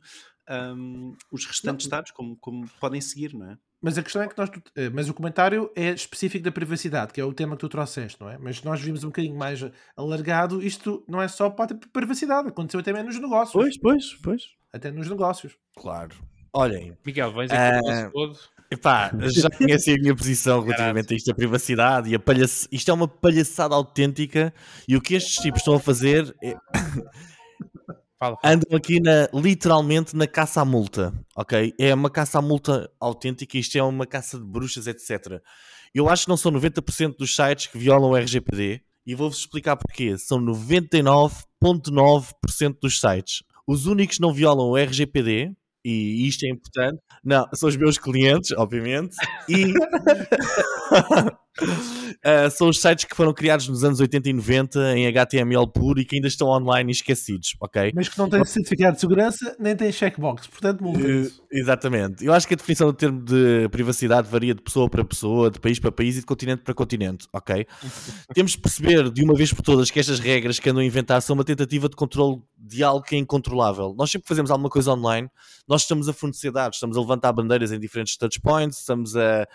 um, 0.51 1.15
os 1.31 1.45
restantes 1.45 1.87
não. 1.87 1.89
Estados 1.89 2.11
como, 2.11 2.37
como 2.37 2.69
podem 2.81 3.01
seguir, 3.01 3.35
não 3.35 3.51
é? 3.51 3.59
Mas 3.81 3.99
a 3.99 4.03
questão 4.03 4.23
é 4.23 4.29
que 4.29 4.37
nós. 4.37 4.51
Eh, 4.75 4.91
mas 4.91 5.09
o 5.09 5.15
comentário 5.15 5.71
é 5.77 5.91
específico 5.91 6.45
da 6.45 6.51
privacidade, 6.51 7.13
que 7.13 7.21
é 7.21 7.25
o 7.25 7.33
tema 7.33 7.57
que 7.57 7.61
tu 7.61 7.69
trouxeste, 7.69 8.21
não 8.21 8.29
é? 8.29 8.39
Mas 8.39 8.63
nós 8.63 8.81
vimos 8.81 9.05
um 9.05 9.09
bocadinho 9.09 9.37
mais 9.37 9.65
alargado. 9.97 10.63
Isto 10.63 11.05
não 11.07 11.21
é 11.21 11.29
só 11.29 11.51
para 11.51 11.75
a 11.75 11.79
privacidade, 11.93 12.49
aconteceu 12.49 12.81
até 12.81 12.93
mesmo 12.93 13.09
nos 13.09 13.21
negócios. 13.21 13.53
Pois, 13.53 13.79
pois, 13.79 14.15
pois. 14.23 14.43
Até 14.73 14.91
nos 14.91 15.09
negócios. 15.09 15.57
Claro. 15.77 16.17
Olhem. 16.53 16.97
Miguel, 17.05 17.33
vais 17.33 17.51
aqui 17.51 18.07
uh, 18.07 18.11
todo. 18.13 18.39
Epá, 18.71 19.13
já 19.27 19.49
conheci 19.49 19.93
a 19.93 19.97
minha 19.97 20.17
posição 20.17 20.61
relativamente 20.61 21.13
a 21.13 21.17
isto 21.17 21.27
da 21.27 21.35
privacidade 21.35 22.11
e 22.11 22.17
a 22.17 22.19
palhaç... 22.19 22.67
isto 22.73 22.91
é 22.91 22.95
uma 22.95 23.07
palhaçada 23.07 23.75
autêntica 23.75 24.53
e 24.89 24.97
o 24.97 25.01
que 25.01 25.15
estes 25.15 25.37
tipos 25.37 25.61
estão 25.61 25.75
a 25.75 25.81
fazer 25.81 26.35
é... 26.43 26.57
Fala, 28.19 28.37
fala. 28.41 28.55
Andam 28.55 28.75
aqui 28.77 29.01
na, 29.01 29.29
literalmente 29.35 30.17
na 30.17 30.27
caça 30.27 30.63
à 30.63 30.65
multa, 30.65 31.13
ok? 31.37 31.75
É 31.79 31.95
uma 31.95 32.09
caça 32.09 32.39
à 32.39 32.43
multa 32.43 32.91
autêntica, 32.99 33.59
isto 33.59 33.77
é 33.77 33.83
uma 33.83 34.07
caça 34.07 34.39
de 34.39 34.45
bruxas, 34.45 34.87
etc. 34.87 35.43
Eu 35.95 36.09
acho 36.09 36.25
que 36.25 36.31
não 36.31 36.37
são 36.37 36.51
90% 36.53 37.17
dos 37.19 37.37
sites 37.37 37.67
que 37.67 37.79
violam 37.79 38.11
o 38.11 38.17
RGPD 38.17 38.81
e 39.07 39.15
vou-vos 39.15 39.41
explicar 39.41 39.77
porquê. 39.77 40.17
São 40.19 40.41
99,9% 40.41 42.77
dos 42.81 42.99
sites. 42.99 43.43
Os 43.67 43.85
únicos 43.87 44.17
que 44.17 44.23
não 44.23 44.33
violam 44.33 44.71
o 44.71 44.77
RGPD 44.77 45.53
e 45.85 46.27
isto 46.27 46.45
é 46.45 46.49
importante. 46.49 46.99
Não, 47.23 47.47
são 47.55 47.69
os 47.69 47.77
meus 47.77 47.97
clientes, 47.97 48.51
obviamente, 48.53 49.15
e 49.49 49.73
uh, 51.63 52.51
são 52.51 52.69
os 52.69 52.81
sites 52.81 53.05
que 53.05 53.15
foram 53.15 53.33
criados 53.33 53.69
nos 53.69 53.85
anos 53.85 54.01
80 54.01 54.29
e 54.29 54.33
90 54.33 54.97
em 54.97 55.07
HTML 55.07 55.67
puro 55.67 56.01
e 56.01 56.05
que 56.05 56.17
ainda 56.17 56.29
estão 56.29 56.49
online 56.49 56.91
e 56.91 56.93
esquecidos, 56.93 57.57
ok? 57.61 57.93
Mas 57.95 58.09
que 58.09 58.19
não 58.19 58.29
têm 58.29 58.45
certificado 58.45 58.95
de 58.95 59.01
segurança 59.01 59.57
nem 59.59 59.77
têm 59.77 59.93
checkbox, 59.93 60.47
portanto 60.47 60.85
uh, 60.85 61.31
Exatamente. 61.51 62.25
Eu 62.25 62.33
acho 62.33 62.47
que 62.47 62.55
a 62.55 62.57
definição 62.57 62.89
do 62.89 62.93
termo 62.93 63.23
de 63.23 63.69
privacidade 63.71 64.29
varia 64.29 64.55
de 64.55 64.63
pessoa 64.63 64.89
para 64.89 65.05
pessoa, 65.05 65.51
de 65.51 65.59
país 65.59 65.79
para 65.79 65.93
país 65.93 66.17
e 66.17 66.21
de 66.21 66.27
continente 66.27 66.63
para 66.63 66.75
continente, 66.75 67.27
ok? 67.33 67.67
Temos 68.35 68.53
de 68.53 68.59
perceber 68.59 69.11
de 69.11 69.23
uma 69.23 69.35
vez 69.35 69.53
por 69.53 69.63
todas 69.63 69.91
que 69.91 70.01
estas 70.01 70.19
regras 70.19 70.59
que 70.59 70.69
andam 70.69 70.83
a 70.83 70.85
inventar 70.85 71.21
são 71.23 71.35
uma 71.35 71.45
tentativa 71.45 71.89
de 71.89 71.97
controle 71.97 72.43
de 72.59 72.83
algo 72.83 73.05
que 73.05 73.15
é 73.15 73.19
incontrolável. 73.19 73.95
Nós 73.97 74.11
sempre 74.11 74.29
fazemos 74.29 74.51
alguma 74.51 74.69
coisa 74.69 74.93
online, 74.93 75.29
nós 75.69 75.83
estamos 75.83 76.09
a 76.09 76.13
fornecer 76.13 76.51
dados, 76.51 76.77
estamos 76.77 76.97
a 76.97 77.01
levantar 77.01 77.33
bandeiras 77.33 77.73
em 77.73 77.79
diferentes 77.79 78.17
touchpoints, 78.17 78.79
estamos 78.79 79.17
a 79.17 79.47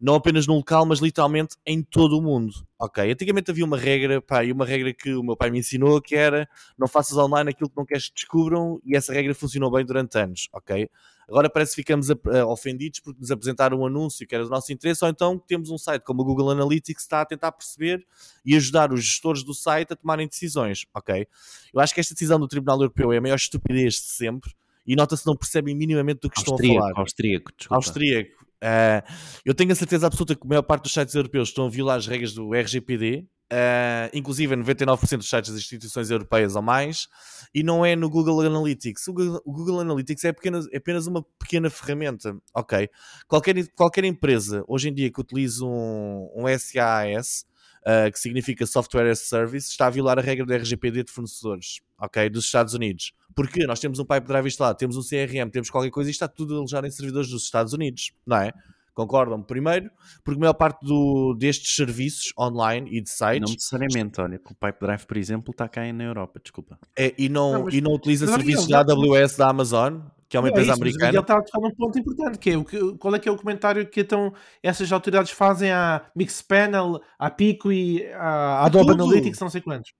não 0.00 0.14
apenas 0.14 0.46
num 0.46 0.56
local, 0.56 0.84
mas 0.84 0.98
literalmente 1.00 1.45
em 1.66 1.82
todo 1.82 2.18
o 2.18 2.22
mundo. 2.22 2.52
Ok, 2.78 3.10
antigamente 3.10 3.50
havia 3.50 3.64
uma 3.64 3.76
regra, 3.78 4.20
pá, 4.20 4.44
e 4.44 4.52
uma 4.52 4.64
regra 4.64 4.92
que 4.92 5.14
o 5.14 5.22
meu 5.22 5.36
pai 5.36 5.50
me 5.50 5.58
ensinou 5.58 6.00
que 6.00 6.14
era 6.14 6.48
não 6.78 6.86
faças 6.88 7.16
online 7.16 7.50
aquilo 7.50 7.70
que 7.70 7.76
não 7.76 7.86
queres 7.86 8.08
que 8.08 8.14
descubram, 8.14 8.80
e 8.84 8.96
essa 8.96 9.12
regra 9.12 9.34
funcionou 9.34 9.70
bem 9.70 9.84
durante 9.84 10.18
anos, 10.18 10.48
ok? 10.52 10.88
Agora 11.28 11.50
parece 11.50 11.72
que 11.72 11.76
ficamos 11.82 12.08
a- 12.10 12.46
ofendidos 12.46 13.00
porque 13.00 13.18
nos 13.20 13.30
apresentaram 13.32 13.80
um 13.80 13.86
anúncio 13.86 14.26
que 14.26 14.34
era 14.34 14.44
do 14.44 14.50
nosso 14.50 14.72
interesse, 14.72 15.04
ou 15.04 15.10
então 15.10 15.38
temos 15.38 15.70
um 15.70 15.78
site 15.78 16.02
como 16.02 16.22
o 16.22 16.24
Google 16.24 16.50
Analytics 16.50 16.94
que 16.94 17.00
está 17.00 17.22
a 17.22 17.26
tentar 17.26 17.50
perceber 17.52 18.06
e 18.44 18.54
ajudar 18.54 18.92
os 18.92 19.04
gestores 19.04 19.42
do 19.42 19.52
site 19.52 19.92
a 19.92 19.96
tomarem 19.96 20.28
decisões, 20.28 20.86
ok? 20.94 21.26
Eu 21.74 21.80
acho 21.80 21.92
que 21.94 22.00
esta 22.00 22.14
decisão 22.14 22.38
do 22.38 22.46
Tribunal 22.46 22.76
Europeu 22.78 23.12
é 23.12 23.18
a 23.18 23.20
maior 23.20 23.34
estupidez 23.36 23.94
de 23.94 24.00
sempre 24.02 24.52
e 24.86 24.94
nota-se 24.94 25.22
que 25.24 25.28
não 25.28 25.36
percebem 25.36 25.74
minimamente 25.74 26.20
do 26.20 26.30
que 26.30 26.38
estão 26.38 26.54
a 26.54 26.58
falar. 26.58 26.70
Austríaco, 26.74 27.00
austríaco, 27.00 27.52
desculpa. 27.56 27.74
Austríaco. 27.76 28.35
Ah, 28.62 29.04
eu 29.44 29.54
tenho 29.54 29.72
a 29.72 29.74
certeza 29.74 30.06
absoluta 30.06 30.34
que 30.34 30.44
a 30.44 30.48
maior 30.48 30.62
parte 30.62 30.84
dos 30.84 30.92
sites 30.92 31.14
europeus 31.14 31.48
estão 31.48 31.66
a 31.66 31.70
violar 31.70 31.98
as 31.98 32.06
regras 32.06 32.32
do 32.32 32.54
RGPD, 32.54 33.26
ah, 33.52 34.10
inclusive 34.12 34.56
99% 34.56 35.18
dos 35.18 35.28
sites 35.28 35.50
das 35.50 35.60
instituições 35.60 36.10
europeias 36.10 36.56
ou 36.56 36.62
mais, 36.62 37.06
e 37.54 37.62
não 37.62 37.84
é 37.84 37.94
no 37.94 38.10
Google 38.10 38.40
Analytics. 38.40 39.06
O 39.08 39.12
Google, 39.12 39.42
o 39.44 39.52
Google 39.52 39.80
Analytics 39.80 40.24
é 40.24 40.30
apenas, 40.30 40.66
é 40.72 40.78
apenas 40.78 41.06
uma 41.06 41.22
pequena 41.38 41.70
ferramenta, 41.70 42.36
ok? 42.54 42.88
Qualquer, 43.28 43.68
qualquer 43.74 44.04
empresa, 44.04 44.64
hoje 44.66 44.88
em 44.88 44.94
dia, 44.94 45.10
que 45.10 45.20
utilize 45.20 45.62
um, 45.62 46.28
um 46.34 46.46
SaaS, 46.58 47.44
ah, 47.84 48.10
que 48.10 48.18
significa 48.18 48.66
Software 48.66 49.10
as 49.10 49.20
a 49.20 49.24
Service, 49.24 49.70
está 49.70 49.86
a 49.86 49.90
violar 49.90 50.18
a 50.18 50.22
regra 50.22 50.44
do 50.44 50.52
RGPD 50.52 51.04
de 51.04 51.12
fornecedores, 51.12 51.80
ok? 52.00 52.28
Dos 52.28 52.46
Estados 52.46 52.74
Unidos. 52.74 53.12
Porque 53.36 53.66
nós 53.66 53.78
temos 53.78 53.98
um 53.98 54.04
pipe 54.04 54.26
drive 54.26 54.46
instalado, 54.46 54.78
temos 54.78 54.96
um 54.96 55.02
CRM, 55.02 55.50
temos 55.52 55.68
qualquer 55.70 55.90
coisa 55.90 56.08
e 56.08 56.12
está 56.12 56.26
tudo 56.26 56.56
alojado 56.56 56.86
em 56.86 56.90
servidores 56.90 57.28
dos 57.28 57.42
Estados 57.44 57.72
Unidos, 57.74 58.10
não 58.26 58.38
é? 58.38 58.50
Concordam? 58.94 59.42
Primeiro, 59.42 59.90
porque 60.24 60.38
a 60.38 60.40
maior 60.40 60.54
parte 60.54 60.82
do- 60.82 61.34
destes 61.38 61.76
serviços 61.76 62.32
online 62.38 62.88
e 62.88 63.02
de 63.02 63.10
Não 63.10 63.16
sites 63.28 63.50
necessariamente, 63.52 64.18
olha, 64.22 64.38
que 64.38 64.50
o 64.50 64.54
Pipe 64.54 64.78
Drive, 64.80 65.04
por 65.04 65.16
exemplo, 65.18 65.50
está 65.50 65.68
cá 65.68 65.92
na 65.92 66.04
Europa, 66.04 66.40
desculpa. 66.42 66.78
é, 66.96 67.12
e, 67.18 67.28
não, 67.28 67.64
Não, 67.64 67.68
e 67.70 67.82
não 67.82 67.92
utiliza 67.92 68.24
mas, 68.24 68.34
serviços 68.36 68.64
Miguel, 68.66 68.84
da 68.84 68.94
AWS 68.94 69.36
da 69.36 69.50
Amazon, 69.50 69.98
que 70.30 70.34
é 70.38 70.40
uma 70.40 70.46
Não, 70.46 70.50
empresa 70.52 70.72
isso, 70.72 70.80
mas 70.80 70.80
o 70.80 70.82
americana. 70.82 71.06
Miguel 71.08 71.20
está 71.20 71.36
a 71.36 71.42
tocar 71.42 71.60
num 71.60 71.74
ponto 71.74 71.98
importante, 71.98 72.38
que 72.38 72.50
é 72.50 72.56
o 72.56 72.64
que, 72.64 72.96
qual 72.96 73.14
é 73.14 73.18
que 73.18 73.28
é 73.28 73.32
o 73.32 73.36
comentário 73.36 73.86
que 73.86 74.00
então 74.00 74.32
essas 74.62 74.90
autoridades 74.90 75.30
fazem 75.30 75.70
à 75.70 76.06
Mixpanel, 76.16 76.98
à 77.18 77.28
Pico 77.28 77.70
e 77.70 78.02
à 78.14 78.64
Adobe 78.64 78.92
tudo. 78.92 79.04
Analytics, 79.04 79.38
não 79.40 79.50
sei 79.50 79.60
quantos. 79.60 79.92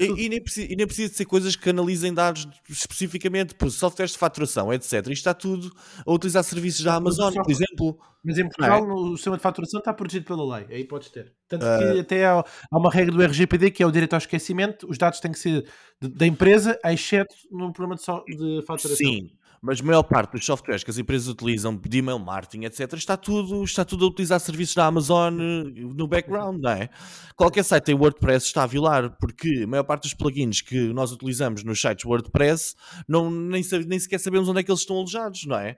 E, 0.00 0.26
e 0.26 0.28
nem 0.28 0.42
precisa, 0.42 0.72
e 0.72 0.76
nem 0.76 0.86
precisa 0.86 1.08
de 1.10 1.16
ser 1.16 1.24
coisas 1.24 1.56
que 1.56 1.70
analisem 1.70 2.12
dados 2.12 2.48
especificamente 2.68 3.54
por 3.54 3.70
softwares 3.70 4.12
de 4.12 4.18
faturação, 4.18 4.72
etc. 4.72 4.92
Isto 4.92 5.10
está 5.10 5.34
tudo 5.34 5.72
a 6.06 6.12
utilizar 6.12 6.44
serviços 6.44 6.84
da 6.84 6.94
o 6.94 6.96
Amazon, 6.96 7.34
por 7.34 7.50
exemplo. 7.50 7.98
Mas 8.24 8.36
em 8.38 8.42
é? 8.42 8.44
Portugal, 8.44 8.86
no 8.86 9.16
sistema 9.16 9.36
de 9.36 9.42
faturação 9.42 9.78
está 9.78 9.92
protegido 9.94 10.26
pela 10.26 10.56
lei, 10.56 10.66
aí 10.70 10.84
podes 10.84 11.08
ter. 11.08 11.32
Tanto 11.46 11.64
que 11.64 12.00
até 12.00 12.26
há, 12.26 12.44
há 12.70 12.78
uma 12.78 12.90
regra 12.90 13.14
do 13.14 13.22
RGPD 13.22 13.70
que 13.70 13.82
é 13.82 13.86
o 13.86 13.92
direito 13.92 14.12
ao 14.14 14.18
esquecimento, 14.18 14.88
os 14.90 14.98
dados 14.98 15.20
têm 15.20 15.32
que 15.32 15.38
ser 15.38 15.64
da 16.00 16.26
empresa, 16.26 16.78
exceto 16.84 17.34
no 17.50 17.72
programa 17.72 17.94
de, 17.94 18.02
so- 18.02 18.24
de 18.26 18.62
faturação. 18.66 18.96
Sim, 18.96 19.30
mas 19.60 19.80
a 19.80 19.84
maior 19.84 20.02
parte 20.02 20.32
dos 20.32 20.44
softwares 20.44 20.84
que 20.84 20.90
as 20.90 20.98
empresas 20.98 21.28
utilizam 21.28 21.76
de 21.76 21.98
email 21.98 22.18
marketing, 22.18 22.64
etc., 22.64 22.92
está 22.94 23.16
tudo, 23.16 23.64
está 23.64 23.84
tudo 23.84 24.04
a 24.04 24.08
utilizar 24.08 24.38
serviços 24.40 24.74
da 24.74 24.86
Amazon 24.86 25.38
eh, 25.40 25.64
no 25.94 26.06
background, 26.06 26.60
não 26.62 26.70
é? 26.70 26.88
Qualquer 27.36 27.64
site 27.64 27.84
tem 27.84 27.94
WordPress 27.94 28.46
está 28.46 28.62
a 28.62 28.66
violar, 28.66 29.16
porque 29.18 29.62
a 29.64 29.66
maior 29.66 29.84
parte 29.84 30.02
dos 30.02 30.14
plugins 30.14 30.60
que 30.60 30.92
nós 30.92 31.12
utilizamos 31.12 31.64
nos 31.64 31.80
sites 31.80 32.04
WordPress 32.04 32.74
não, 33.08 33.30
nem, 33.30 33.62
nem 33.86 33.98
sequer 33.98 34.18
sabemos 34.20 34.48
onde 34.48 34.60
é 34.60 34.62
que 34.62 34.70
eles 34.70 34.80
estão 34.80 34.96
alojados, 34.96 35.44
não 35.46 35.56
é? 35.56 35.76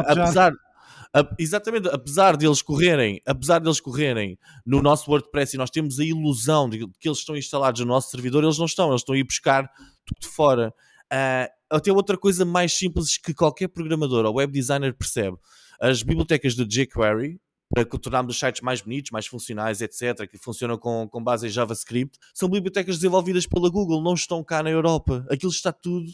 Hotjar. 0.00 0.18
apesar, 0.18 0.52
a- 1.14 1.34
exatamente, 1.38 1.88
apesar 1.88 2.36
deles 2.36 2.60
correrem, 2.60 3.20
apesar 3.26 3.58
deles 3.60 3.80
correrem 3.80 4.38
no 4.66 4.82
nosso 4.82 5.10
WordPress 5.10 5.54
e 5.54 5.58
nós 5.58 5.70
temos 5.70 5.98
a 6.00 6.04
ilusão 6.04 6.68
de 6.68 6.86
que 6.98 7.08
eles 7.08 7.18
estão 7.18 7.36
instalados 7.36 7.80
no 7.80 7.86
nosso 7.86 8.10
servidor, 8.10 8.42
eles 8.44 8.58
não 8.58 8.66
estão, 8.66 8.88
eles 8.88 9.00
estão 9.02 9.14
a 9.14 9.18
ir 9.18 9.24
buscar 9.24 9.68
tudo 10.04 10.20
de 10.20 10.28
fora. 10.28 10.74
Ah, 11.10 11.48
até 11.76 11.92
outra 11.92 12.16
coisa 12.16 12.44
mais 12.44 12.72
simples 12.72 13.16
que 13.18 13.34
qualquer 13.34 13.68
programador 13.68 14.24
ou 14.24 14.34
web 14.36 14.52
designer 14.52 14.94
percebe. 14.94 15.36
As 15.80 16.02
bibliotecas 16.02 16.54
de 16.54 16.64
jQuery, 16.64 17.40
para 17.74 17.84
tornarmos 17.84 18.34
os 18.34 18.38
sites 18.38 18.60
mais 18.62 18.80
bonitos, 18.80 19.10
mais 19.10 19.26
funcionais, 19.26 19.80
etc., 19.80 20.28
que 20.30 20.38
funcionam 20.38 20.78
com, 20.78 21.08
com 21.08 21.22
base 21.24 21.46
em 21.46 21.50
JavaScript, 21.50 22.16
são 22.32 22.48
bibliotecas 22.48 22.96
desenvolvidas 22.96 23.46
pela 23.46 23.68
Google, 23.68 24.00
não 24.02 24.14
estão 24.14 24.44
cá 24.44 24.62
na 24.62 24.70
Europa. 24.70 25.26
Aquilo 25.28 25.50
está 25.50 25.72
tudo 25.72 26.06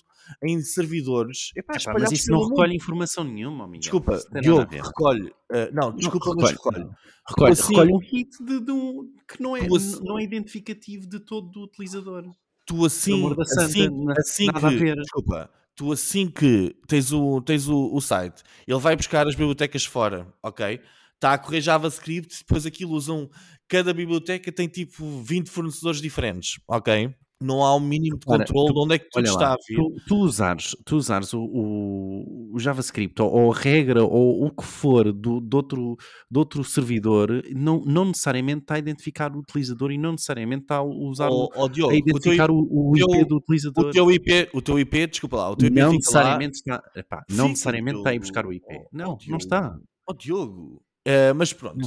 em 0.42 0.60
servidores. 0.62 1.50
Epá, 1.54 1.74
Epá, 1.74 1.92
mas 1.98 2.12
isso 2.12 2.30
não 2.30 2.48
recolhe 2.48 2.74
informação 2.76 3.24
nenhuma, 3.24 3.66
Miguel. 3.66 3.80
Desculpa, 3.80 4.18
Diogo, 4.40 4.70
recolhe. 4.72 5.32
ah, 5.52 5.68
não, 5.72 5.94
desculpa, 5.94 6.30
Não, 6.30 6.36
mas 6.36 6.50
recolhe, 6.52 6.76
recolhe. 6.78 6.84
não. 6.84 6.96
Recolhe, 7.28 7.52
assim- 7.52 7.74
recolhe 7.74 7.92
um 7.92 7.98
hit 7.98 8.30
de, 8.44 8.60
de 8.64 8.72
um, 8.72 9.12
que 9.28 9.42
não 9.42 9.56
é, 9.56 9.66
assim- 9.66 10.00
não 10.02 10.18
é 10.18 10.22
identificativo 10.22 11.06
de 11.06 11.20
todo 11.20 11.54
o 11.60 11.64
utilizador. 11.64 12.24
Tu 12.70 12.84
assim, 12.84 13.12
amor 13.14 13.34
da 13.34 13.44
santa, 13.44 13.60
assim, 13.62 14.04
na- 14.04 14.14
assim 14.16 14.46
que, 14.78 14.94
desculpa, 14.94 15.50
tu 15.74 15.92
assim 15.92 16.30
que 16.30 16.76
tens 16.86 17.12
o, 17.12 17.40
tens 17.40 17.68
o, 17.68 17.92
o 17.92 18.00
site, 18.00 18.42
ele 18.66 18.78
vai 18.78 18.94
buscar 18.94 19.26
as 19.26 19.34
bibliotecas 19.34 19.84
fora, 19.84 20.32
ok? 20.42 20.80
Está 21.14 21.34
a 21.34 21.38
correr 21.38 21.60
JavaScript, 21.60 22.38
depois 22.38 22.64
aquilo 22.64 22.92
usam, 22.92 23.28
cada 23.68 23.92
biblioteca 23.92 24.50
tem 24.52 24.68
tipo 24.68 25.04
20 25.22 25.50
fornecedores 25.50 26.00
diferentes, 26.00 26.60
ok? 26.68 27.14
Não 27.42 27.64
há 27.64 27.74
um 27.74 27.80
mínimo 27.80 28.18
de 28.18 28.26
controle 28.26 28.72
de 28.74 28.78
onde 28.78 28.94
é 28.94 28.98
que 28.98 29.08
tudo 29.08 29.24
está 29.26 29.40
lá, 29.48 29.52
a 29.54 29.56
vir. 29.66 29.76
tu, 29.76 29.94
tu 30.06 30.16
usares, 30.16 30.76
tu 30.84 30.96
usares 30.96 31.32
o, 31.32 31.40
o- 31.40 32.50
o 32.54 32.58
JavaScript 32.58 33.20
ou, 33.22 33.32
ou 33.32 33.52
a 33.52 33.56
regra 33.56 34.04
ou 34.04 34.44
o 34.46 34.50
que 34.50 34.62
for 34.64 35.10
do, 35.12 35.40
de, 35.40 35.56
outro, 35.56 35.96
de 36.30 36.38
outro 36.38 36.62
servidor, 36.62 37.42
não, 37.54 37.80
não 37.86 38.04
necessariamente 38.06 38.60
está 38.64 38.74
a 38.74 38.78
identificar 38.78 39.34
o 39.34 39.38
utilizador 39.38 39.90
e 39.90 39.96
não 39.96 40.12
necessariamente 40.12 40.64
está 40.64 40.76
a 40.76 40.82
usar 40.82 41.30
o- 41.30 41.48
ó, 41.56 41.66
Diogo, 41.68 41.92
a 41.92 41.96
o 41.96 42.02
teu, 42.02 42.10
identificar 42.16 42.50
o, 42.50 42.68
o 42.70 42.96
IP 42.96 43.06
teu- 43.10 43.26
do 43.26 43.36
utilizador. 43.36 43.86
o 43.86 43.90
teu 43.90 44.10
IP, 44.12 44.48
o 44.52 44.60
teu 44.60 44.78
IP, 44.78 45.06
desculpa 45.06 45.36
lá, 45.38 45.50
o 45.50 45.56
teu 45.56 45.68
IP 45.68 45.80
não 45.80 45.92
necessariamente 45.92 46.56
está, 46.56 46.82
epá, 46.94 47.24
não 47.30 47.48
necessariamente 47.48 47.98
está 47.98 48.10
a 48.10 48.14
ir 48.14 48.18
buscar 48.20 48.44
o 48.44 48.52
IP. 48.52 48.66
Oh, 48.70 48.86
Não, 48.92 49.12
oh, 49.12 49.30
não 49.30 49.38
está. 49.38 49.60
lá. 49.60 49.78
Ó 50.08 50.12
Diogo. 50.12 50.82
Eh, 51.06 51.32
mas 51.32 51.52
pronto, 51.54 51.78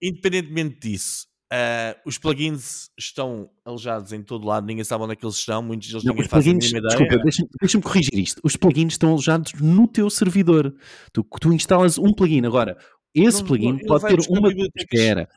independentemente 0.00 0.78
disso, 0.80 1.26
eh, 1.52 1.96
os 2.06 2.16
plugins 2.18 2.90
estão 2.98 3.50
alojados 3.64 4.12
em 4.12 4.22
todo 4.22 4.46
lado, 4.46 4.66
ninguém 4.66 4.84
sabe 4.84 5.04
onde 5.04 5.12
é 5.12 5.16
que 5.16 5.24
eles 5.24 5.36
estão, 5.36 5.62
muitos 5.62 5.88
deles 5.88 6.02
Não, 6.04 6.14
ninguém 6.14 6.28
faz 6.28 6.46
a 6.48 6.50
plugins, 6.50 6.72
mínima 6.72 6.78
ideia. 6.78 7.10
desculpa, 7.20 7.46
deixa-me 7.60 7.82
corrigir 7.82 8.18
isto. 8.18 8.40
Os 8.42 8.56
plugins 8.56 8.94
estão 8.94 9.10
alojados 9.10 9.52
no 9.60 9.86
teu 9.86 10.08
servidor. 10.08 10.74
Tu, 11.12 11.22
tu 11.40 11.52
instalas 11.52 11.98
um 11.98 12.12
plugin. 12.14 12.46
Agora, 12.46 12.78
esse 13.14 13.40
Não, 13.40 13.46
plugin 13.46 13.78
pode 13.86 14.06
ter 14.06 14.18
uma. 14.30 14.48
Espera. 14.76 15.28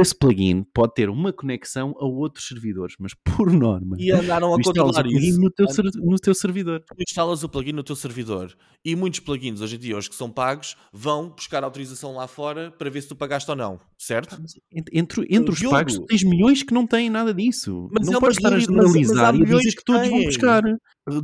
Esse 0.00 0.14
plugin 0.14 0.62
pode 0.74 0.94
ter 0.94 1.08
uma 1.10 1.32
conexão 1.32 1.94
a 1.98 2.04
outros 2.04 2.46
servidores, 2.46 2.94
mas 2.98 3.12
por 3.14 3.52
norma, 3.52 3.96
E 3.98 4.10
andaram 4.12 4.54
a 4.54 4.62
controlar 4.62 5.06
isso. 5.06 5.40
no 5.40 5.50
teu, 5.50 5.66
no 6.02 6.16
teu 6.16 6.34
servidor. 6.34 6.80
Tu 6.86 7.02
instalas 7.02 7.42
o 7.42 7.48
plugin 7.48 7.72
no 7.72 7.82
teu 7.82 7.96
servidor 7.96 8.54
e 8.84 8.94
muitos 8.94 9.20
plugins 9.20 9.60
hoje 9.60 9.76
em 9.76 9.78
dia, 9.78 9.96
os 9.98 10.08
que 10.08 10.14
são 10.14 10.30
pagos, 10.30 10.76
vão 10.92 11.30
buscar 11.30 11.64
autorização 11.64 12.14
lá 12.14 12.26
fora 12.28 12.70
para 12.70 12.88
ver 12.90 13.00
se 13.02 13.08
tu 13.08 13.16
pagaste 13.16 13.50
ou 13.50 13.56
não, 13.56 13.80
certo? 13.98 14.36
Entre, 14.72 14.98
entre, 14.98 15.26
entre 15.30 15.50
os 15.52 15.58
Diogo. 15.58 15.74
pagos, 15.76 15.98
tens 16.06 16.22
milhões 16.22 16.62
que 16.62 16.72
não 16.72 16.86
têm 16.86 17.10
nada 17.10 17.34
disso. 17.34 17.88
Mas 17.92 18.06
é 18.08 18.10
não 18.12 18.18
uma 18.18 18.20
podes 18.20 18.36
estar 18.38 18.48
a 18.48 18.50
realidade, 18.56 18.76
mas- 18.76 18.84
mas 18.86 18.92
generalizar 19.08 19.34
e 19.34 19.44
dizer 19.44 19.70
que 19.70 19.76
que 19.76 19.84
todos 19.84 20.08
vão 20.08 20.22
buscar. 20.24 20.62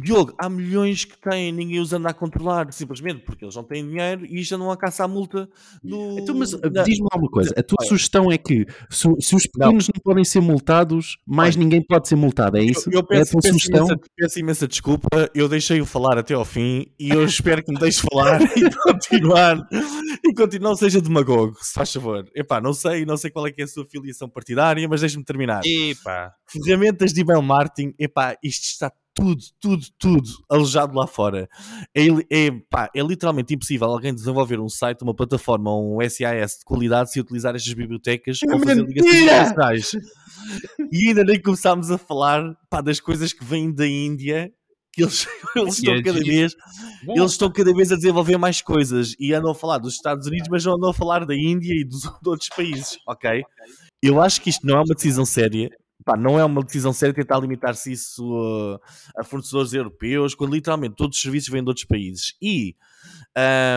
Diogo, 0.01 0.33
há 0.39 0.49
milhões 0.49 1.05
que 1.05 1.19
têm, 1.19 1.51
ninguém 1.51 1.81
os 1.81 1.93
anda 1.93 2.11
a 2.11 2.15
controlar, 2.15 2.73
simplesmente 2.73 3.23
porque 3.25 3.45
eles 3.45 3.57
não 3.57 3.65
têm 3.65 3.85
dinheiro 3.85 4.25
e 4.25 4.41
isto 4.41 4.55
andam 4.55 4.71
a 4.71 4.77
caça 4.77 5.03
à 5.03 5.09
multa 5.09 5.49
do. 5.83 6.21
Então, 6.21 6.37
mas 6.37 6.53
na- 6.53 6.85
diz-me 6.85 7.09
lá 7.13 7.19
uma 7.19 7.29
coisa: 7.29 7.53
a 7.57 7.63
tua 7.65 7.77
Olha. 7.81 7.89
sugestão 7.89 8.31
é 8.31 8.39
que 8.39 8.65
se, 8.89 9.09
se 9.21 9.35
os 9.35 9.43
pequenos 9.47 9.89
não. 9.89 10.01
podem 10.05 10.23
ser 10.25 10.41
multados, 10.41 11.19
mais 11.27 11.57
Olha. 11.57 11.65
ninguém 11.65 11.83
pode 11.85 12.07
ser 12.07 12.15
multado, 12.15 12.59
é 12.59 12.63
isso? 12.63 12.89
Eu, 12.91 12.93
eu 12.93 12.99
é 13.01 13.03
a 13.03 13.07
peço, 13.07 13.33
tua 13.33 13.41
peço 13.43 13.55
sugestão? 13.55 13.87
imensa, 13.87 14.01
peço 14.17 14.39
imensa 14.39 14.69
desculpa, 14.69 15.09
eu 15.35 15.49
deixei-o 15.49 15.85
falar 15.85 16.17
até 16.17 16.35
ao 16.35 16.45
fim 16.45 16.87
e 16.97 17.11
eu 17.11 17.25
espero 17.25 17.65
que 17.65 17.73
me 17.73 17.81
deixe 17.81 18.03
falar 18.09 18.41
e 18.57 18.71
continuar 18.85 19.69
e 20.25 20.33
continuar, 20.33 20.69
não 20.71 20.77
seja 20.77 21.01
demagogo, 21.01 21.57
se 21.61 21.73
faz 21.73 21.93
favor. 21.93 22.25
Epá, 22.37 22.61
não 22.61 22.73
sei, 22.73 23.05
não 23.05 23.17
sei 23.17 23.33
qual 23.33 23.49
é 23.49 23.51
que 23.51 23.61
é 23.61 23.65
a 23.65 23.69
sua 23.69 23.85
filiação 23.85 24.29
partidária, 24.29 24.87
mas 24.89 25.01
deixe-me 25.01 25.25
terminar. 25.25 25.61
Epá. 25.65 26.33
Ferramentas 26.47 27.13
de 27.13 27.23
email 27.23 27.43
marketing, 27.43 27.93
epá, 27.99 28.37
isto 28.45 28.63
está 28.65 28.93
tudo, 29.15 29.43
tudo, 29.61 29.87
tudo 29.99 30.31
alojado 30.51 30.97
lá 30.97 31.07
fora. 31.07 31.49
É, 31.95 32.07
é, 32.31 32.51
pá, 32.71 32.91
é 32.95 33.03
literalmente 33.03 33.55
impossível 33.55 33.89
alguém 33.89 34.15
desenvolver 34.15 34.59
um 34.61 34.69
site, 34.69 35.03
uma 35.03 35.15
plataforma 35.15 35.71
ou 35.71 35.97
um 35.97 36.09
SAS 36.09 36.59
de 36.59 36.65
qualidade 36.65 37.13
se 37.13 37.21
utilizar 37.21 37.55
estas 37.55 37.73
bibliotecas 37.73 38.41
ou 38.43 38.59
fazer 38.59 38.85
ligações. 38.85 39.93
E 40.91 41.09
ainda 41.09 41.25
nem 41.25 41.41
começámos 41.41 41.91
a 41.91 41.99
falar 41.99 42.55
pá, 42.71 42.81
das 42.81 43.01
coisas 43.01 43.33
que 43.33 43.45
vêm 43.45 43.73
da 43.73 43.87
Índia, 43.87 44.53
que 44.93 45.03
eles, 45.03 45.27
eles 45.57 45.79
estão 45.79 45.95
é 45.95 46.03
cada 46.03 46.21
vez 46.21 46.55
eles 47.09 47.33
estão 47.33 47.51
cada 47.51 47.75
vez 47.75 47.91
a 47.91 47.97
desenvolver 47.97 48.37
mais 48.39 48.61
coisas 48.61 49.15
e 49.19 49.35
andam 49.35 49.51
a 49.51 49.55
falar 49.55 49.79
dos 49.79 49.95
Estados 49.95 50.27
Unidos, 50.27 50.49
mas 50.51 50.65
não 50.65 50.75
andam 50.75 50.91
a 50.91 50.95
falar 50.95 51.25
da 51.25 51.35
Índia 51.35 51.75
e 51.75 51.85
dos, 51.85 52.03
de 52.03 52.09
outros 52.29 52.49
países, 52.49 52.99
ok? 53.07 53.43
Eu 54.03 54.21
acho 54.21 54.41
que 54.41 54.51
isto 54.51 54.67
não 54.67 54.77
é 54.77 54.79
uma 54.79 54.95
decisão 54.95 55.25
séria. 55.25 55.71
Pá, 56.05 56.17
não 56.17 56.39
é 56.39 56.45
uma 56.45 56.63
decisão 56.63 56.93
séria 56.93 57.15
tentar 57.15 57.39
limitar-se 57.39 57.93
isso 57.93 58.25
uh, 58.25 58.79
a 59.17 59.23
fornecedores 59.25 59.73
europeus, 59.73 60.35
quando 60.35 60.55
literalmente 60.55 60.97
todos 60.97 61.17
os 61.17 61.23
serviços 61.23 61.49
vêm 61.49 61.63
de 61.63 61.69
outros 61.69 61.85
países. 61.87 62.35
E 62.41 62.75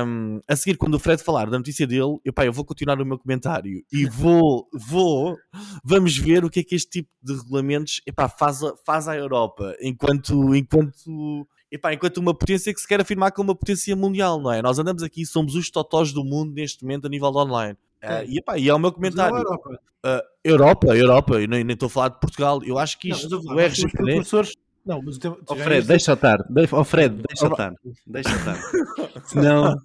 um, 0.05 0.39
a 0.47 0.55
seguir, 0.55 0.77
quando 0.77 0.95
o 0.95 0.99
Fred 0.99 1.21
falar 1.23 1.49
da 1.49 1.57
notícia 1.57 1.87
dele, 1.87 2.17
eu, 2.25 2.33
pá, 2.33 2.45
eu 2.45 2.51
vou 2.53 2.65
continuar 2.65 2.99
o 3.01 3.05
meu 3.05 3.17
comentário 3.17 3.83
e 3.91 4.05
vou, 4.09 4.67
vou, 4.73 5.37
vamos 5.83 6.17
ver 6.17 6.43
o 6.43 6.49
que 6.49 6.59
é 6.59 6.63
que 6.63 6.75
este 6.75 6.89
tipo 7.01 7.09
de 7.21 7.33
regulamentos 7.33 8.01
epá, 8.05 8.27
faz, 8.27 8.63
a- 8.63 8.75
faz 8.85 9.07
à 9.07 9.15
Europa 9.15 9.75
enquanto, 9.81 10.53
enquanto 10.55 11.47
epá, 11.71 11.93
enquanto 11.93 12.17
uma 12.17 12.33
potência 12.37 12.73
que 12.73 12.79
se 12.79 12.87
quer 12.87 13.01
afirmar 13.01 13.31
como 13.31 13.49
uma 13.51 13.55
potência 13.55 13.95
mundial, 13.95 14.39
não 14.41 14.51
é? 14.51 14.61
Nós 14.61 14.77
andamos 14.79 15.03
aqui, 15.03 15.25
somos 15.25 15.55
os 15.55 15.69
totós 15.69 16.11
do 16.11 16.23
mundo 16.23 16.53
neste 16.53 16.83
momento 16.83 17.05
a 17.07 17.09
nível 17.09 17.31
de 17.31 17.37
online. 17.37 17.77
Uh, 18.05 18.25
e, 18.27 18.37
epá, 18.39 18.57
e 18.57 18.69
é 18.69 18.73
o 18.73 18.79
meu 18.79 18.91
comentário. 18.91 19.35
Europa. 19.37 19.79
Uh, 20.05 20.21
Europa, 20.43 20.95
Europa, 20.95 21.41
eu 21.41 21.47
nem 21.47 21.65
estou 21.71 21.87
a 21.87 21.89
falar 21.89 22.09
de 22.09 22.19
Portugal. 22.19 22.61
Eu 22.63 22.77
acho 22.77 22.99
que 22.99 23.09
Não, 23.09 23.15
isto, 23.17 23.29
mas 23.29 23.45
eu- 23.45 23.51
o 23.51 23.59
RGPD, 23.59 24.03
precursores- 24.03 24.55
Não, 24.85 25.01
mas 25.01 25.17
o 25.17 25.19
tema. 25.19 25.37
Ó 25.47 25.55
já 25.55 25.63
Fred, 25.63 25.79
este- 25.79 25.87
deixa 25.87 26.13
estar. 26.13 26.37
De- 26.47 26.69
Ó 26.71 26.83
Fred, 26.83 27.23
deixa 27.27 27.47
estar. 27.47 27.73
Deixa 28.05 28.29
estar. 28.35 28.55
Senão, 29.25 29.75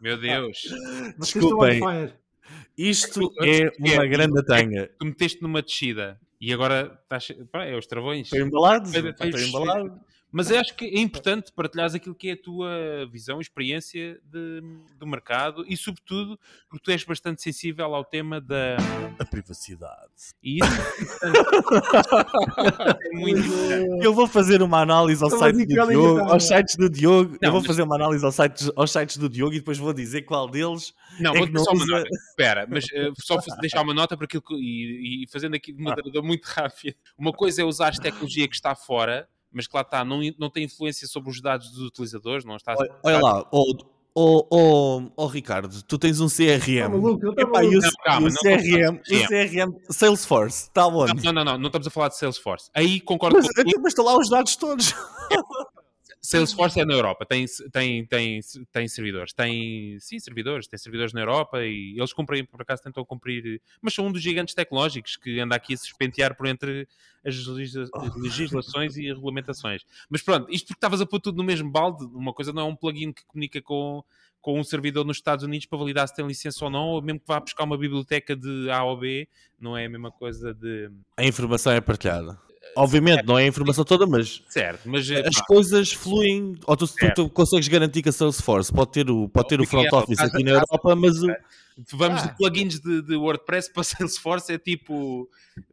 Meu 0.00 0.18
Deus. 0.18 0.62
desculpem. 1.18 1.80
isto 2.78 3.30
É, 3.42 3.64
é 3.66 3.70
uma 3.94 4.04
é, 4.04 4.08
grande 4.08 4.42
tanga. 4.44 4.90
Tu 4.98 5.04
meteste 5.04 5.42
numa 5.42 5.60
descida 5.60 6.18
e 6.40 6.52
agora 6.52 6.98
estás. 7.02 7.28
Pá, 7.50 7.64
é 7.64 7.76
os 7.76 7.86
travões. 7.86 8.28
Estou 8.32 8.40
embalado, 8.40 8.88
estou 8.88 9.40
embalado. 9.40 10.00
Mas 10.34 10.50
eu 10.50 10.58
acho 10.58 10.74
que 10.74 10.86
é 10.86 10.98
importante 10.98 11.52
partilhares 11.52 11.94
aquilo 11.94 12.14
que 12.14 12.30
é 12.30 12.32
a 12.32 12.36
tua 12.42 12.70
visão, 13.10 13.38
experiência 13.38 14.18
de- 14.24 14.62
do 14.98 15.06
mercado 15.06 15.62
e, 15.68 15.76
sobretudo, 15.76 16.38
porque 16.70 16.82
tu 16.82 16.90
és 16.90 17.04
bastante 17.04 17.42
sensível 17.42 17.94
ao 17.94 18.02
tema 18.02 18.40
da. 18.40 18.76
A 19.18 19.24
privacidade. 19.26 20.10
E 20.42 20.56
isso 20.58 20.72
é 21.22 21.28
é 23.12 23.16
muito 23.18 23.40
importante. 23.40 24.04
Eu 24.04 24.14
vou 24.14 24.26
fazer 24.26 24.62
uma 24.62 24.80
análise 24.80 25.22
ao 25.22 25.28
Estava 25.28 25.52
site 25.52 25.78
a 25.78 25.84
do 25.84 25.90
Diogo, 25.90 26.20
aos 26.32 26.44
sites 26.48 26.76
do 26.76 26.88
Diogo. 26.90 27.30
Não, 27.32 27.38
eu 27.48 27.52
vou 27.52 27.60
mas- 27.60 27.66
fazer 27.66 27.82
uma 27.82 27.94
análise 27.96 28.24
aos 28.24 28.34
sites, 28.34 28.70
aos 28.74 28.90
sites 28.90 29.16
do 29.16 29.28
Diogo 29.28 29.54
e 29.54 29.58
depois 29.58 29.78
vou 29.78 29.92
dizer 29.92 30.22
qual 30.22 30.48
deles 30.48 30.94
Não, 31.20 31.34
É 31.34 31.38
vou 31.38 31.48
não 31.48 31.62
só 31.64 31.72
uma 31.72 31.82
usa- 31.84 31.98
nota. 31.98 32.08
Espera, 32.30 32.66
mas 32.68 32.84
eh, 32.92 33.10
só 33.20 33.36
deixar 33.60 33.82
uma 33.82 33.94
nota 33.94 34.16
para 34.16 34.24
aquilo 34.24 34.42
que, 34.42 34.54
e, 34.54 35.24
e 35.24 35.28
fazendo 35.28 35.54
aqui 35.54 35.72
Ah. 35.72 35.74
de 35.76 35.82
moderador 35.82 36.22
muito 36.22 36.44
rápido. 36.46 36.96
Uma 37.18 37.32
coisa 37.32 37.62
é 37.62 37.64
usar 37.64 37.88
a 37.88 37.92
tecnologia 38.00 38.48
que 38.48 38.54
está 38.54 38.74
fora, 38.74 39.28
mas 39.52 39.66
que 39.66 39.76
lá 39.76 39.82
está, 39.82 40.04
não, 40.04 40.20
não 40.38 40.50
tem 40.50 40.64
influência 40.64 41.06
sobre 41.06 41.30
os 41.30 41.40
dados 41.40 41.70
dos 41.70 41.86
utilizadores, 41.86 42.44
não 42.44 42.56
está 42.56 42.74
Olha, 42.76 42.90
olha 43.02 43.20
lá, 43.20 43.40
ô 43.50 43.74
oh, 44.14 44.46
oh, 44.50 45.02
oh, 45.16 45.26
Ricardo, 45.26 45.82
tu 45.82 45.98
tens 45.98 46.20
um 46.20 46.28
CRM. 46.28 46.82
Tá 46.82 46.88
maluco, 46.88 47.26
ele 47.26 47.42
Epá, 47.42 47.64
e 47.64 47.76
o. 47.76 47.80
Não, 47.80 47.90
calma, 48.04 48.28
e 48.28 48.30
o 48.30 48.34
não 48.34 48.40
CRM, 48.40 49.00
o 49.00 49.28
CRM 49.28 49.74
Salesforce, 49.90 50.64
está 50.64 50.86
onde? 50.86 51.24
Não, 51.24 51.32
não, 51.32 51.44
não, 51.44 51.58
não 51.58 51.66
estamos 51.66 51.86
a 51.86 51.90
falar 51.90 52.08
de 52.08 52.18
Salesforce. 52.18 52.70
Aí 52.74 53.00
concordo 53.00 53.36
Mas, 53.36 53.46
contigo. 53.46 53.68
então, 53.68 53.82
mas 53.82 53.92
estão 53.92 54.04
lá 54.04 54.18
os 54.18 54.28
dados 54.28 54.56
todos. 54.56 54.94
Salesforce 56.24 56.78
é 56.80 56.84
na 56.84 56.94
Europa, 56.94 57.26
tem, 57.26 57.46
tem, 57.72 58.06
tem, 58.06 58.40
tem 58.70 58.88
servidores, 58.88 59.32
tem, 59.32 59.98
sim, 59.98 60.20
servidores, 60.20 60.68
tem 60.68 60.78
servidores 60.78 61.12
na 61.12 61.20
Europa 61.20 61.64
e 61.64 61.98
eles 61.98 62.12
cumprem, 62.12 62.44
por 62.44 62.62
acaso 62.62 62.80
tentam 62.80 63.04
cumprir, 63.04 63.60
mas 63.80 63.92
são 63.92 64.06
um 64.06 64.12
dos 64.12 64.22
gigantes 64.22 64.54
tecnológicos 64.54 65.16
que 65.16 65.40
anda 65.40 65.56
aqui 65.56 65.74
a 65.74 65.76
se 65.76 65.86
espentear 65.86 66.36
por 66.36 66.46
entre 66.46 66.86
as 67.24 67.44
legisla- 67.46 67.88
as 67.92 68.16
legislações 68.16 68.96
e 68.96 69.08
regulamentações. 69.08 69.82
Mas 70.08 70.22
pronto, 70.22 70.48
isto 70.48 70.66
porque 70.68 70.78
estavas 70.78 71.00
a 71.00 71.06
pôr 71.06 71.18
tudo 71.18 71.38
no 71.38 71.44
mesmo 71.44 71.68
balde, 71.68 72.04
uma 72.14 72.32
coisa 72.32 72.52
não 72.52 72.62
é 72.62 72.64
um 72.66 72.76
plugin 72.76 73.12
que 73.12 73.24
comunica 73.26 73.60
com, 73.60 74.04
com 74.40 74.60
um 74.60 74.64
servidor 74.64 75.04
nos 75.04 75.16
Estados 75.16 75.44
Unidos 75.44 75.66
para 75.66 75.78
validar 75.78 76.06
se 76.06 76.14
tem 76.14 76.24
licença 76.24 76.64
ou 76.64 76.70
não, 76.70 76.86
ou 76.90 77.02
mesmo 77.02 77.18
que 77.18 77.26
vá 77.26 77.40
buscar 77.40 77.64
uma 77.64 77.76
biblioteca 77.76 78.36
de 78.36 78.70
A 78.70 78.84
ou 78.84 78.96
B, 78.96 79.28
não 79.58 79.76
é 79.76 79.86
a 79.86 79.90
mesma 79.90 80.12
coisa 80.12 80.54
de... 80.54 80.88
A 81.16 81.24
informação 81.24 81.72
é 81.72 81.80
partilhada. 81.80 82.38
Obviamente, 82.76 83.24
não 83.26 83.38
é 83.38 83.44
a 83.44 83.46
informação 83.46 83.84
toda, 83.84 84.06
mas 84.06 84.42
Certo, 84.48 84.88
mas... 84.88 85.10
eh, 85.10 85.22
as 85.26 85.34
pá, 85.34 85.44
coisas 85.46 85.92
fluem. 85.92 86.54
Ou 86.66 86.76
tu, 86.76 86.86
tu- 86.86 86.92
Certo. 86.94 87.24
tu 87.24 87.30
consegues 87.30 87.68
garantir 87.68 88.02
que 88.02 88.08
a 88.08 88.12
Salesforce 88.12 88.72
pode 88.72 88.92
ter 88.92 89.10
o, 89.10 89.28
pode 89.28 89.48
ter 89.48 89.60
o 89.60 89.66
front 89.66 89.84
Miguel, 89.84 89.98
office 90.00 90.20
aqui 90.20 90.42
na 90.42 90.52
Europa, 90.52 90.96
mas 90.96 91.22
o- 91.22 91.28
Vamos 91.94 92.22
Ah. 92.22 92.26
de 92.26 92.36
plugins 92.36 92.78
de, 92.80 93.00
de 93.02 93.16
WordPress 93.16 93.72
para 93.72 93.82
Salesforce, 93.84 94.52
é 94.52 94.58
tipo... 94.58 95.28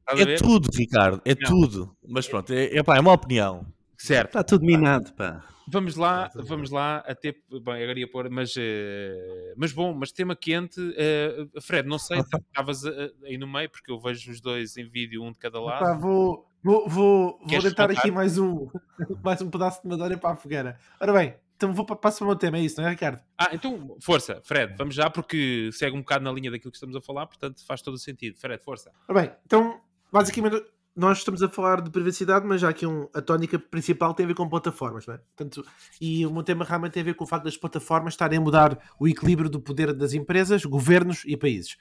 é 0.08 0.36
tudo, 0.36 0.70
Ricardo, 0.74 1.22
é 1.26 1.36
Não. 1.36 1.50
tudo. 1.50 1.96
Mas 2.08 2.28
pronto, 2.28 2.52
é, 2.54 2.78
é, 2.78 2.82
pá, 2.84 2.96
é 2.98 3.00
uma 3.02 3.12
opinião. 3.14 3.66
Certo. 3.98 4.28
está 4.30 4.44
tudo 4.44 4.66
minado, 4.66 5.12
pá. 5.14 5.44
Vamos 5.72 5.96
lá, 5.96 6.30
vamos 6.36 6.72
lá 6.72 6.98
até. 7.06 7.32
Bem, 7.32 7.84
agora 7.84 8.00
ia 8.00 8.10
pôr, 8.10 8.30
mas, 8.30 8.56
eh, 8.58 9.54
mas 9.56 9.72
bom, 9.72 9.94
mas 9.94 10.12
tema 10.12 10.36
quente. 10.36 10.80
eh, 10.98 11.48
Fred, 11.62 11.88
não 11.88 12.00
sei 12.00 12.22
se 12.22 12.36
estavas 12.36 12.84
eh, 12.86 13.12
aí 13.26 13.38
no 13.38 13.48
meio, 13.48 13.70
porque 13.70 13.92
eu 13.92 14.00
vejo 14.00 14.32
os 14.32 14.42
dois 14.42 14.78
em 14.78 14.88
vídeo, 14.88 15.24
um 15.24 15.32
de 15.32 15.38
cada 15.38 15.62
lado. 15.62 15.86
Pá, 15.86 15.94
vou, 15.94 16.48
vou, 16.64 16.90
vou, 16.90 17.40
vou 17.46 17.62
deitar 17.62 17.92
aqui 17.92 18.10
mais 18.10 18.38
um, 18.38 18.68
mais 19.24 19.42
um 19.42 19.50
pedaço 19.50 19.82
de 19.82 19.88
madeira 19.88 20.18
para 20.18 20.32
a 20.32 20.36
fogueira. 20.36 20.80
Ora 21.00 21.14
bem, 21.14 21.36
então 21.56 21.74
vou 21.74 21.86
passo 21.86 22.20
para 22.20 22.26
o 22.26 22.28
meu 22.30 22.36
tema, 22.36 22.58
é 22.58 22.62
isso, 22.62 22.80
não 22.82 22.88
é, 22.88 22.92
Ricardo? 22.92 23.22
Ah, 23.38 23.50
então, 23.54 23.96
força, 24.02 24.42
Fred, 24.44 24.76
vamos 24.78 24.96
já, 24.96 25.10
porque 25.10 25.70
segue 25.74 25.96
um 25.96 26.00
bocado 26.00 26.24
na 26.24 26.32
linha 26.32 26.50
daquilo 26.50 26.72
que 26.72 26.78
estamos 26.78 26.96
a 26.96 27.02
falar, 27.02 27.28
portanto 27.28 27.66
faz 27.66 27.82
todo 27.82 27.94
o 27.94 28.00
sentido. 28.00 28.38
Fred, 28.40 28.64
força. 28.64 28.92
Ora 29.08 29.22
bem, 29.22 29.32
então, 29.46 29.82
basicamente, 30.12 30.64
nós 31.00 31.20
estamos 31.20 31.42
a 31.42 31.48
falar 31.48 31.82
de 31.82 31.90
privacidade, 31.90 32.46
mas 32.46 32.60
já 32.60 32.70
aqui 32.70 32.86
um, 32.86 33.08
a 33.14 33.22
tónica 33.22 33.58
principal 33.58 34.14
tem 34.14 34.26
a 34.26 34.28
ver 34.28 34.36
com 34.36 34.50
plataformas, 34.50 35.08
não 35.08 35.14
é? 35.14 35.18
Portanto, 35.18 35.66
e 36.00 36.26
o 36.26 36.32
meu 36.32 36.44
tema 36.44 36.66
realmente 36.66 36.92
tem 36.92 37.02
a 37.02 37.06
ver 37.06 37.14
com 37.14 37.24
o 37.24 37.28
facto 37.28 37.46
das 37.46 37.56
plataformas 37.56 38.14
estarem 38.14 38.38
a 38.38 38.42
mudar 38.42 38.78
o 39.00 39.08
equilíbrio 39.08 39.50
do 39.50 39.62
poder 39.62 39.94
das 39.94 40.14
empresas, 40.14 40.66
governos 40.66 41.24
e 41.26 41.38
países. 41.38 41.78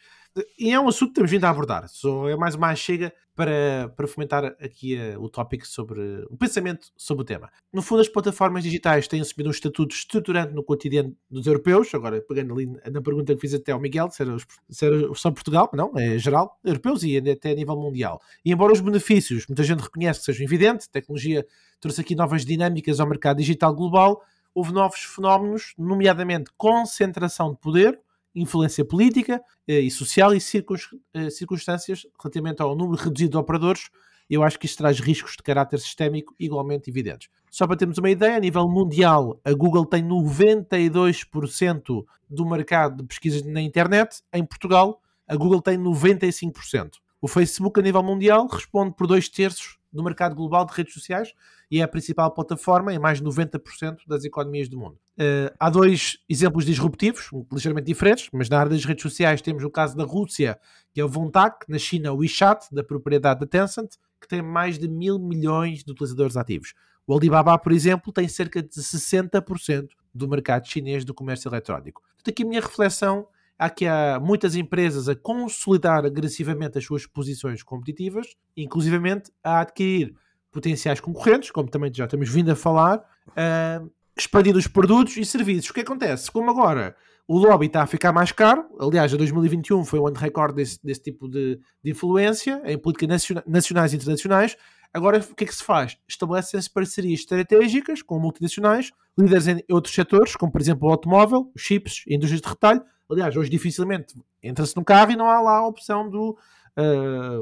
E 0.59 0.71
é 0.71 0.81
um 0.81 0.89
assunto 0.89 1.11
que 1.11 1.15
temos 1.17 1.31
vindo 1.31 1.45
a 1.45 1.51
abordar. 1.51 1.89
Só 1.89 2.29
é 2.29 2.37
mais 2.37 2.55
uma 2.55 2.75
chega 2.75 3.13
para, 3.35 3.93
para 3.97 4.09
fomentar 4.09 4.45
aqui 4.61 4.97
eh, 4.97 5.17
o 5.17 5.29
tópico 5.29 5.65
sobre 5.65 6.01
o 6.29 6.37
pensamento 6.37 6.89
sobre 6.97 7.23
o 7.23 7.25
tema. 7.25 7.49
No 7.73 7.81
fundo, 7.81 8.01
as 8.01 8.09
plataformas 8.09 8.65
digitais 8.65 9.07
têm 9.07 9.21
assumido 9.21 9.49
um 9.49 9.53
estatuto 9.53 9.95
estruturante 9.95 10.53
no 10.53 10.65
cotidiano 10.65 11.17
dos 11.31 11.47
europeus. 11.47 11.95
Agora, 11.95 12.21
pegando 12.21 12.53
ali 12.53 12.67
na 12.91 13.01
pergunta 13.01 13.33
que 13.35 13.41
fiz 13.41 13.55
até 13.55 13.71
ao 13.71 13.81
Miguel, 13.81 14.11
se 14.11 14.23
era, 14.23 14.37
se 14.69 14.87
era 14.87 15.15
só 15.15 15.31
Portugal, 15.31 15.71
não, 15.73 15.93
é 15.97 16.19
geral, 16.19 16.59
europeus 16.65 17.05
e 17.05 17.17
até 17.17 17.53
a 17.53 17.55
nível 17.55 17.77
mundial. 17.77 18.21
E 18.45 18.51
embora 18.51 18.73
os 18.73 18.81
benefícios, 18.81 19.47
muita 19.47 19.63
gente 19.63 19.81
reconhece 19.81 20.19
que 20.19 20.27
sejam 20.27 20.45
evidentes, 20.45 20.89
a 20.89 20.93
tecnologia 20.93 21.47
trouxe 21.81 22.01
aqui 22.01 22.17
novas 22.17 22.45
dinâmicas 22.45 22.99
ao 22.99 23.09
mercado 23.09 23.37
digital 23.37 23.73
global, 23.73 24.21
houve 24.53 24.73
novos 24.73 25.01
fenómenos, 25.01 25.75
nomeadamente 25.79 26.51
concentração 26.57 27.53
de 27.53 27.59
poder, 27.61 28.01
influência 28.41 28.85
política 28.85 29.43
eh, 29.67 29.81
e 29.81 29.91
social 29.91 30.35
e 30.35 30.39
eh, 30.39 31.31
circunstâncias 31.31 32.07
relativamente 32.21 32.63
ao 32.63 32.77
número 32.77 33.03
reduzido 33.03 33.33
de 33.33 33.37
operadores. 33.37 33.89
Eu 34.29 34.43
acho 34.43 34.59
que 34.59 34.67
isto 34.67 34.79
traz 34.79 35.01
riscos 35.01 35.33
de 35.33 35.43
caráter 35.43 35.81
sistémico 35.81 36.35
igualmente 36.39 36.91
evidentes. 36.91 37.29
Só 37.51 37.67
para 37.67 37.77
termos 37.77 37.97
uma 37.97 38.11
ideia, 38.11 38.37
a 38.37 38.41
nível 38.41 38.69
mundial, 38.69 39.41
a 39.43 39.53
Google 39.53 39.87
tem 39.87 40.03
92% 40.03 42.05
do 42.29 42.47
mercado 42.47 42.99
de 42.99 43.09
pesquisas 43.09 43.43
na 43.43 43.63
internet. 43.63 44.23
Em 44.33 44.45
Portugal, 44.45 45.01
a 45.27 45.35
Google 45.35 45.63
tem 45.63 45.79
95%. 45.79 46.97
O 47.21 47.27
Facebook, 47.27 47.81
a 47.81 47.83
nível 47.83 48.03
mundial, 48.03 48.47
responde 48.47 48.95
por 48.95 49.07
dois 49.07 49.29
terços 49.29 49.78
do 49.93 50.03
mercado 50.03 50.35
global 50.35 50.65
de 50.65 50.73
redes 50.75 50.95
sociais 50.95 51.33
e 51.71 51.81
é 51.81 51.83
a 51.83 51.89
principal 51.89 52.31
plataforma 52.33 52.93
em 52.93 52.99
mais 52.99 53.19
de 53.19 53.25
90% 53.25 53.99
das 54.07 54.25
economias 54.25 54.69
do 54.69 54.79
mundo. 54.79 54.99
Eh, 55.19 55.53
há 55.59 55.71
dois 55.71 56.19
exemplos 56.29 56.65
disruptivos, 56.65 57.31
ligeiramente 57.53 57.87
diferentes, 57.87 58.29
mas 58.33 58.49
na 58.49 58.59
área 58.59 58.71
das 58.71 58.85
redes 58.85 59.03
sociais 59.03 59.43
temos 59.43 59.65
o 59.65 59.71
caso 59.71 59.97
da 59.97 60.05
Rússia, 60.05 60.59
que 60.93 61.01
é 61.01 61.05
o 61.05 61.09
Vontac, 61.09 61.65
na 61.69 61.79
China 61.79 62.13
o 62.13 62.19
WeChat, 62.19 62.67
da 62.73 62.85
propriedade 62.85 63.41
da 63.41 63.47
Tencent, 63.47 63.97
que 64.21 64.29
tem 64.29 64.43
mais 64.43 64.79
de 64.79 64.89
mil 64.89 65.19
milhões 65.19 65.85
de 65.85 65.91
utilizadores 65.91 66.37
ativos. 66.37 66.75
O 67.07 67.17
Alibaba, 67.17 67.59
por 67.59 67.73
exemplo, 67.73 68.13
tem 68.13 68.29
cerca 68.29 68.63
de 68.63 68.69
60% 68.69 69.89
do 70.15 70.29
mercado 70.29 70.67
chinês 70.67 71.05
do 71.05 71.15
comércio 71.15 71.49
eletrónico. 71.49 72.03
Portanto, 72.03 72.29
aqui 72.29 72.43
a 72.43 72.47
minha 72.47 72.61
reflexão 72.61 73.27
há 73.59 73.69
que 73.69 73.87
há 73.87 74.21
muitas 74.21 74.55
empresas 74.55 75.09
a 75.09 75.17
consolidar 75.17 76.05
agressivamente 76.05 76.79
as 76.79 76.85
suas 76.85 77.07
posições 77.07 77.63
competitivas, 77.63 78.29
inclusivamente 78.57 79.33
a 79.43 79.61
adquirir 79.61 80.15
potenciais 80.51 81.01
concorrentes, 81.01 81.51
como 81.51 81.69
também 81.69 81.93
já 81.93 82.07
temos 82.07 82.29
vindo 82.29 82.51
a 82.51 82.57
falar, 82.57 83.03
ah, 83.37 83.83
expandir 84.17 84.57
os 84.57 84.67
produtos 84.67 85.17
e 85.17 85.25
serviços. 85.25 85.71
O 85.71 85.75
que 85.75 85.81
acontece? 85.81 86.31
Como 86.31 86.51
agora 86.51 86.97
o 87.27 87.39
lobby 87.39 87.67
está 87.67 87.83
a 87.83 87.87
ficar 87.87 88.11
mais 88.13 88.33
caro, 88.33 88.65
aliás, 88.81 89.13
a 89.13 89.17
2021 89.17 89.85
foi 89.85 89.99
o 89.99 90.07
ano 90.07 90.17
recorde 90.17 90.55
desse, 90.55 90.79
desse 90.83 91.03
tipo 91.03 91.29
de, 91.29 91.61
de 91.85 91.91
influência 91.91 92.63
em 92.65 92.79
políticas 92.79 93.09
naciona- 93.09 93.45
nacionais 93.47 93.93
e 93.93 93.97
internacionais. 93.97 94.57
Agora, 94.95 95.19
o 95.19 95.35
que 95.35 95.45
é 95.45 95.47
que 95.47 95.55
se 95.55 95.63
faz? 95.63 95.99
Estabelecem-se 96.09 96.71
parcerias 96.71 97.21
estratégicas 97.21 98.01
com 98.01 98.19
multinacionais, 98.19 98.91
líderes 99.19 99.47
em 99.47 99.63
outros 99.71 99.95
setores, 99.95 100.35
como 100.37 100.51
por 100.51 100.61
exemplo 100.61 100.89
o 100.89 100.91
automóvel, 100.91 101.53
chips, 101.57 102.03
indústrias 102.09 102.41
de 102.41 102.49
retalho. 102.49 102.83
Aliás, 103.11 103.37
hoje 103.37 103.51
dificilmente 103.51 104.15
entra-se 104.43 104.77
no 104.77 104.85
carro 104.85 105.13
e 105.13 105.17
não 105.17 105.29
há 105.29 105.41
lá 105.41 105.59
a 105.59 105.67
opção 105.67 106.09
do 106.09 106.37
ah, 106.77 107.39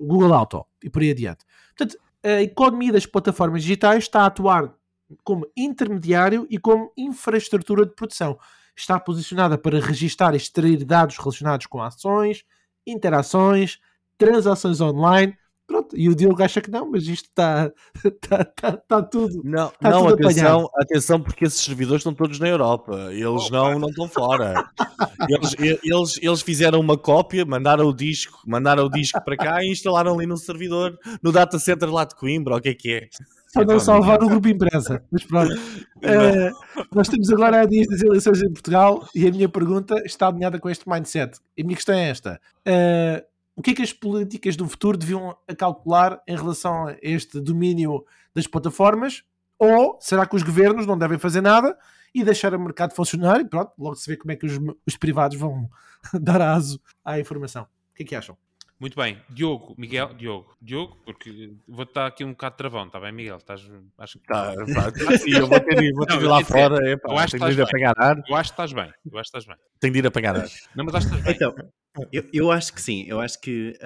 Google 0.00 0.34
Auto 0.34 0.66
e 0.82 0.90
por 0.90 1.02
aí 1.02 1.10
adiante. 1.10 1.44
Portanto, 1.76 1.98
a 2.22 2.42
economia 2.42 2.92
das 2.92 3.06
plataformas 3.06 3.62
digitais 3.62 4.04
está 4.04 4.22
a 4.22 4.26
atuar 4.26 4.74
como 5.22 5.46
intermediário 5.56 6.46
e 6.50 6.58
como 6.58 6.92
infraestrutura 6.96 7.84
de 7.84 7.94
produção. 7.94 8.38
Está 8.74 8.98
posicionada 8.98 9.56
para 9.56 9.78
registar 9.78 10.34
e 10.34 10.36
extrair 10.36 10.84
dados 10.84 11.16
relacionados 11.18 11.66
com 11.66 11.82
ações, 11.82 12.44
interações, 12.86 13.78
transações 14.18 14.80
online 14.80 15.36
Pronto, 15.66 15.96
e 15.96 16.10
o 16.10 16.14
Diogo 16.14 16.42
acha 16.42 16.60
que 16.60 16.70
não, 16.70 16.90
mas 16.90 17.08
isto 17.08 17.26
está 17.28 17.72
tá, 18.28 18.44
tá, 18.44 18.72
tá 18.76 19.02
tudo. 19.02 19.40
Não, 19.42 19.70
Tá 19.80 19.90
não 19.90 20.06
tudo 20.06 20.26
atenção, 20.26 20.68
atenção, 20.76 21.20
porque 21.20 21.46
esses 21.46 21.60
servidores 21.60 22.00
estão 22.00 22.12
todos 22.12 22.38
na 22.38 22.48
Europa. 22.48 23.08
Eles 23.10 23.50
não, 23.50 23.78
não 23.78 23.88
estão 23.88 24.06
fora. 24.06 24.68
Eles, 25.28 25.80
eles, 25.82 26.18
eles 26.22 26.42
fizeram 26.42 26.80
uma 26.80 26.98
cópia, 26.98 27.46
mandaram 27.46 27.86
o 27.86 27.94
disco, 27.94 28.40
mandaram 28.46 28.84
o 28.84 28.90
disco 28.90 29.22
para 29.24 29.36
cá 29.36 29.64
e 29.64 29.70
instalaram 29.70 30.14
ali 30.14 30.26
no 30.26 30.36
servidor, 30.36 30.98
no 31.22 31.32
data 31.32 31.58
center 31.58 31.90
lá 31.90 32.04
de 32.04 32.14
Coimbra, 32.14 32.56
o 32.56 32.60
que 32.60 32.68
é 32.68 32.74
que 32.74 32.92
é? 32.92 33.08
Só 33.54 33.64
não 33.64 33.78
salvar 33.78 34.22
o 34.22 34.28
grupo 34.28 34.48
empresa. 34.48 35.02
Mas 35.10 35.24
pronto. 35.24 35.54
Eh, 36.06 36.50
nós 36.94 37.08
temos 37.08 37.30
agora 37.30 37.62
a 37.62 37.64
dias 37.64 37.86
das 37.86 38.02
eleições 38.02 38.42
em 38.42 38.52
Portugal 38.52 39.08
e 39.14 39.26
a 39.26 39.30
minha 39.30 39.48
pergunta 39.48 39.94
está 40.04 40.28
alinhada 40.28 40.58
com 40.58 40.68
este 40.68 40.86
mindset. 40.86 41.38
E 41.56 41.62
a 41.62 41.64
minha 41.64 41.76
questão 41.76 41.94
é 41.94 42.10
esta: 42.10 42.38
Eh, 42.66 43.24
o 43.56 43.62
que 43.62 43.70
é 43.70 43.74
que 43.74 43.82
as 43.82 43.92
políticas 43.92 44.56
do 44.56 44.68
futuro 44.68 44.98
deviam 44.98 45.36
calcular 45.56 46.20
em 46.26 46.36
relação 46.36 46.88
a 46.88 46.96
este 47.02 47.40
domínio 47.40 48.04
das 48.34 48.46
plataformas? 48.46 49.22
Ou 49.58 49.98
será 50.00 50.26
que 50.26 50.34
os 50.36 50.42
governos 50.42 50.86
não 50.86 50.98
devem 50.98 51.18
fazer 51.18 51.40
nada 51.40 51.78
e 52.14 52.24
deixar 52.24 52.54
o 52.54 52.60
mercado 52.60 52.94
funcionar 52.94 53.40
e 53.40 53.44
pronto, 53.44 53.72
logo 53.78 53.94
se 53.96 54.10
vê 54.10 54.16
como 54.16 54.32
é 54.32 54.36
que 54.36 54.46
os, 54.46 54.58
os 54.86 54.96
privados 54.96 55.38
vão 55.38 55.68
dar 56.20 56.40
aso 56.40 56.80
à 57.04 57.18
informação? 57.18 57.62
O 57.64 57.94
que 57.96 58.02
é 58.02 58.06
que 58.06 58.16
acham? 58.16 58.36
Muito 58.78 58.96
bem. 58.96 59.22
Diogo, 59.30 59.74
Miguel, 59.78 60.12
Diogo, 60.14 60.56
Diogo, 60.60 60.96
porque 61.06 61.54
vou 61.68 61.84
estar 61.84 62.06
aqui 62.06 62.24
um 62.24 62.30
bocado 62.32 62.56
travão, 62.56 62.86
está 62.86 62.98
bem, 62.98 63.12
Miguel? 63.12 63.36
Estás, 63.36 63.62
acho 63.96 64.18
que 64.18 64.26
Tá, 64.26 64.52
pá, 64.74 65.16
sim, 65.16 65.30
eu 65.30 65.46
vou 65.46 65.60
ter 65.60 65.76
de 65.76 65.84
ir, 65.86 65.92
vou 65.94 66.04
ter 66.04 66.12
Não, 66.14 66.18
de 66.18 66.24
ir 66.24 66.28
lá 66.28 66.44
fora. 66.44 66.90
epá, 66.90 67.12
eu 67.12 67.18
acho 67.18 67.32
que 67.32 67.38
tenho 67.38 67.54
de 67.54 67.60
ir 67.60 67.62
estás 67.62 67.68
apanhar 67.68 67.94
ar. 67.96 68.22
Eu 68.28 68.34
acho 68.36 68.50
que 68.50 68.52
estás 68.52 68.72
bem. 68.72 68.92
Eu 69.10 69.18
acho 69.18 69.30
que 69.30 69.38
estás 69.38 69.46
bem. 69.46 69.56
Tenho 69.78 69.92
de 69.92 69.98
ir 70.00 70.06
apanhar 70.08 70.36
ar. 70.36 70.48
Não, 70.74 70.84
mas 70.84 70.94
acho 70.96 71.08
que 71.08 71.14
estás 71.14 71.24
bem. 71.24 71.34
Então, 71.34 71.70
eu, 72.12 72.28
eu 72.32 72.50
acho 72.50 72.72
que 72.72 72.80
sim, 72.80 73.04
eu 73.06 73.20
acho 73.20 73.40
que 73.40 73.78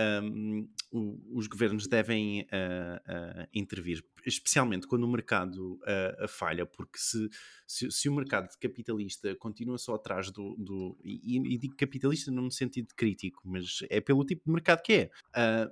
o- 0.90 1.38
os 1.38 1.46
governos 1.46 1.86
devem 1.86 2.46
ah, 2.50 3.02
ah, 3.06 3.48
intervir, 3.54 4.02
especialmente 4.24 4.86
quando 4.86 5.04
o 5.04 5.10
mercado 5.10 5.78
ah, 5.86 6.26
falha, 6.28 6.64
porque 6.64 6.98
se, 6.98 7.28
se, 7.66 7.90
se 7.90 8.08
o 8.08 8.14
mercado 8.14 8.48
capitalista 8.60 9.34
continua 9.36 9.78
só 9.78 9.94
atrás 9.94 10.30
do. 10.30 10.56
do 10.56 10.98
e, 11.04 11.36
e 11.54 11.58
digo 11.58 11.76
capitalista 11.76 12.30
não 12.30 12.44
no 12.44 12.50
sentido 12.52 12.88
crítico, 12.96 13.42
mas 13.44 13.80
é 13.90 14.00
pelo 14.00 14.24
tipo 14.24 14.42
de 14.46 14.52
mercado 14.52 14.82
que 14.82 14.92
é. 14.94 15.10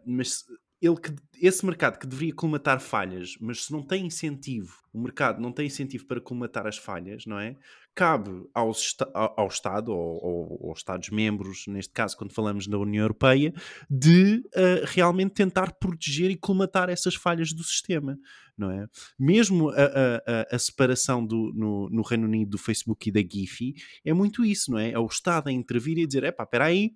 Mas 0.04 0.44
ele 0.80 0.96
que, 0.96 1.14
esse 1.40 1.64
mercado 1.64 1.98
que 1.98 2.06
deveria 2.06 2.34
colmatar 2.34 2.80
falhas, 2.80 3.36
mas 3.40 3.64
se 3.64 3.72
não 3.72 3.82
tem 3.82 4.06
incentivo, 4.06 4.74
o 4.92 5.00
mercado 5.00 5.40
não 5.40 5.50
tem 5.52 5.66
incentivo 5.66 6.06
para 6.06 6.20
colmatar 6.20 6.66
as 6.66 6.76
falhas, 6.76 7.24
não 7.26 7.38
é? 7.38 7.56
Cabe 7.94 8.30
aos, 8.52 8.94
ao, 9.14 9.46
Estado, 9.48 9.90
ou, 9.90 10.68
aos 10.68 10.78
Estados-membros, 10.80 11.64
neste 11.66 11.92
caso, 11.94 12.14
quando 12.16 12.34
falamos 12.34 12.66
da 12.66 12.78
União 12.78 13.02
Europeia, 13.02 13.54
de 13.88 14.42
ah, 14.54 14.82
realmente 14.84 15.32
tentar 15.32 15.72
proteger 15.72 16.30
e 16.30 16.36
colmatar 16.36 16.90
essas 16.90 17.14
falhas 17.14 17.54
do 17.54 17.62
sistema, 17.64 18.18
não 18.56 18.70
é? 18.70 18.86
Mesmo 19.18 19.70
a, 19.70 19.74
a- 19.74 20.46
a- 20.54 20.58
separação 20.58 21.24
do, 21.24 21.52
no, 21.54 21.88
no 21.90 22.02
Reino 22.02 22.24
Unido 22.26 22.50
do 22.50 22.58
Facebook 22.58 23.08
e 23.08 23.12
da 23.12 23.20
Giphy 23.20 23.74
é 24.04 24.12
muito 24.12 24.44
isso, 24.44 24.70
não 24.70 24.78
é? 24.78 24.90
É 24.90 24.98
o 24.98 25.06
Estado 25.06 25.48
a 25.48 25.52
intervir 25.52 25.96
e 25.98 26.06
dizer: 26.06 26.24
epá, 26.24 26.44
espera 26.44 26.66
aí, 26.66 26.92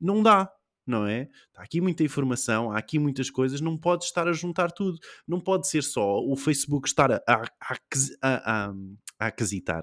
não 0.00 0.20
dá. 0.22 0.50
Não 0.90 1.06
é? 1.06 1.28
Está 1.48 1.62
aqui 1.62 1.80
muita 1.80 2.02
informação, 2.02 2.72
há 2.72 2.78
aqui 2.78 2.98
muitas 2.98 3.30
coisas, 3.30 3.60
não 3.60 3.78
pode 3.78 4.04
estar 4.04 4.26
a 4.28 4.32
juntar 4.32 4.70
tudo. 4.72 4.98
Não 5.26 5.40
pode 5.40 5.68
ser 5.68 5.82
só 5.82 6.18
o 6.18 6.36
Facebook 6.36 6.88
estar 6.88 7.12
a, 7.12 7.22
a, 7.28 7.42
a, 7.60 7.76
a, 8.22 8.66
a, 9.20 9.26
aquisitar. 9.26 9.82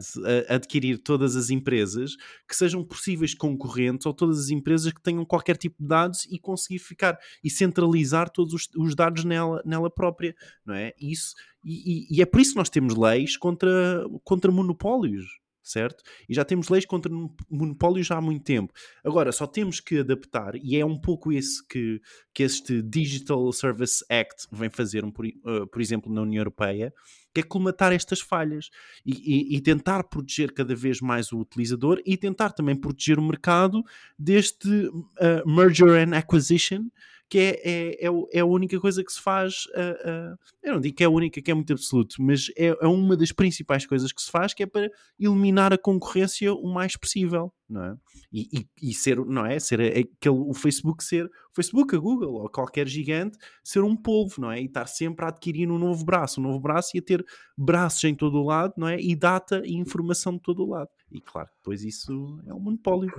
adquirir 0.48 0.98
todas 0.98 1.36
as 1.36 1.50
empresas 1.50 2.16
que 2.48 2.56
sejam 2.56 2.84
possíveis 2.84 3.34
concorrentes 3.34 4.06
ou 4.06 4.14
todas 4.14 4.38
as 4.38 4.50
empresas 4.50 4.92
que 4.92 5.00
tenham 5.02 5.24
qualquer 5.24 5.56
tipo 5.56 5.76
de 5.82 5.88
dados 5.88 6.24
e 6.30 6.38
conseguir 6.38 6.78
ficar 6.78 7.18
e 7.42 7.50
centralizar 7.50 8.30
todos 8.30 8.52
os, 8.54 8.68
os 8.76 8.94
dados 8.94 9.24
nela, 9.24 9.62
nela 9.64 9.90
própria, 9.90 10.34
não 10.64 10.74
é? 10.74 10.92
Isso, 11.00 11.34
e, 11.64 12.06
e- 12.14 12.16
e 12.18 12.22
é 12.22 12.26
por 12.26 12.40
isso 12.40 12.52
que 12.52 12.58
nós 12.58 12.70
temos 12.70 12.96
leis 12.96 13.36
contra, 13.36 14.04
contra 14.24 14.50
monopólios, 14.50 15.41
certo? 15.62 16.02
E 16.28 16.34
já 16.34 16.44
temos 16.44 16.68
leis 16.68 16.84
contra 16.84 17.12
mon- 17.12 17.34
monopólios 17.50 18.06
já 18.06 18.16
há 18.16 18.20
muito 18.20 18.42
tempo. 18.44 18.72
Agora, 19.04 19.30
só 19.32 19.46
temos 19.46 19.80
que 19.80 19.98
adaptar, 19.98 20.54
e 20.56 20.76
é 20.76 20.84
um 20.84 20.98
pouco 21.00 21.32
esse 21.32 21.66
que, 21.66 22.00
que 22.34 22.42
este 22.42 22.82
Digital 22.82 23.52
Service 23.52 24.04
Act 24.10 24.46
vem 24.50 24.68
fazer, 24.70 25.02
por, 25.12 25.26
uh, 25.26 25.66
por 25.66 25.80
exemplo, 25.80 26.12
na 26.12 26.22
União 26.22 26.40
Europeia, 26.40 26.92
que 27.34 27.40
é 27.40 27.42
colmatar 27.44 27.92
estas 27.92 28.20
falhas 28.20 28.68
e, 29.06 29.12
e- 29.12 29.56
e 29.56 29.60
tentar 29.60 30.04
proteger 30.04 30.52
cada 30.52 30.74
vez 30.74 31.00
mais 31.00 31.32
o 31.32 31.38
utilizador 31.38 32.00
e 32.04 32.16
tentar 32.16 32.50
também 32.50 32.76
proteger 32.76 33.18
o 33.18 33.22
mercado 33.22 33.82
deste 34.18 34.68
uh, 34.68 35.46
merger 35.46 36.06
and 36.06 36.14
acquisition, 36.16 36.88
que 37.32 37.38
é, 37.38 37.60
é, 37.64 38.06
é, 38.06 38.10
é 38.34 38.40
a 38.40 38.44
única 38.44 38.78
coisa 38.78 39.02
que 39.02 39.10
se 39.10 39.18
faz. 39.18 39.64
uh, 39.68 40.34
uh, 40.34 40.38
eu 40.62 40.74
não 40.74 40.80
digo 40.82 40.94
que 40.94 41.02
é 41.02 41.06
a 41.06 41.10
única, 41.10 41.40
que 41.40 41.50
é 41.50 41.54
muito 41.54 41.72
absoluto, 41.72 42.16
mas 42.20 42.50
é, 42.58 42.66
é 42.78 42.86
uma 42.86 43.16
das 43.16 43.32
principais 43.32 43.86
coisas 43.86 44.12
que 44.12 44.20
se 44.20 44.30
faz, 44.30 44.52
que 44.52 44.62
é 44.62 44.66
para 44.66 44.90
eliminar 45.18 45.72
a 45.72 45.78
concorrência 45.78 46.52
o 46.52 46.70
mais 46.70 46.94
possível, 46.94 47.50
não 47.66 47.82
é? 47.86 47.96
E, 48.30 48.48
e- 48.52 48.90
e 48.90 48.92
ser, 48.92 49.16
não 49.24 49.46
é? 49.46 49.58
Ser 49.58 49.80
aquele, 49.80 50.36
o 50.36 50.52
Facebook 50.52 51.02
ser, 51.02 51.24
o 51.24 51.54
Facebook, 51.54 51.96
a 51.96 51.98
Google 51.98 52.34
ou 52.34 52.50
qualquer 52.50 52.86
gigante, 52.86 53.38
ser 53.64 53.80
um 53.82 53.96
polvo, 53.96 54.38
não 54.38 54.52
é? 54.52 54.60
E 54.60 54.66
estar 54.66 54.84
sempre 54.86 55.24
a 55.24 55.28
adquirir 55.28 55.70
um 55.70 55.78
novo 55.78 56.04
braço, 56.04 56.38
um 56.38 56.44
novo 56.44 56.60
braço 56.60 56.90
e 56.94 56.98
a 56.98 57.02
ter 57.02 57.24
braços 57.56 58.04
em 58.04 58.14
todo 58.14 58.36
o 58.42 58.44
lado, 58.44 58.74
não 58.76 58.88
é? 58.88 59.00
E 59.00 59.16
data 59.16 59.62
e 59.64 59.72
informação 59.74 60.34
de 60.34 60.42
todo 60.42 60.64
o 60.64 60.68
lado. 60.68 60.90
E 61.10 61.18
claro, 61.18 61.48
depois 61.56 61.82
isso 61.82 62.38
é 62.46 62.52
um 62.52 62.60
monopólio. 62.60 63.10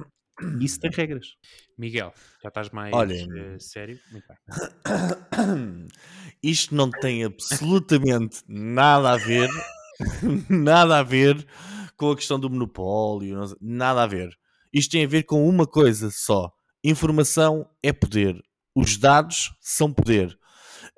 Isso 0.59 0.79
tem 0.79 0.91
regras. 0.91 1.36
Miguel, 1.77 2.13
já 2.41 2.49
estás 2.49 2.69
mais 2.69 2.93
Olha, 2.93 3.13
eh, 3.13 3.57
sério? 3.59 3.99
Muito 4.11 4.25
bem. 4.27 4.38
Isto 6.43 6.75
não 6.75 6.89
tem 6.89 7.23
absolutamente 7.23 8.41
nada 8.47 9.11
a 9.11 9.17
ver, 9.17 9.49
nada 10.49 10.99
a 10.99 11.03
ver 11.03 11.45
com 11.95 12.11
a 12.11 12.15
questão 12.15 12.39
do 12.39 12.49
monopólio, 12.49 13.39
nada 13.61 14.03
a 14.03 14.07
ver. 14.07 14.29
Isto 14.73 14.91
tem 14.91 15.05
a 15.05 15.07
ver 15.07 15.23
com 15.23 15.47
uma 15.47 15.67
coisa 15.67 16.09
só: 16.11 16.51
informação 16.84 17.69
é 17.81 17.93
poder, 17.93 18.41
os 18.75 18.97
dados 18.97 19.55
são 19.61 19.93
poder. 19.93 20.38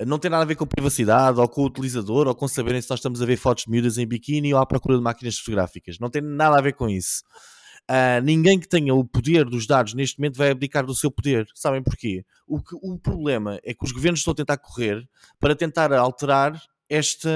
Não 0.05 0.19
tem 0.19 0.29
nada 0.29 0.43
a 0.43 0.47
ver 0.47 0.55
com 0.55 0.65
privacidade, 0.65 1.39
ou 1.39 1.47
com 1.47 1.61
o 1.61 1.65
utilizador, 1.65 2.27
ou 2.27 2.35
com 2.35 2.47
saberem 2.47 2.81
se 2.81 2.89
nós 2.89 2.99
estamos 2.99 3.21
a 3.21 3.25
ver 3.25 3.37
fotos 3.37 3.63
de 3.63 3.71
miúdas 3.71 3.97
em 3.97 4.05
biquíni 4.05 4.53
ou 4.53 4.59
à 4.59 4.65
procura 4.65 4.97
de 4.97 5.03
máquinas 5.03 5.37
fotográficas. 5.37 5.99
Não 5.99 6.09
tem 6.09 6.21
nada 6.21 6.57
a 6.57 6.61
ver 6.61 6.73
com 6.73 6.89
isso. 6.89 7.23
Ah, 7.87 8.19
ninguém 8.21 8.59
que 8.59 8.67
tenha 8.67 8.93
o 8.95 9.05
poder 9.05 9.45
dos 9.45 9.67
dados 9.67 9.93
neste 9.93 10.19
momento 10.19 10.37
vai 10.37 10.49
abdicar 10.49 10.85
do 10.85 10.95
seu 10.95 11.11
poder. 11.11 11.47
Sabem 11.53 11.83
porquê? 11.83 12.25
O, 12.47 12.59
que, 12.59 12.75
o 12.81 12.97
problema 12.97 13.59
é 13.63 13.73
que 13.73 13.83
os 13.83 13.91
governos 13.91 14.21
estão 14.21 14.31
a 14.31 14.35
tentar 14.35 14.57
correr 14.57 15.07
para 15.39 15.55
tentar 15.55 15.93
alterar 15.93 16.59
esta 16.89 17.29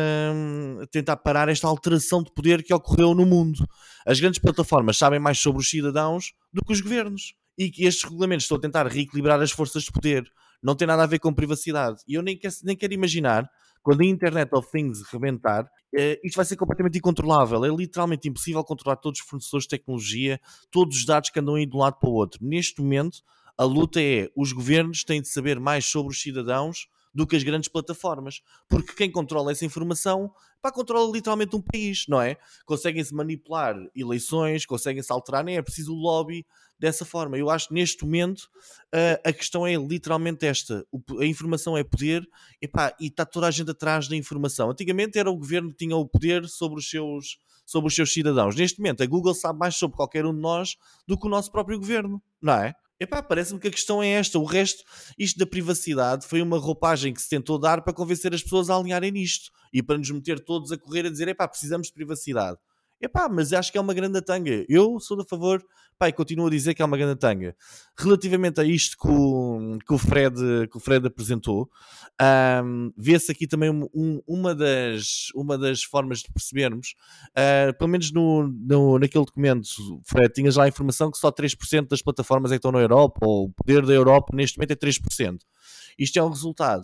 tentar 0.92 1.18
parar 1.18 1.50
esta 1.50 1.68
alteração 1.68 2.22
de 2.24 2.32
poder 2.32 2.64
que 2.64 2.74
ocorreu 2.74 3.14
no 3.14 3.26
mundo. 3.26 3.68
As 4.06 4.20
grandes 4.20 4.40
plataformas 4.40 4.98
sabem 4.98 5.20
mais 5.20 5.40
sobre 5.40 5.62
os 5.62 5.70
cidadãos 5.70 6.34
do 6.54 6.64
que 6.64 6.74
os 6.74 6.82
governos. 6.82 7.36
E 7.58 7.70
que 7.70 7.84
estes 7.84 8.04
regulamentos 8.04 8.46
estão 8.46 8.58
a 8.58 8.62
tentar 8.62 8.88
reequilibrar 8.88 9.42
as 9.42 9.52
forças 9.52 9.84
de 9.84 9.92
poder. 9.92 10.24
Não 10.64 10.76
tem 10.76 10.88
nada 10.88 11.04
a 11.04 11.08
ver 11.08 11.20
com 11.20 11.34
privacidade. 11.34 12.00
E 12.08 12.14
eu 12.14 12.22
nem 12.22 12.38
quero, 12.38 12.54
nem 12.64 12.76
quero 12.76 12.94
imaginar 12.94 13.50
quando 13.82 14.02
a 14.02 14.06
Internet 14.06 14.54
of 14.54 14.70
Things 14.72 15.02
rebentar, 15.12 15.70
eh, 15.96 16.20
isto 16.24 16.36
vai 16.36 16.46
ser 16.46 16.56
completamente 16.56 16.98
incontrolável. 16.98 17.64
É 17.66 17.70
literalmente 17.70 18.28
impossível 18.28 18.64
controlar 18.64 18.98
todos 18.98 19.20
os 19.20 19.26
fornecedores 19.26 19.64
de 19.64 19.70
tecnologia, 19.70 20.40
todos 20.72 20.98
os 20.98 21.06
dados 21.06 21.30
que 21.30 21.40
andam 21.40 21.56
aí 21.56 21.66
de 21.66 21.76
um 21.76 21.80
lado 21.80 21.98
para 22.00 22.10
o 22.10 22.14
outro. 22.14 22.40
Neste 22.44 22.82
momento, 22.82 23.20
a 23.58 23.64
luta 23.64 24.02
é 24.02 24.30
os 24.36 24.52
governos 24.52 25.04
têm 25.04 25.22
de 25.22 25.28
saber 25.28 25.60
mais 25.60 25.86
sobre 25.86 26.12
os 26.12 26.22
cidadãos 26.22 26.88
do 27.20 27.28
que 27.28 27.36
as 27.36 27.44
grandes 27.44 27.68
plataformas, 27.68 28.42
porque 28.70 28.94
quem 28.94 29.12
controla 29.12 29.52
essa 29.52 29.66
informação 29.66 30.32
pá, 30.62 30.72
controla 30.72 31.12
literalmente 31.12 31.54
um 31.54 31.62
país, 31.62 32.06
não 32.08 32.22
é? 32.22 32.38
Conseguem-se 32.66 33.14
manipular 33.14 33.76
eleições, 33.94 34.66
conseguem-se 34.66 35.12
alterar, 35.12 35.44
nem 35.44 35.58
é 35.58 35.62
preciso 35.62 35.94
o 35.94 35.98
lobby 35.98 36.46
dessa 36.80 37.04
forma. 37.04 37.38
Eu 37.38 37.50
acho 37.50 37.68
que 37.68 37.74
neste 37.74 38.06
momento 38.06 38.44
uh, 38.96 39.20
a 39.26 39.34
questão 39.34 39.68
é 39.68 39.76
literalmente 39.76 40.46
esta: 40.46 40.86
a 41.20 41.26
informação 41.26 41.78
é 41.78 41.84
poder 41.84 42.26
e 42.62 43.08
está 43.08 43.26
toda 43.26 43.48
a 43.48 43.52
gente 43.52 43.72
atrás 43.72 44.08
da 44.08 44.16
informação. 44.16 44.72
Antigamente 44.72 45.20
era 45.20 45.30
o 45.30 45.36
governo 45.36 45.72
que 45.72 45.76
tinha 45.76 45.98
o 45.98 46.08
poder 46.08 46.48
sobre 46.48 46.80
os 46.80 46.90
seus, 46.90 47.38
sobre 47.66 47.90
os 47.90 47.96
seus 47.96 48.14
cidadãos. 48.14 48.56
Neste 48.56 48.80
momento, 48.80 49.04
a 49.04 49.06
Google 49.06 49.34
sabe 49.34 49.60
mais 49.60 49.76
sobre 49.76 49.98
qualquer 49.98 50.26
um 50.26 50.34
de 50.34 50.40
nós 50.40 50.78
do 51.06 51.20
que 51.20 51.28
o 51.28 51.30
nosso 51.30 51.52
próprio 51.52 51.78
governo, 51.78 52.24
não 52.42 52.54
é? 52.54 52.74
Epá, 53.00 53.24
parece-me 53.24 53.60
que 53.60 53.68
a 53.70 53.72
questão 53.72 54.04
é 54.04 54.10
esta. 54.10 54.38
O 54.38 54.44
resto, 54.44 54.84
isto 55.18 55.40
da 55.40 55.46
privacidade, 55.46 56.28
foi 56.28 56.42
uma 56.42 56.58
roupagem 56.58 57.14
que 57.14 57.22
se 57.22 57.30
tentou 57.30 57.58
dar 57.58 57.82
para 57.82 57.94
convencer 57.94 58.34
as 58.34 58.44
pessoas 58.44 58.70
a 58.70 58.76
alinharem 58.76 59.12
nisto 59.12 59.52
e 59.72 59.82
para 59.82 59.98
nos 59.98 60.12
meter 60.12 60.40
todos 60.40 60.72
a 60.72 60.78
correr 60.78 61.06
a 61.06 61.10
dizer: 61.10 61.30
epá, 61.30 61.48
precisamos 61.48 61.88
de 61.88 61.94
privacidade. 61.94 62.58
Epá, 63.02 63.30
mas 63.30 63.54
acho 63.54 63.72
que 63.72 63.78
é 63.78 63.82
uma 63.82 63.94
grande 63.94 64.22
tanga. 64.22 64.66
Eu 64.68 65.00
sou 65.00 65.22
a 65.22 65.26
favor, 65.26 65.64
pá, 65.98 66.10
e 66.10 66.14
continuo 66.14 66.48
a 66.48 66.50
dizer 66.50 66.74
que 66.74 66.82
é 66.82 66.86
uma 66.86 66.98
grande 66.98 67.18
tanga. 67.18 67.56
Relativamente 67.98 68.60
a 68.60 68.64
isto 68.66 68.98
que 68.98 69.08
o, 69.08 69.80
que 69.88 69.94
o, 69.94 69.98
Fred, 69.98 70.36
que 70.70 70.76
o 70.76 70.82
Fred 70.82 71.08
apresentou, 71.08 71.70
um, 72.64 72.92
vê-se 72.98 73.32
aqui 73.32 73.48
também 73.48 73.70
um, 73.70 74.22
uma, 74.28 74.54
das, 74.54 75.30
uma 75.34 75.58
das 75.58 75.82
formas 75.82 76.20
de 76.20 76.32
percebermos, 76.34 76.94
uh, 77.32 77.78
pelo 77.78 77.90
menos 77.90 78.12
no, 78.12 78.48
no, 78.48 79.00
naquele 79.00 79.24
documento, 79.24 79.70
Fred, 80.06 80.34
tinhas 80.34 80.58
lá 80.58 80.66
a 80.66 80.68
informação 80.68 81.10
que 81.10 81.18
só 81.18 81.32
3% 81.32 81.88
das 81.88 82.02
plataformas 82.02 82.52
é 82.52 82.56
que 82.56 82.60
estão 82.60 82.74
na 82.74 82.80
Europa, 82.80 83.20
ou 83.22 83.46
o 83.46 83.50
poder 83.50 83.86
da 83.86 83.94
Europa 83.94 84.36
neste 84.36 84.58
momento 84.58 84.72
é 84.72 84.76
3%. 84.76 85.38
Isto 85.98 86.20
é 86.20 86.24
um 86.24 86.30
resultado, 86.30 86.84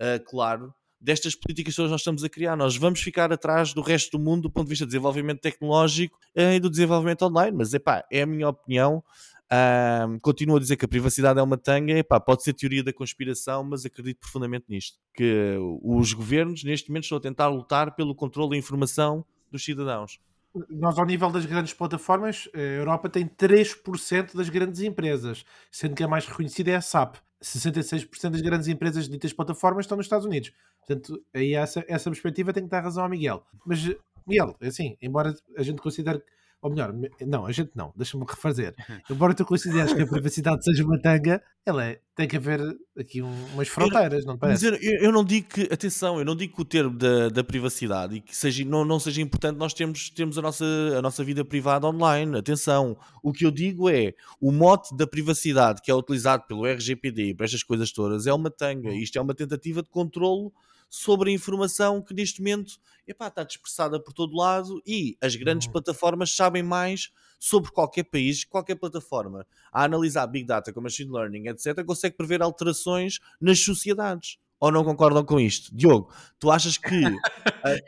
uh, 0.00 0.24
claro, 0.24 0.72
destas 1.00 1.34
políticas 1.34 1.74
que 1.74 1.82
nós 1.82 2.00
estamos 2.00 2.24
a 2.24 2.28
criar. 2.28 2.56
Nós 2.56 2.76
vamos 2.76 3.00
ficar 3.00 3.32
atrás 3.32 3.72
do 3.72 3.80
resto 3.80 4.18
do 4.18 4.22
mundo 4.22 4.42
do 4.42 4.50
ponto 4.50 4.64
de 4.64 4.70
vista 4.70 4.84
do 4.84 4.88
desenvolvimento 4.88 5.40
tecnológico 5.40 6.18
uh, 6.36 6.52
e 6.52 6.60
do 6.60 6.70
desenvolvimento 6.70 7.24
online, 7.24 7.56
mas 7.56 7.72
epá, 7.74 8.04
é 8.10 8.22
a 8.22 8.26
minha 8.26 8.48
opinião. 8.48 9.02
Uh, 9.50 10.20
continuo 10.20 10.56
a 10.56 10.60
dizer 10.60 10.76
que 10.76 10.84
a 10.84 10.88
privacidade 10.88 11.38
é 11.38 11.42
uma 11.42 11.56
tanga, 11.56 11.92
epá, 11.92 12.20
pode 12.20 12.42
ser 12.42 12.52
teoria 12.52 12.84
da 12.84 12.92
conspiração, 12.92 13.64
mas 13.64 13.86
acredito 13.86 14.18
profundamente 14.18 14.66
nisto. 14.68 14.98
Que 15.14 15.56
os 15.82 16.12
governos, 16.12 16.64
neste 16.64 16.90
momento, 16.90 17.04
estão 17.04 17.18
a 17.18 17.20
tentar 17.20 17.48
lutar 17.48 17.94
pelo 17.94 18.14
controle 18.14 18.50
da 18.50 18.56
informação 18.56 19.24
dos 19.50 19.64
cidadãos. 19.64 20.20
Nós, 20.68 20.98
ao 20.98 21.06
nível 21.06 21.30
das 21.30 21.46
grandes 21.46 21.72
plataformas, 21.72 22.48
a 22.54 22.58
Europa 22.58 23.08
tem 23.08 23.26
3% 23.26 24.34
das 24.34 24.48
grandes 24.48 24.80
empresas, 24.80 25.44
sendo 25.70 25.94
que 25.94 26.02
a 26.02 26.08
mais 26.08 26.26
reconhecida 26.26 26.70
é 26.70 26.76
a 26.76 26.80
SAP. 26.80 27.16
66% 27.42 28.30
das 28.30 28.40
grandes 28.40 28.68
empresas 28.68 29.08
ditas 29.08 29.32
plataformas 29.32 29.84
estão 29.84 29.96
nos 29.96 30.06
Estados 30.06 30.26
Unidos. 30.26 30.52
Portanto, 30.78 31.22
aí 31.32 31.54
essa, 31.54 31.84
essa 31.88 32.10
perspectiva 32.10 32.52
tem 32.52 32.64
que 32.64 32.70
dar 32.70 32.80
razão 32.80 33.04
ao 33.04 33.10
Miguel. 33.10 33.44
Mas, 33.64 33.84
Miguel, 34.26 34.56
é 34.60 34.68
assim, 34.68 34.96
embora 35.00 35.34
a 35.56 35.62
gente 35.62 35.80
considere 35.80 36.22
ou 36.60 36.70
melhor, 36.70 36.92
não, 37.24 37.46
a 37.46 37.52
gente 37.52 37.70
não, 37.74 37.92
deixa-me 37.94 38.24
refazer. 38.28 38.74
Embora 39.08 39.32
tu 39.32 39.44
consideres 39.44 39.92
que 39.92 40.02
a 40.02 40.06
privacidade 40.06 40.64
seja 40.64 40.84
uma 40.84 41.00
tanga, 41.00 41.40
ela 41.64 41.84
é, 41.84 42.00
tem 42.16 42.26
que 42.26 42.36
haver 42.36 42.60
aqui 42.98 43.22
um, 43.22 43.32
umas 43.54 43.68
fronteiras, 43.68 44.24
não 44.24 44.36
parece? 44.36 44.68
Mas 44.68 44.82
eu, 44.82 45.00
eu, 45.00 45.12
não 45.12 45.24
digo 45.24 45.48
que, 45.48 45.72
atenção, 45.72 46.18
eu 46.18 46.24
não 46.24 46.34
digo 46.34 46.56
que 46.56 46.62
o 46.62 46.64
termo 46.64 46.96
da, 46.96 47.28
da 47.28 47.44
privacidade 47.44 48.16
e 48.16 48.20
que 48.20 48.36
seja, 48.36 48.64
não, 48.64 48.84
não 48.84 48.98
seja 48.98 49.22
importante 49.22 49.56
nós 49.56 49.72
temos, 49.72 50.10
temos 50.10 50.36
a, 50.36 50.42
nossa, 50.42 50.64
a 50.96 51.00
nossa 51.00 51.22
vida 51.22 51.44
privada 51.44 51.86
online. 51.86 52.36
Atenção, 52.36 52.96
o 53.22 53.32
que 53.32 53.46
eu 53.46 53.52
digo 53.52 53.88
é 53.88 54.14
o 54.40 54.50
mote 54.50 54.96
da 54.96 55.06
privacidade 55.06 55.80
que 55.80 55.90
é 55.90 55.94
utilizado 55.94 56.44
pelo 56.48 56.66
RGPD 56.66 57.34
para 57.34 57.46
estas 57.46 57.62
coisas 57.62 57.92
todas 57.92 58.26
é 58.26 58.32
uma 58.32 58.50
tanga. 58.50 58.88
Hum. 58.88 58.94
Isto 58.94 59.18
é 59.18 59.22
uma 59.22 59.34
tentativa 59.34 59.80
de 59.80 59.88
controlo 59.88 60.52
sobre 60.88 61.30
a 61.30 61.34
informação 61.34 62.02
que 62.02 62.14
neste 62.14 62.40
momento 62.40 62.74
epá, 63.06 63.28
está 63.28 63.42
dispersada 63.42 64.00
por 64.02 64.12
todo 64.12 64.36
lado 64.36 64.82
e 64.86 65.16
as 65.20 65.34
grandes 65.36 65.66
uhum. 65.66 65.72
plataformas 65.72 66.34
sabem 66.34 66.62
mais 66.62 67.10
sobre 67.38 67.70
qualquer 67.70 68.04
país, 68.04 68.44
qualquer 68.44 68.74
plataforma. 68.74 69.46
A 69.72 69.84
analisar 69.84 70.26
Big 70.26 70.46
Data 70.46 70.72
com 70.72 70.80
Machine 70.80 71.10
Learning, 71.10 71.48
etc., 71.48 71.84
consegue 71.84 72.16
prever 72.16 72.42
alterações 72.42 73.18
nas 73.40 73.60
sociedades. 73.60 74.38
Ou 74.60 74.72
não 74.72 74.82
concordam 74.82 75.24
com 75.24 75.38
isto? 75.38 75.74
Diogo, 75.74 76.12
tu 76.38 76.50
achas 76.50 76.76
que 76.76 77.04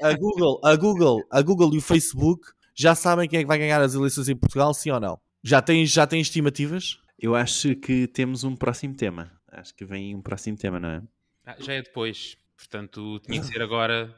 a, 0.02 0.08
a 0.08 0.12
Google, 0.14 0.60
a, 0.64 0.76
Google, 0.76 1.22
a 1.30 1.42
Google 1.42 1.74
e 1.74 1.78
o 1.78 1.82
Facebook 1.82 2.46
já 2.74 2.94
sabem 2.94 3.28
quem 3.28 3.40
é 3.40 3.42
que 3.42 3.48
vai 3.48 3.58
ganhar 3.58 3.82
as 3.82 3.94
eleições 3.94 4.28
em 4.28 4.36
Portugal, 4.36 4.72
sim 4.72 4.90
ou 4.90 5.00
não? 5.00 5.20
Já 5.42 5.60
tens, 5.60 5.90
já 5.90 6.06
tens 6.06 6.28
estimativas? 6.28 7.00
Eu 7.18 7.34
acho 7.34 7.74
que 7.76 8.06
temos 8.06 8.44
um 8.44 8.54
próximo 8.54 8.94
tema. 8.94 9.32
Acho 9.50 9.74
que 9.74 9.84
vem 9.84 10.14
um 10.14 10.22
próximo 10.22 10.56
tema, 10.56 10.78
não 10.78 10.88
é? 10.88 11.02
Ah, 11.44 11.56
já 11.58 11.72
é 11.72 11.82
depois. 11.82 12.36
Portanto, 12.60 13.18
tinha 13.20 13.40
que 13.40 13.46
ser 13.46 13.62
agora 13.62 14.14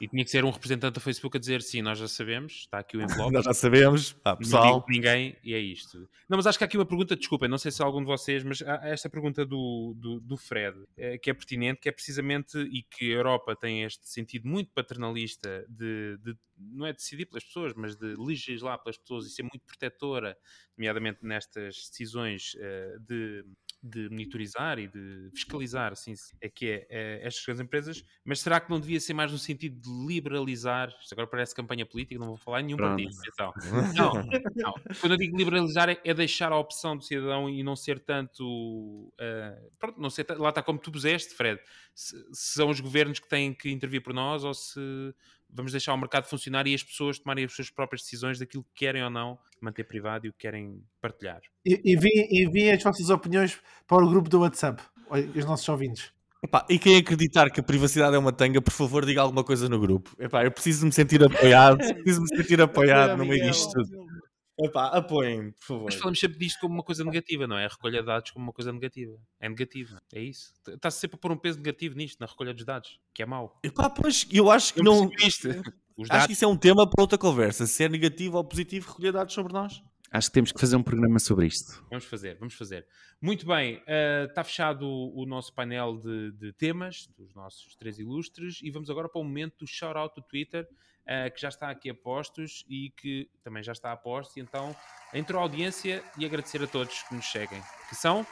e 0.00 0.08
tinha 0.08 0.24
que 0.24 0.30
ser 0.30 0.44
um 0.44 0.50
representante 0.50 0.94
da 0.94 1.00
Facebook 1.00 1.36
a 1.36 1.40
dizer 1.40 1.60
sim, 1.60 1.82
nós 1.82 1.98
já 1.98 2.08
sabemos, 2.08 2.60
está 2.60 2.78
aqui 2.78 2.96
o 2.96 3.02
envelope. 3.02 3.32
nós 3.34 3.44
já 3.44 3.52
sabemos, 3.52 4.16
ah, 4.24 4.36
pessoal. 4.36 4.84
ninguém 4.88 5.36
e 5.44 5.52
é 5.52 5.58
isto. 5.58 6.08
Não, 6.28 6.38
mas 6.38 6.46
acho 6.46 6.56
que 6.56 6.64
há 6.64 6.66
aqui 6.66 6.78
uma 6.78 6.86
pergunta, 6.86 7.14
desculpem, 7.14 7.48
não 7.48 7.58
sei 7.58 7.70
se 7.70 7.82
algum 7.82 7.98
de 7.98 8.06
vocês, 8.06 8.42
mas 8.44 8.62
há 8.62 8.88
esta 8.88 9.10
pergunta 9.10 9.44
do, 9.44 9.94
do, 9.98 10.20
do 10.20 10.36
Fred, 10.36 10.78
é, 10.96 11.18
que 11.18 11.28
é 11.28 11.34
pertinente, 11.34 11.80
que 11.80 11.88
é 11.88 11.92
precisamente, 11.92 12.56
e 12.58 12.82
que 12.82 13.12
a 13.12 13.16
Europa 13.16 13.54
tem 13.54 13.82
este 13.82 14.08
sentido 14.08 14.48
muito 14.48 14.70
paternalista 14.72 15.66
de, 15.68 16.16
de 16.22 16.34
não 16.56 16.86
é 16.86 16.92
decidir 16.92 17.26
pelas 17.26 17.44
pessoas, 17.44 17.74
mas 17.74 17.96
de 17.96 18.14
legislar 18.16 18.78
pelas 18.78 18.96
pessoas 18.96 19.26
e 19.26 19.30
ser 19.30 19.42
muito 19.42 19.60
protetora, 19.66 20.36
nomeadamente 20.78 21.18
nestas 21.22 21.74
decisões 21.90 22.54
uh, 22.54 23.00
de 23.00 23.44
de 23.82 24.08
monitorizar 24.10 24.78
e 24.78 24.86
de 24.86 25.30
fiscalizar, 25.32 25.92
assim 25.92 26.12
é 26.40 26.48
que 26.48 26.66
é, 26.66 26.86
é, 26.90 27.26
estas 27.26 27.44
grandes 27.44 27.62
empresas, 27.62 28.04
mas 28.24 28.40
será 28.40 28.60
que 28.60 28.70
não 28.70 28.78
devia 28.78 29.00
ser 29.00 29.14
mais 29.14 29.32
no 29.32 29.38
sentido 29.38 29.80
de 29.80 30.06
liberalizar? 30.06 30.88
Isto 31.00 31.12
agora 31.12 31.26
parece 31.26 31.54
campanha 31.54 31.86
política, 31.86 32.18
não 32.18 32.28
vou 32.28 32.36
falar 32.36 32.60
em 32.60 32.64
nenhum 32.64 32.76
Pronto. 32.76 33.02
partido. 33.02 33.16
Então, 33.32 33.52
não, 33.96 34.12
não, 34.54 34.74
quando 35.00 35.12
eu 35.12 35.16
digo 35.16 35.36
liberalizar 35.36 35.88
é, 35.88 35.98
é, 36.04 36.12
deixar 36.12 36.52
a 36.52 36.58
opção 36.58 36.96
do 36.96 37.02
cidadão 37.02 37.48
e 37.48 37.62
não 37.62 37.74
ser 37.74 37.98
tanto. 38.00 38.44
Uh, 38.44 39.70
pronto, 39.78 40.00
não 40.00 40.10
ser, 40.10 40.26
lá 40.38 40.50
está 40.50 40.62
como 40.62 40.78
tu 40.78 40.92
puseste, 40.92 41.34
Fred. 41.34 41.60
Se, 41.94 42.16
se 42.32 42.54
são 42.54 42.68
os 42.68 42.80
governos 42.80 43.18
que 43.18 43.28
têm 43.28 43.54
que 43.54 43.70
intervir 43.70 44.02
por 44.02 44.12
nós 44.12 44.44
ou 44.44 44.52
se 44.52 45.14
vamos 45.52 45.72
deixar 45.72 45.94
o 45.94 45.96
mercado 45.96 46.24
funcionar 46.24 46.66
e 46.66 46.74
as 46.74 46.82
pessoas 46.82 47.18
tomarem 47.18 47.44
as 47.44 47.52
suas 47.52 47.70
próprias 47.70 48.02
decisões 48.02 48.38
daquilo 48.38 48.64
que 48.64 48.84
querem 48.84 49.02
ou 49.02 49.10
não 49.10 49.38
manter 49.60 49.84
privado 49.84 50.26
e 50.26 50.30
o 50.30 50.32
que 50.32 50.38
querem 50.38 50.82
partilhar. 51.00 51.40
Enviem, 51.64 52.28
enviem 52.30 52.72
as 52.72 52.82
vossas 52.82 53.10
opiniões 53.10 53.58
para 53.86 54.04
o 54.04 54.08
grupo 54.08 54.28
do 54.28 54.40
WhatsApp, 54.40 54.82
os 55.34 55.44
nossos 55.44 55.68
ouvintes. 55.68 56.12
Epá, 56.42 56.64
e 56.70 56.78
quem 56.78 56.96
acreditar 56.96 57.50
que 57.50 57.60
a 57.60 57.62
privacidade 57.62 58.16
é 58.16 58.18
uma 58.18 58.32
tanga, 58.32 58.62
por 58.62 58.72
favor, 58.72 59.04
diga 59.04 59.20
alguma 59.20 59.44
coisa 59.44 59.68
no 59.68 59.78
grupo. 59.78 60.10
Epá, 60.18 60.42
eu 60.42 60.50
preciso 60.50 60.86
me 60.86 60.92
sentir 60.92 61.22
apoiado, 61.22 61.76
preciso 62.02 62.22
me 62.22 62.28
sentir 62.28 62.60
apoiado 62.62 63.18
no 63.18 63.26
meio 63.26 63.42
disto 63.44 63.70
tudo. 63.72 64.09
Epá, 64.62 64.88
apoiem, 64.88 65.52
por 65.52 65.64
favor. 65.64 65.84
Mas 65.86 65.94
falamos 65.94 66.20
sempre 66.20 66.38
disto 66.38 66.60
como 66.60 66.74
uma 66.74 66.82
coisa 66.82 67.02
negativa, 67.04 67.46
não 67.46 67.56
é? 67.56 67.64
A 67.64 67.68
recolha 67.68 68.00
de 68.00 68.06
dados 68.06 68.30
como 68.30 68.44
uma 68.44 68.52
coisa 68.52 68.72
negativa. 68.72 69.16
É 69.40 69.48
negativo, 69.48 69.96
é 70.12 70.20
isso. 70.20 70.52
Está-se 70.68 71.00
sempre 71.00 71.16
a 71.16 71.18
pôr 71.18 71.32
um 71.32 71.36
peso 71.36 71.58
negativo 71.58 71.96
nisto, 71.96 72.20
na 72.20 72.26
recolha 72.26 72.52
dos 72.52 72.64
dados, 72.64 73.00
que 73.14 73.22
é 73.22 73.26
mau. 73.26 73.58
Epá, 73.62 73.88
pois, 73.88 74.26
eu 74.30 74.50
acho 74.50 74.74
que 74.74 74.80
eu 74.80 74.84
não... 74.84 75.10
Isto. 75.18 75.48
Dados... 75.48 76.10
Acho 76.10 76.26
que 76.26 76.32
isso 76.32 76.44
é 76.44 76.48
um 76.48 76.56
tema 76.56 76.88
para 76.88 77.02
outra 77.02 77.18
conversa. 77.18 77.66
Se 77.66 77.84
é 77.84 77.88
negativo 77.88 78.36
ou 78.36 78.44
positivo 78.44 78.88
recolher 78.88 79.12
dados 79.12 79.34
sobre 79.34 79.52
nós. 79.52 79.82
Acho 80.12 80.28
que 80.28 80.34
temos 80.34 80.50
que 80.50 80.60
fazer 80.60 80.74
um 80.74 80.82
programa 80.82 81.20
sobre 81.20 81.46
isto. 81.46 81.84
Vamos 81.88 82.04
fazer, 82.04 82.36
vamos 82.36 82.54
fazer. 82.54 82.84
Muito 83.22 83.46
bem, 83.46 83.76
uh, 83.76 84.26
está 84.28 84.42
fechado 84.42 84.84
o, 84.84 85.22
o 85.22 85.24
nosso 85.24 85.54
painel 85.54 85.98
de, 85.98 86.32
de, 86.32 86.52
temas 86.54 87.06
dos 87.16 87.32
nossos 87.32 87.76
três 87.76 87.96
ilustres 87.98 88.58
e 88.60 88.72
vamos 88.72 88.90
agora 88.90 89.08
para 89.08 89.20
o 89.20 89.24
momento 89.24 89.58
do 89.60 89.68
shout-out 89.68 90.12
do 90.16 90.22
Twitter 90.22 90.66
uh, 91.10 91.34
que 91.34 91.40
já 91.40 91.48
está 91.48 91.68
aqui 91.68 91.90
a 91.90 91.94
postos 91.94 92.64
e 92.68 92.90
que 92.96 93.28
também 93.42 93.62
já 93.62 93.72
está 93.72 93.90
a 93.90 93.96
postos. 93.96 94.36
Então, 94.36 94.74
entre 95.12 95.36
a 95.36 95.40
audiência 95.40 96.02
e 96.16 96.24
agradecer 96.24 96.62
a 96.62 96.66
todos 96.66 97.02
que 97.02 97.14
nos 97.14 97.30
seguem. 97.30 97.60
Que 97.88 97.96
são? 97.96 98.24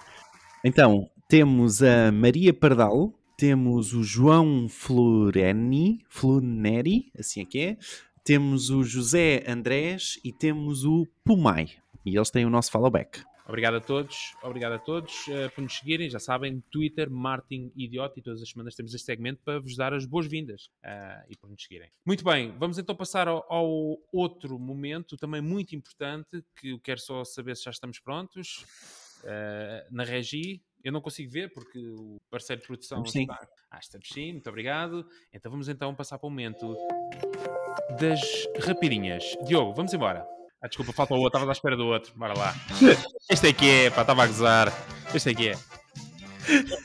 Então, 0.64 1.10
temos 1.28 1.82
a 1.82 2.12
Maria 2.12 2.54
Pardal, 2.54 3.12
temos 3.36 3.92
o 3.92 4.02
João 4.02 4.68
Floreni, 4.68 6.04
Fluneri, 6.08 7.12
assim 7.18 7.42
é 7.42 7.44
que 7.44 7.60
é, 7.60 7.76
temos 8.24 8.70
o 8.70 8.82
José 8.82 9.44
Andrés 9.46 10.18
e 10.24 10.32
temos 10.32 10.84
o 10.84 11.06
Pumai. 11.24 11.70
E 12.04 12.16
eles 12.16 12.30
têm 12.30 12.44
o 12.44 12.50
nosso 12.50 12.70
followback. 12.70 13.22
Obrigado 13.48 13.78
a 13.78 13.80
todos, 13.80 14.36
obrigado 14.42 14.74
a 14.74 14.78
todos 14.78 15.26
uh, 15.28 15.50
por 15.54 15.62
nos 15.62 15.78
seguirem. 15.78 16.10
Já 16.10 16.18
sabem, 16.18 16.62
Twitter, 16.70 17.10
Martin 17.10 17.72
Idiota, 17.74 18.20
e 18.20 18.22
todas 18.22 18.42
as 18.42 18.50
semanas 18.50 18.74
temos 18.74 18.92
este 18.92 19.06
segmento 19.06 19.40
para 19.42 19.58
vos 19.58 19.74
dar 19.74 19.94
as 19.94 20.04
boas-vindas 20.04 20.66
uh, 20.84 21.24
e 21.30 21.36
por 21.36 21.48
nos 21.48 21.62
seguirem. 21.62 21.90
Muito 22.04 22.22
bem, 22.22 22.54
vamos 22.58 22.78
então 22.78 22.94
passar 22.94 23.26
ao, 23.26 23.50
ao, 23.50 23.98
outro 24.12 24.58
momento, 24.58 25.16
também 25.16 25.40
muito 25.40 25.74
importante, 25.74 26.44
que 26.54 26.72
eu 26.72 26.78
quero 26.78 27.00
só 27.00 27.24
saber 27.24 27.56
se 27.56 27.64
já 27.64 27.70
estamos 27.70 27.98
prontos. 27.98 28.66
Uh, 29.22 29.94
na 29.94 30.04
Regi, 30.04 30.62
eu 30.84 30.92
não 30.92 31.00
consigo 31.00 31.32
ver 31.32 31.50
porque 31.52 31.78
o 31.78 32.18
parceiro 32.30 32.60
de 32.60 32.68
produção 32.68 33.02
sim. 33.06 33.22
está. 33.22 33.48
Ah, 33.70 33.78
estamos 33.78 34.08
sim, 34.12 34.32
muito 34.32 34.48
obrigado. 34.50 35.08
Então 35.32 35.50
vamos 35.50 35.70
então 35.70 35.94
passar 35.94 36.18
para 36.18 36.26
o 36.26 36.30
momento 36.30 36.76
das 37.98 38.20
rapidinhas. 38.60 39.24
Diogo, 39.46 39.72
vamos 39.72 39.94
embora. 39.94 40.37
Ah, 40.60 40.66
desculpa, 40.66 40.92
falta 40.92 41.14
o 41.14 41.18
outro, 41.18 41.38
estava 41.38 41.50
à 41.50 41.52
espera 41.52 41.76
do 41.76 41.86
outro. 41.86 42.12
Bora 42.16 42.36
lá. 42.36 42.54
Este 43.30 43.46
aqui 43.48 43.68
é, 43.68 43.90
pá, 43.90 44.00
estava 44.00 44.24
a 44.24 44.26
gozar. 44.26 44.72
Este 45.14 45.30
aqui 45.30 45.48
é. 45.50 45.54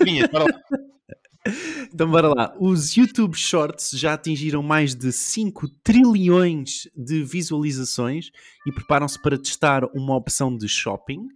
Vinhas, 0.03 0.30
bora 0.30 0.45
lá. 0.45 0.59
Então 1.93 2.09
bora 2.09 2.28
lá. 2.28 2.55
Os 2.59 2.95
YouTube 2.95 3.36
Shorts 3.36 3.91
já 3.91 4.13
atingiram 4.13 4.61
mais 4.61 4.95
de 4.95 5.11
5 5.11 5.67
trilhões 5.84 6.88
de 6.95 7.24
visualizações 7.24 8.32
e 8.65 8.71
preparam-se 8.71 9.21
para 9.21 9.38
testar 9.38 9.84
uma 9.93 10.15
opção 10.15 10.55
de 10.55 10.67
shopping. 10.67 11.28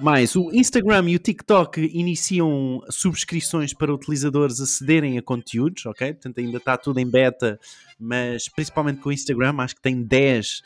Mais, 0.00 0.34
o 0.34 0.50
Instagram 0.54 1.10
e 1.10 1.16
o 1.16 1.18
TikTok 1.18 1.80
iniciam 1.92 2.80
subscrições 2.88 3.74
para 3.74 3.92
utilizadores 3.92 4.58
acederem 4.60 5.18
a 5.18 5.22
conteúdos, 5.22 5.84
ok? 5.84 6.14
Portanto, 6.14 6.38
ainda 6.38 6.56
está 6.56 6.78
tudo 6.78 6.98
em 7.00 7.06
beta, 7.06 7.60
mas 8.00 8.48
principalmente 8.48 9.00
com 9.00 9.10
o 9.10 9.12
Instagram, 9.12 9.54
acho 9.58 9.76
que 9.76 9.82
tem 9.82 10.02
10, 10.02 10.62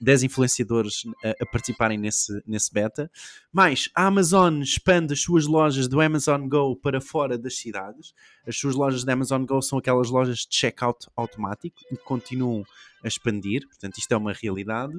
10 0.00 0.22
influenciadores 0.24 1.02
a, 1.24 1.30
a 1.42 1.46
participarem 1.46 1.98
nesse, 1.98 2.42
nesse 2.46 2.72
beta. 2.72 3.10
Mas 3.52 3.88
a 3.94 4.06
Amazon 4.06 4.60
expande 4.62 5.12
as 5.12 5.20
suas 5.20 5.46
lojas 5.46 5.88
do 5.88 6.00
Amazon 6.00 6.48
Go 6.48 6.76
para 6.76 7.00
fora 7.00 7.36
das 7.36 7.56
cidades. 7.56 8.14
As 8.46 8.56
suas 8.56 8.74
lojas 8.74 9.04
da 9.04 9.12
Amazon 9.12 9.44
Go 9.44 9.60
são 9.60 9.78
aquelas 9.78 10.10
lojas 10.10 10.38
de 10.38 10.54
checkout 10.56 11.08
automático 11.16 11.76
e 11.90 11.96
continuam 11.96 12.64
a 13.02 13.08
expandir, 13.08 13.66
portanto, 13.66 13.98
isto 13.98 14.12
é 14.12 14.16
uma 14.16 14.32
realidade. 14.32 14.94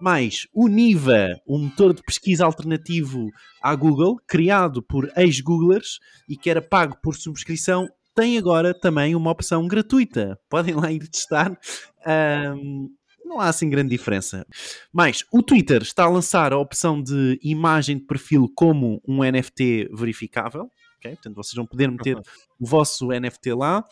Mais 0.00 0.46
o 0.52 0.68
Niva, 0.68 1.40
um 1.46 1.58
motor 1.58 1.92
de 1.92 2.02
pesquisa 2.02 2.44
alternativo 2.44 3.30
à 3.62 3.74
Google, 3.74 4.20
criado 4.26 4.82
por 4.82 5.10
ex-Googlers 5.16 5.98
e 6.28 6.36
que 6.36 6.48
era 6.48 6.62
pago 6.62 6.96
por 7.02 7.16
subscrição, 7.16 7.88
tem 8.18 8.36
agora 8.36 8.74
também 8.74 9.14
uma 9.14 9.30
opção 9.30 9.68
gratuita. 9.68 10.36
Podem 10.50 10.74
lá 10.74 10.90
ir 10.90 11.06
testar. 11.06 11.56
Um, 12.04 12.90
não 13.24 13.38
há 13.38 13.48
assim 13.48 13.70
grande 13.70 13.90
diferença. 13.90 14.44
Mas 14.92 15.24
o 15.32 15.40
Twitter 15.40 15.82
está 15.82 16.02
a 16.02 16.08
lançar 16.08 16.52
a 16.52 16.58
opção 16.58 17.00
de 17.00 17.38
imagem 17.40 17.96
de 17.96 18.04
perfil 18.06 18.50
como 18.56 19.00
um 19.06 19.22
NFT 19.22 19.90
verificável. 19.92 20.68
Okay? 20.98 21.12
Portanto, 21.12 21.36
vocês 21.36 21.54
vão 21.54 21.64
poder 21.64 21.92
meter 21.92 22.18
o 22.58 22.66
vosso 22.66 23.06
NFT 23.10 23.52
lá. 23.52 23.84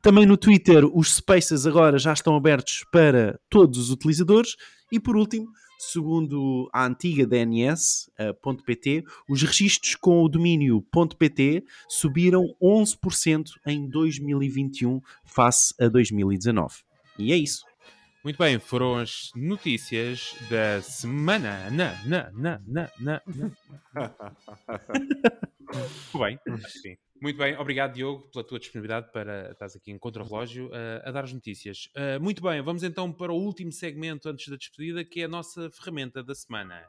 Também 0.00 0.24
no 0.24 0.36
Twitter, 0.36 0.84
os 0.96 1.16
Spaces 1.16 1.66
agora 1.66 1.98
já 1.98 2.12
estão 2.12 2.36
abertos 2.36 2.84
para 2.92 3.40
todos 3.50 3.76
os 3.80 3.90
utilizadores. 3.90 4.54
E 4.92 5.00
por 5.00 5.16
último, 5.16 5.48
segundo 5.92 6.68
a 6.72 6.86
antiga 6.86 7.26
DNS.pt, 7.26 8.98
uh, 8.98 9.32
os 9.32 9.42
registros 9.42 9.94
com 9.94 10.22
o 10.22 10.28
domínio 10.28 10.84
.pt 11.18 11.64
subiram 11.88 12.54
11% 12.62 13.50
em 13.66 13.88
2021 13.88 15.00
face 15.24 15.74
a 15.80 15.88
2019. 15.88 16.76
E 17.18 17.32
é 17.32 17.36
isso. 17.36 17.64
Muito 18.24 18.38
bem, 18.38 18.58
foram 18.58 18.96
as 18.96 19.30
notícias 19.36 20.34
da 20.48 20.80
semana. 20.80 21.70
Na, 21.70 21.94
na, 22.04 22.30
na, 22.32 22.60
na, 22.66 22.90
na, 22.98 23.22
Muito 25.74 26.18
bem, 26.18 26.38
sim. 26.68 26.96
Muito 27.24 27.38
bem, 27.38 27.56
obrigado 27.56 27.94
Diogo 27.94 28.28
pela 28.30 28.44
tua 28.44 28.58
disponibilidade 28.58 29.10
para 29.10 29.52
estás 29.52 29.74
aqui 29.74 29.90
em 29.90 29.96
contra-relógio 29.98 30.66
uh, 30.66 31.08
a 31.08 31.10
dar 31.10 31.24
as 31.24 31.32
notícias. 31.32 31.88
Uh, 31.96 32.22
muito 32.22 32.42
bem, 32.42 32.60
vamos 32.60 32.82
então 32.82 33.10
para 33.10 33.32
o 33.32 33.36
último 33.36 33.72
segmento 33.72 34.28
antes 34.28 34.46
da 34.46 34.56
despedida, 34.56 35.02
que 35.02 35.22
é 35.22 35.24
a 35.24 35.28
nossa 35.28 35.70
ferramenta 35.70 36.22
da 36.22 36.34
semana. 36.34 36.82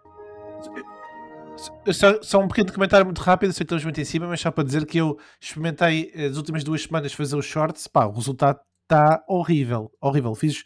Só, 1.89 2.21
só, 2.21 2.39
um 2.41 2.49
pequeno 2.49 2.73
comentário 2.73 3.05
muito 3.05 3.21
rápido, 3.21 3.53
sei 3.53 3.59
que 3.59 3.63
estamos 3.63 3.85
muito 3.85 4.01
em 4.01 4.03
cima, 4.03 4.27
mas 4.27 4.41
só 4.41 4.51
para 4.51 4.65
dizer 4.65 4.85
que 4.85 4.97
eu 4.97 5.17
experimentei 5.39 6.11
eh, 6.13 6.25
as 6.25 6.35
últimas 6.35 6.65
duas 6.65 6.81
semanas 6.81 7.13
fazer 7.13 7.37
os 7.37 7.45
shorts, 7.45 7.87
pá, 7.87 8.05
o 8.05 8.11
resultado 8.11 8.59
está 8.83 9.23
horrível, 9.29 9.89
horrível. 10.01 10.35
Fiz 10.35 10.65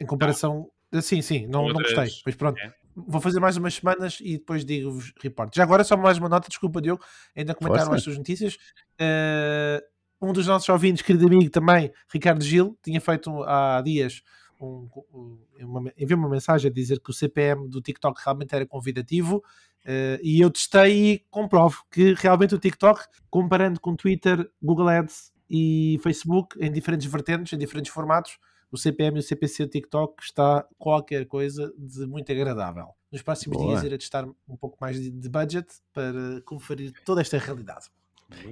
em 0.00 0.06
comparação, 0.06 0.66
ah. 0.94 1.02
sim, 1.02 1.20
sim, 1.20 1.46
não, 1.46 1.68
não 1.68 1.74
gostei, 1.74 2.08
mas 2.24 2.34
pronto. 2.36 2.58
É 2.58 2.79
vou 2.94 3.20
fazer 3.20 3.40
mais 3.40 3.56
umas 3.56 3.74
semanas 3.74 4.18
e 4.20 4.38
depois 4.38 4.64
digo-vos 4.64 5.12
report. 5.22 5.54
Já 5.54 5.62
agora, 5.62 5.84
só 5.84 5.96
mais 5.96 6.18
uma 6.18 6.28
nota, 6.28 6.48
desculpa, 6.48 6.80
Diogo, 6.80 7.02
ainda 7.36 7.54
comentaram 7.54 7.86
Força. 7.86 7.96
as 7.96 8.02
suas 8.02 8.18
notícias. 8.18 8.54
Uh, 9.00 9.82
um 10.22 10.32
dos 10.32 10.46
nossos 10.46 10.68
ouvintes, 10.68 11.02
querido 11.02 11.26
amigo 11.26 11.50
também, 11.50 11.90
Ricardo 12.12 12.42
Gil, 12.44 12.78
tinha 12.82 13.00
feito 13.00 13.42
há 13.44 13.80
dias 13.80 14.22
um, 14.60 14.88
um, 15.14 15.38
uma, 15.60 15.92
enviou 15.96 16.20
uma 16.20 16.28
mensagem 16.28 16.70
a 16.70 16.72
dizer 16.72 17.00
que 17.00 17.10
o 17.10 17.14
CPM 17.14 17.68
do 17.68 17.80
TikTok 17.80 18.20
realmente 18.22 18.54
era 18.54 18.66
convidativo 18.66 19.36
uh, 19.36 20.20
e 20.22 20.40
eu 20.40 20.50
testei 20.50 21.14
e 21.14 21.26
comprovo 21.30 21.82
que 21.90 22.14
realmente 22.14 22.54
o 22.54 22.58
TikTok, 22.58 23.02
comparando 23.30 23.80
com 23.80 23.96
Twitter, 23.96 24.50
Google 24.62 24.88
Ads 24.88 25.32
e 25.48 25.98
Facebook, 26.02 26.56
em 26.60 26.70
diferentes 26.70 27.06
vertentes, 27.06 27.52
em 27.52 27.58
diferentes 27.58 27.90
formatos, 27.90 28.38
o 28.70 28.78
CPM 28.78 29.16
e 29.16 29.20
o 29.20 29.22
CPC 29.22 29.66
do 29.66 29.70
TikTok 29.70 30.22
está 30.22 30.66
qualquer 30.78 31.26
coisa 31.26 31.72
de 31.76 32.06
muito 32.06 32.30
agradável. 32.30 32.88
Nos 33.10 33.22
próximos 33.22 33.56
Boa. 33.56 33.72
dias 33.72 33.84
irei 33.84 33.98
testar 33.98 34.24
um 34.24 34.56
pouco 34.56 34.78
mais 34.80 35.00
de, 35.00 35.10
de 35.10 35.28
budget 35.28 35.66
para 35.92 36.40
conferir 36.44 36.92
toda 37.04 37.20
esta 37.20 37.38
realidade. 37.38 37.86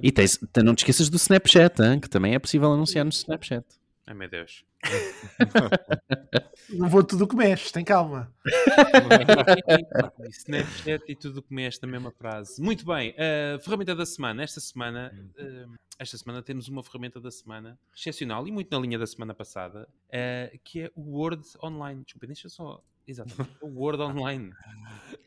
E 0.03 0.11
tens, 0.11 0.37
não 0.63 0.75
te 0.75 0.79
esqueças 0.79 1.09
do 1.09 1.15
Snapchat, 1.15 1.81
hein, 1.81 1.99
que 1.99 2.09
também 2.09 2.35
é 2.35 2.39
possível 2.39 2.71
anunciar 2.73 3.05
no 3.05 3.11
Snapchat. 3.11 3.65
Ai 4.09 4.15
meu 4.15 4.27
Deus. 4.27 4.65
não 6.73 6.89
vou 6.89 7.03
tudo 7.03 7.25
o 7.25 7.27
que 7.27 7.35
mexe, 7.35 7.71
tem 7.71 7.85
calma. 7.85 8.33
Snapchat 10.31 11.03
e 11.07 11.15
tudo 11.15 11.37
o 11.37 11.43
que 11.43 11.53
mexe 11.53 11.77
na 11.79 11.87
mesma 11.87 12.11
frase. 12.11 12.59
Muito 12.59 12.83
bem, 12.83 13.11
uh, 13.11 13.61
ferramenta 13.61 13.95
da 13.95 14.07
semana. 14.07 14.41
Esta 14.41 14.59
semana, 14.59 15.13
uh, 15.39 15.77
esta 15.99 16.17
semana 16.17 16.41
temos 16.41 16.67
uma 16.67 16.83
ferramenta 16.83 17.21
da 17.21 17.29
semana 17.29 17.79
excepcional 17.95 18.47
e 18.47 18.51
muito 18.51 18.75
na 18.75 18.81
linha 18.81 18.97
da 18.97 19.05
semana 19.05 19.35
passada, 19.35 19.87
uh, 20.07 20.59
que 20.63 20.81
é 20.81 20.91
o 20.95 21.15
Word 21.15 21.43
Online. 21.61 22.03
Desculpa, 22.03 22.25
deixa 22.25 22.49
só 22.49 22.83
Exatamente. 23.09 23.57
O 23.61 23.67
Word 23.67 24.01
Online. 24.03 24.51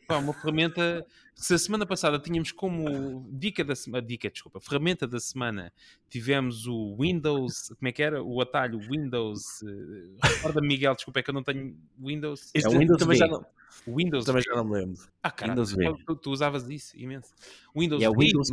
Pá, 0.07 0.19
uma 0.19 0.33
ferramenta. 0.33 1.05
Se 1.35 1.55
a 1.55 1.59
semana 1.59 1.85
passada 1.85 2.19
tínhamos 2.19 2.53
como 2.53 3.27
dica 3.33 3.65
da 3.65 3.75
semana. 3.75 4.07
Dica, 4.07 4.31
desculpa. 4.31 4.61
Ferramenta 4.61 5.07
da 5.07 5.19
semana. 5.19 5.73
Tivemos 6.09 6.67
o 6.67 6.97
Windows. 6.97 7.73
Como 7.77 7.89
é 7.89 7.93
que 7.93 8.03
era? 8.03 8.23
O 8.23 8.41
atalho 8.41 8.79
Windows. 8.79 9.63
Uh, 9.63 10.17
Recorda-me, 10.23 10.69
Miguel, 10.69 10.95
desculpa, 10.95 11.19
é 11.19 11.23
que 11.23 11.31
eu 11.31 11.35
não 11.35 11.43
tenho 11.43 11.77
Windows. 11.99 12.51
Este 12.55 12.67
é 12.67 12.71
o 12.71 12.79
Windows 12.79 12.99
também 12.99 13.19
já 13.19 13.27
não, 13.27 13.45
Windows 13.89 14.25
também 14.25 14.43
já 14.43 14.55
não 14.55 14.65
me 14.65 14.75
lembro. 14.75 15.03
Ah, 15.23 15.31
caramba. 15.31 15.65
Tu, 16.07 16.17
tu, 16.17 16.31
usavas 16.31 16.69
isso 16.69 16.97
imenso. 16.97 17.33
Windows. 17.75 18.01
E 18.01 18.05
é 18.05 18.11
Windows. 18.11 18.51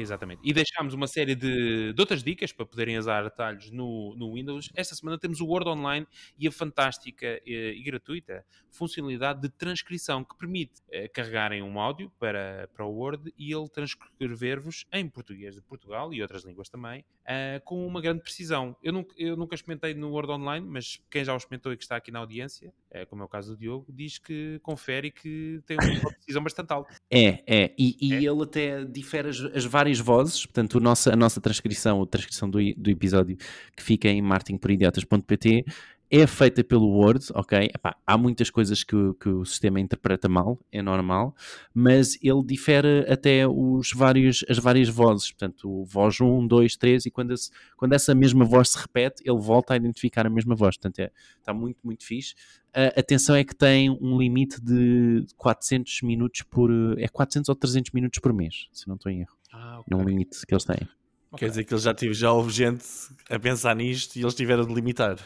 Exatamente. 0.00 0.40
E 0.44 0.52
deixámos 0.52 0.94
uma 0.94 1.08
série 1.08 1.34
de, 1.34 1.92
de, 1.92 2.00
outras 2.00 2.22
dicas 2.22 2.52
para 2.52 2.64
poderem 2.64 2.96
usar 2.96 3.26
atalhos 3.26 3.68
no, 3.72 4.14
no 4.16 4.34
Windows. 4.34 4.70
Esta 4.76 4.94
semana 4.94 5.18
temos 5.18 5.40
o 5.40 5.46
Word 5.46 5.68
Online 5.68 6.06
e 6.38 6.46
a 6.46 6.52
fantástica 6.52 7.40
e, 7.44 7.52
eh, 7.52 7.72
e 7.72 7.82
gratuita 7.82 8.44
funcionalidade 8.70 9.40
de 9.42 9.48
transcrição 9.48 10.22
que 10.22 10.36
permite 10.36 10.80
eh, 10.88 11.08
carregarem 11.08 11.62
um 11.62 11.80
áudio 11.80 12.12
para, 12.16 12.68
para 12.72 12.86
o 12.86 12.92
Word 12.92 13.34
e 13.36 13.52
ele 13.52 13.68
transcrever-vos 13.68 14.86
em 14.92 15.08
português 15.08 15.56
de 15.56 15.62
Portugal 15.62 16.14
e 16.14 16.22
outras 16.22 16.44
línguas 16.44 16.68
também, 16.68 17.00
uh, 17.00 17.60
com 17.64 17.84
uma 17.84 18.00
grande 18.00 18.22
precisão. 18.22 18.76
Eu 18.80 18.92
nunca, 18.92 19.12
eu 19.18 19.36
nunca 19.36 19.56
experimentei 19.56 19.94
no 19.94 20.10
Word 20.10 20.30
Online, 20.30 20.64
mas 20.64 21.02
quem 21.10 21.24
já 21.24 21.34
o 21.34 21.36
experimentou 21.36 21.72
e 21.72 21.76
que 21.76 21.82
está 21.82 21.96
aqui 21.96 22.12
na 22.12 22.20
audiência, 22.20 22.72
uh, 22.94 23.06
como 23.08 23.22
é 23.22 23.24
o 23.24 23.28
caso 23.28 23.52
do 23.52 23.58
Diogo, 23.58 23.86
diz 23.92 24.18
que 24.18 24.60
confere 24.62 25.08
e 25.08 25.10
que 25.10 25.60
tem 25.66 25.76
uma 25.76 26.12
precisão 26.12 26.42
bastante 26.42 26.72
alta. 26.72 26.94
É, 27.10 27.42
é. 27.46 27.74
E, 27.76 27.96
e 28.00 28.14
é. 28.14 28.30
ele 28.30 28.42
até 28.42 28.84
difere 28.84 29.28
as, 29.28 29.40
as 29.40 29.64
várias 29.64 29.88
várias 29.88 30.00
vozes, 30.00 30.46
portanto, 30.46 30.74
o 30.76 30.80
nosso, 30.80 31.10
a 31.10 31.16
nossa 31.16 31.40
transcrição, 31.40 32.02
a 32.02 32.06
transcrição 32.06 32.48
do, 32.48 32.58
do 32.76 32.90
episódio 32.90 33.36
que 33.76 33.82
fica 33.82 34.08
em 34.08 34.20
marketingporidiotas.pt 34.20 35.64
é 36.10 36.26
feita 36.26 36.64
pelo 36.64 36.88
Word, 36.88 37.26
ok? 37.34 37.70
Epá, 37.74 37.96
há 38.06 38.16
muitas 38.16 38.48
coisas 38.50 38.82
que, 38.82 38.96
que, 39.20 39.28
o 39.28 39.44
sistema 39.44 39.78
interpreta 39.78 40.28
mal, 40.28 40.58
é 40.72 40.80
normal, 40.80 41.34
mas 41.74 42.18
ele 42.22 42.42
difere 42.44 43.04
até 43.08 43.46
os 43.46 43.92
vários, 43.92 44.44
as 44.48 44.58
várias 44.58 44.88
vozes, 44.88 45.30
portanto, 45.32 45.84
voz 45.84 46.20
1, 46.20 46.46
2, 46.46 46.76
3, 46.76 47.06
e 47.06 47.10
quando, 47.10 47.32
esse, 47.32 47.50
quando 47.76 47.92
essa 47.92 48.14
mesma 48.14 48.44
voz 48.44 48.70
se 48.70 48.78
repete, 48.78 49.22
ele 49.24 49.38
volta 49.38 49.74
a 49.74 49.76
identificar 49.76 50.26
a 50.26 50.30
mesma 50.30 50.54
voz, 50.54 50.76
portanto, 50.76 51.00
é, 51.00 51.10
está 51.38 51.52
muito, 51.52 51.78
muito 51.84 52.04
fixe. 52.04 52.34
A 52.72 53.00
atenção 53.00 53.34
é 53.34 53.44
que 53.44 53.54
tem 53.54 53.90
um 53.90 54.18
limite 54.18 54.60
de 54.60 55.26
400 55.36 56.02
minutos 56.02 56.42
por, 56.42 56.70
é 56.98 57.08
400 57.08 57.48
ou 57.48 57.54
300 57.54 57.92
minutos 57.92 58.18
por 58.18 58.32
mês, 58.32 58.68
se 58.72 58.88
não 58.88 58.94
estou 58.94 59.12
em 59.12 59.20
erro. 59.20 59.36
Ah, 59.52 59.80
okay. 59.80 59.96
É 59.98 60.00
um 60.00 60.04
limite 60.04 60.46
que 60.46 60.54
eles 60.54 60.64
têm. 60.64 60.88
Okay. 61.30 61.40
Quer 61.40 61.48
dizer 61.50 61.64
que 61.64 61.74
eles 61.74 61.82
já, 61.82 61.94
tive, 61.94 62.14
já 62.14 62.32
houve 62.32 62.50
gente 62.50 62.84
a 63.28 63.38
pensar 63.38 63.76
nisto 63.76 64.16
e 64.16 64.22
eles 64.22 64.34
tiveram 64.34 64.66
de 64.66 64.72
limitar. 64.72 65.18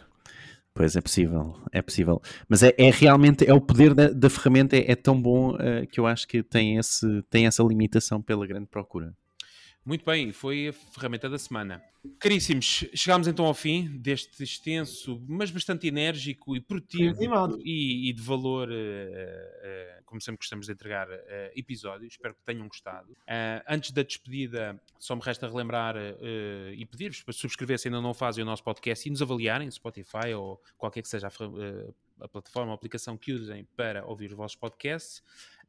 Pois 0.75 0.97
é 0.97 1.01
possível, 1.03 1.55
é 1.71 1.83
possível. 1.83 2.21
Mas 2.49 2.63
é, 2.63 2.75
é 2.79 2.91
realmente, 2.91 3.47
é 3.47 3.53
o 3.53 3.61
poder 3.61 3.93
da, 3.93 4.09
da 4.09 4.31
ferramenta 4.31 4.75
é, 4.75 4.93
é 4.93 4.97
tão 4.97 5.21
bom 5.21 5.55
uh, 5.55 5.87
que 5.91 6.01
eu 6.01 6.07
acho 6.07 6.27
que 6.27 6.43
tem, 6.43 6.79
esse, 6.79 7.23
tem 7.29 7.47
essa 7.47 7.63
limitação 7.63 8.23
pela 8.23 8.47
grande 8.47 8.67
procura. 8.67 9.15
Muito 9.85 10.05
bem, 10.05 10.31
foi 10.31 10.69
a 10.69 10.73
ferramenta 10.73 11.29
da 11.29 11.39
semana. 11.39 11.83
Caríssimos, 12.19 12.85
chegámos 12.95 13.27
então 13.27 13.45
ao 13.45 13.55
fim 13.55 13.99
deste 13.99 14.43
extenso, 14.43 15.21
mas 15.29 15.51
bastante 15.51 15.89
enérgico 15.89 16.57
e 16.57 16.61
produtivo 16.61 17.21
e, 17.65 18.09
e, 18.09 18.13
de 18.13 18.23
valor, 18.23 18.69
uh, 18.69 18.73
uh, 18.73 20.05
como 20.05 20.21
sempre 20.21 20.39
gostamos 20.39 20.67
de 20.67 20.73
entregar 20.73 21.09
uh, 21.09 21.21
episódios. 21.57 22.15
Espero 22.15 22.35
que 22.35 22.43
tenham 22.45 22.67
gostado. 22.69 23.17
antes 23.69 23.91
da 23.91 24.03
despedida, 24.03 24.81
só 25.01 25.17
me 25.17 25.23
resta 25.23 25.49
relembrar 25.49 25.97
e 26.77 26.87
pedir-vos 26.87 27.23
para 27.23 27.33
subscrever 27.33 27.79
se 27.79 27.89
ainda 27.89 28.01
não 28.01 28.15
fazem 28.15 28.43
o 28.43 28.47
nosso 28.47 28.63
podcast 28.63 29.09
e 29.09 29.11
nos 29.11 29.23
avaliarem, 29.23 29.71
Spotify 29.71 30.33
ou 30.37 30.61
qualquer 30.79 31.03
que 31.03 31.09
seja 31.09 31.27
a, 31.27 32.25
a 32.25 32.29
plataforma 32.29 32.71
ou 32.71 32.75
aplicação 32.75 33.17
que 33.17 33.33
usem 33.33 33.65
para 33.77 34.05
ouvir 34.07 34.31
os 34.31 34.37
vossos 34.37 34.57
podcasts. 34.57 35.23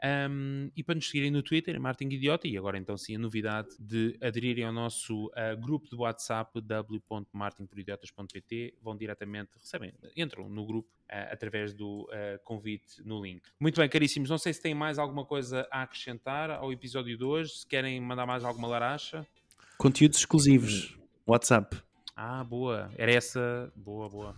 Um, 0.05 0.69
e 0.75 0.83
para 0.83 0.95
nos 0.95 1.07
seguirem 1.07 1.31
no 1.31 1.41
Twitter, 1.41 1.79
Martin 1.79 2.09
Idiota, 2.09 2.45
e 2.45 2.57
agora 2.57 2.77
então 2.77 2.97
sim 2.97 3.15
a 3.15 3.19
novidade 3.19 3.69
de 3.79 4.17
aderirem 4.21 4.65
ao 4.65 4.73
nosso 4.73 5.27
uh, 5.27 5.55
grupo 5.61 5.87
de 5.89 5.95
WhatsApp 5.95 6.59
w.martinporidiotas.pt, 6.59 8.75
vão 8.81 8.95
diretamente, 8.97 9.51
recebem, 9.57 9.93
entram 10.15 10.49
no 10.49 10.65
grupo 10.65 10.89
uh, 10.89 11.31
através 11.31 11.73
do 11.73 12.03
uh, 12.03 12.39
convite 12.43 13.01
no 13.05 13.23
link. 13.23 13.41
Muito 13.59 13.79
bem, 13.79 13.89
caríssimos, 13.89 14.29
não 14.29 14.37
sei 14.37 14.53
se 14.53 14.61
têm 14.61 14.73
mais 14.73 14.97
alguma 14.99 15.25
coisa 15.25 15.67
a 15.71 15.83
acrescentar 15.83 16.49
ao 16.51 16.71
episódio 16.71 17.17
de 17.17 17.23
hoje, 17.23 17.51
se 17.59 17.67
querem 17.67 17.99
mandar 18.01 18.25
mais 18.25 18.43
alguma 18.43 18.67
laracha. 18.67 19.25
Conteúdos 19.77 20.19
exclusivos, 20.19 20.97
WhatsApp. 21.25 21.77
Ah, 22.15 22.43
boa. 22.43 22.91
Era 22.95 23.11
essa. 23.11 23.71
Boa, 23.75 24.07
boa. 24.07 24.35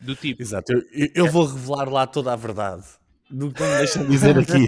Do 0.00 0.16
tipo. 0.16 0.42
Exato, 0.42 0.72
eu, 0.72 0.80
eu- 0.92 1.08
eu 1.14 1.30
vou 1.30 1.46
revelar 1.46 1.88
lá 1.88 2.04
toda 2.06 2.32
a 2.32 2.36
verdade. 2.36 2.84
Do 3.32 3.50
que 3.50 3.60
não 3.60 3.68
me 3.70 3.76
deixam 3.78 4.06
dizer 4.06 4.38
aqui. 4.38 4.66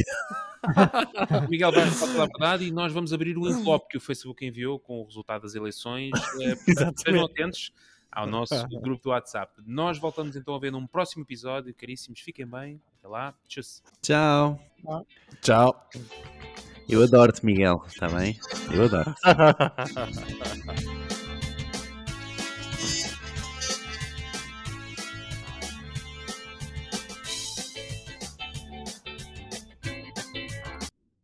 O 1.44 1.48
Miguel 1.50 1.72
vai 1.72 1.86
falar 1.90 2.24
a 2.24 2.26
verdade 2.26 2.64
e 2.64 2.72
nós 2.72 2.92
vamos 2.92 3.12
abrir 3.12 3.36
o 3.36 3.46
envelope 3.46 3.88
que 3.88 3.98
o 3.98 4.00
Facebook 4.00 4.44
enviou 4.44 4.78
com 4.78 5.02
o 5.02 5.04
resultado 5.04 5.42
das 5.42 5.54
eleições. 5.54 6.10
Eh, 6.40 6.54
Estejam 6.96 7.24
atentos 7.24 7.72
ao 8.10 8.26
nosso 8.26 8.66
grupo 8.80 9.02
do 9.02 9.10
WhatsApp. 9.10 9.52
Nós 9.66 9.98
voltamos 9.98 10.36
então 10.36 10.54
a 10.54 10.58
ver 10.58 10.72
num 10.72 10.86
próximo 10.86 11.22
episódio. 11.22 11.74
Caríssimos, 11.74 12.20
fiquem 12.20 12.46
bem. 12.46 12.80
Até 12.98 13.08
lá. 13.08 13.34
Tchau. 13.46 13.62
Tchau. 14.00 14.60
Tchau. 15.42 15.88
Eu 16.88 17.02
adoro-te, 17.02 17.44
Miguel. 17.44 17.82
Está 17.86 18.08
bem? 18.08 18.38
Eu 18.72 18.84
adoro. 18.84 19.14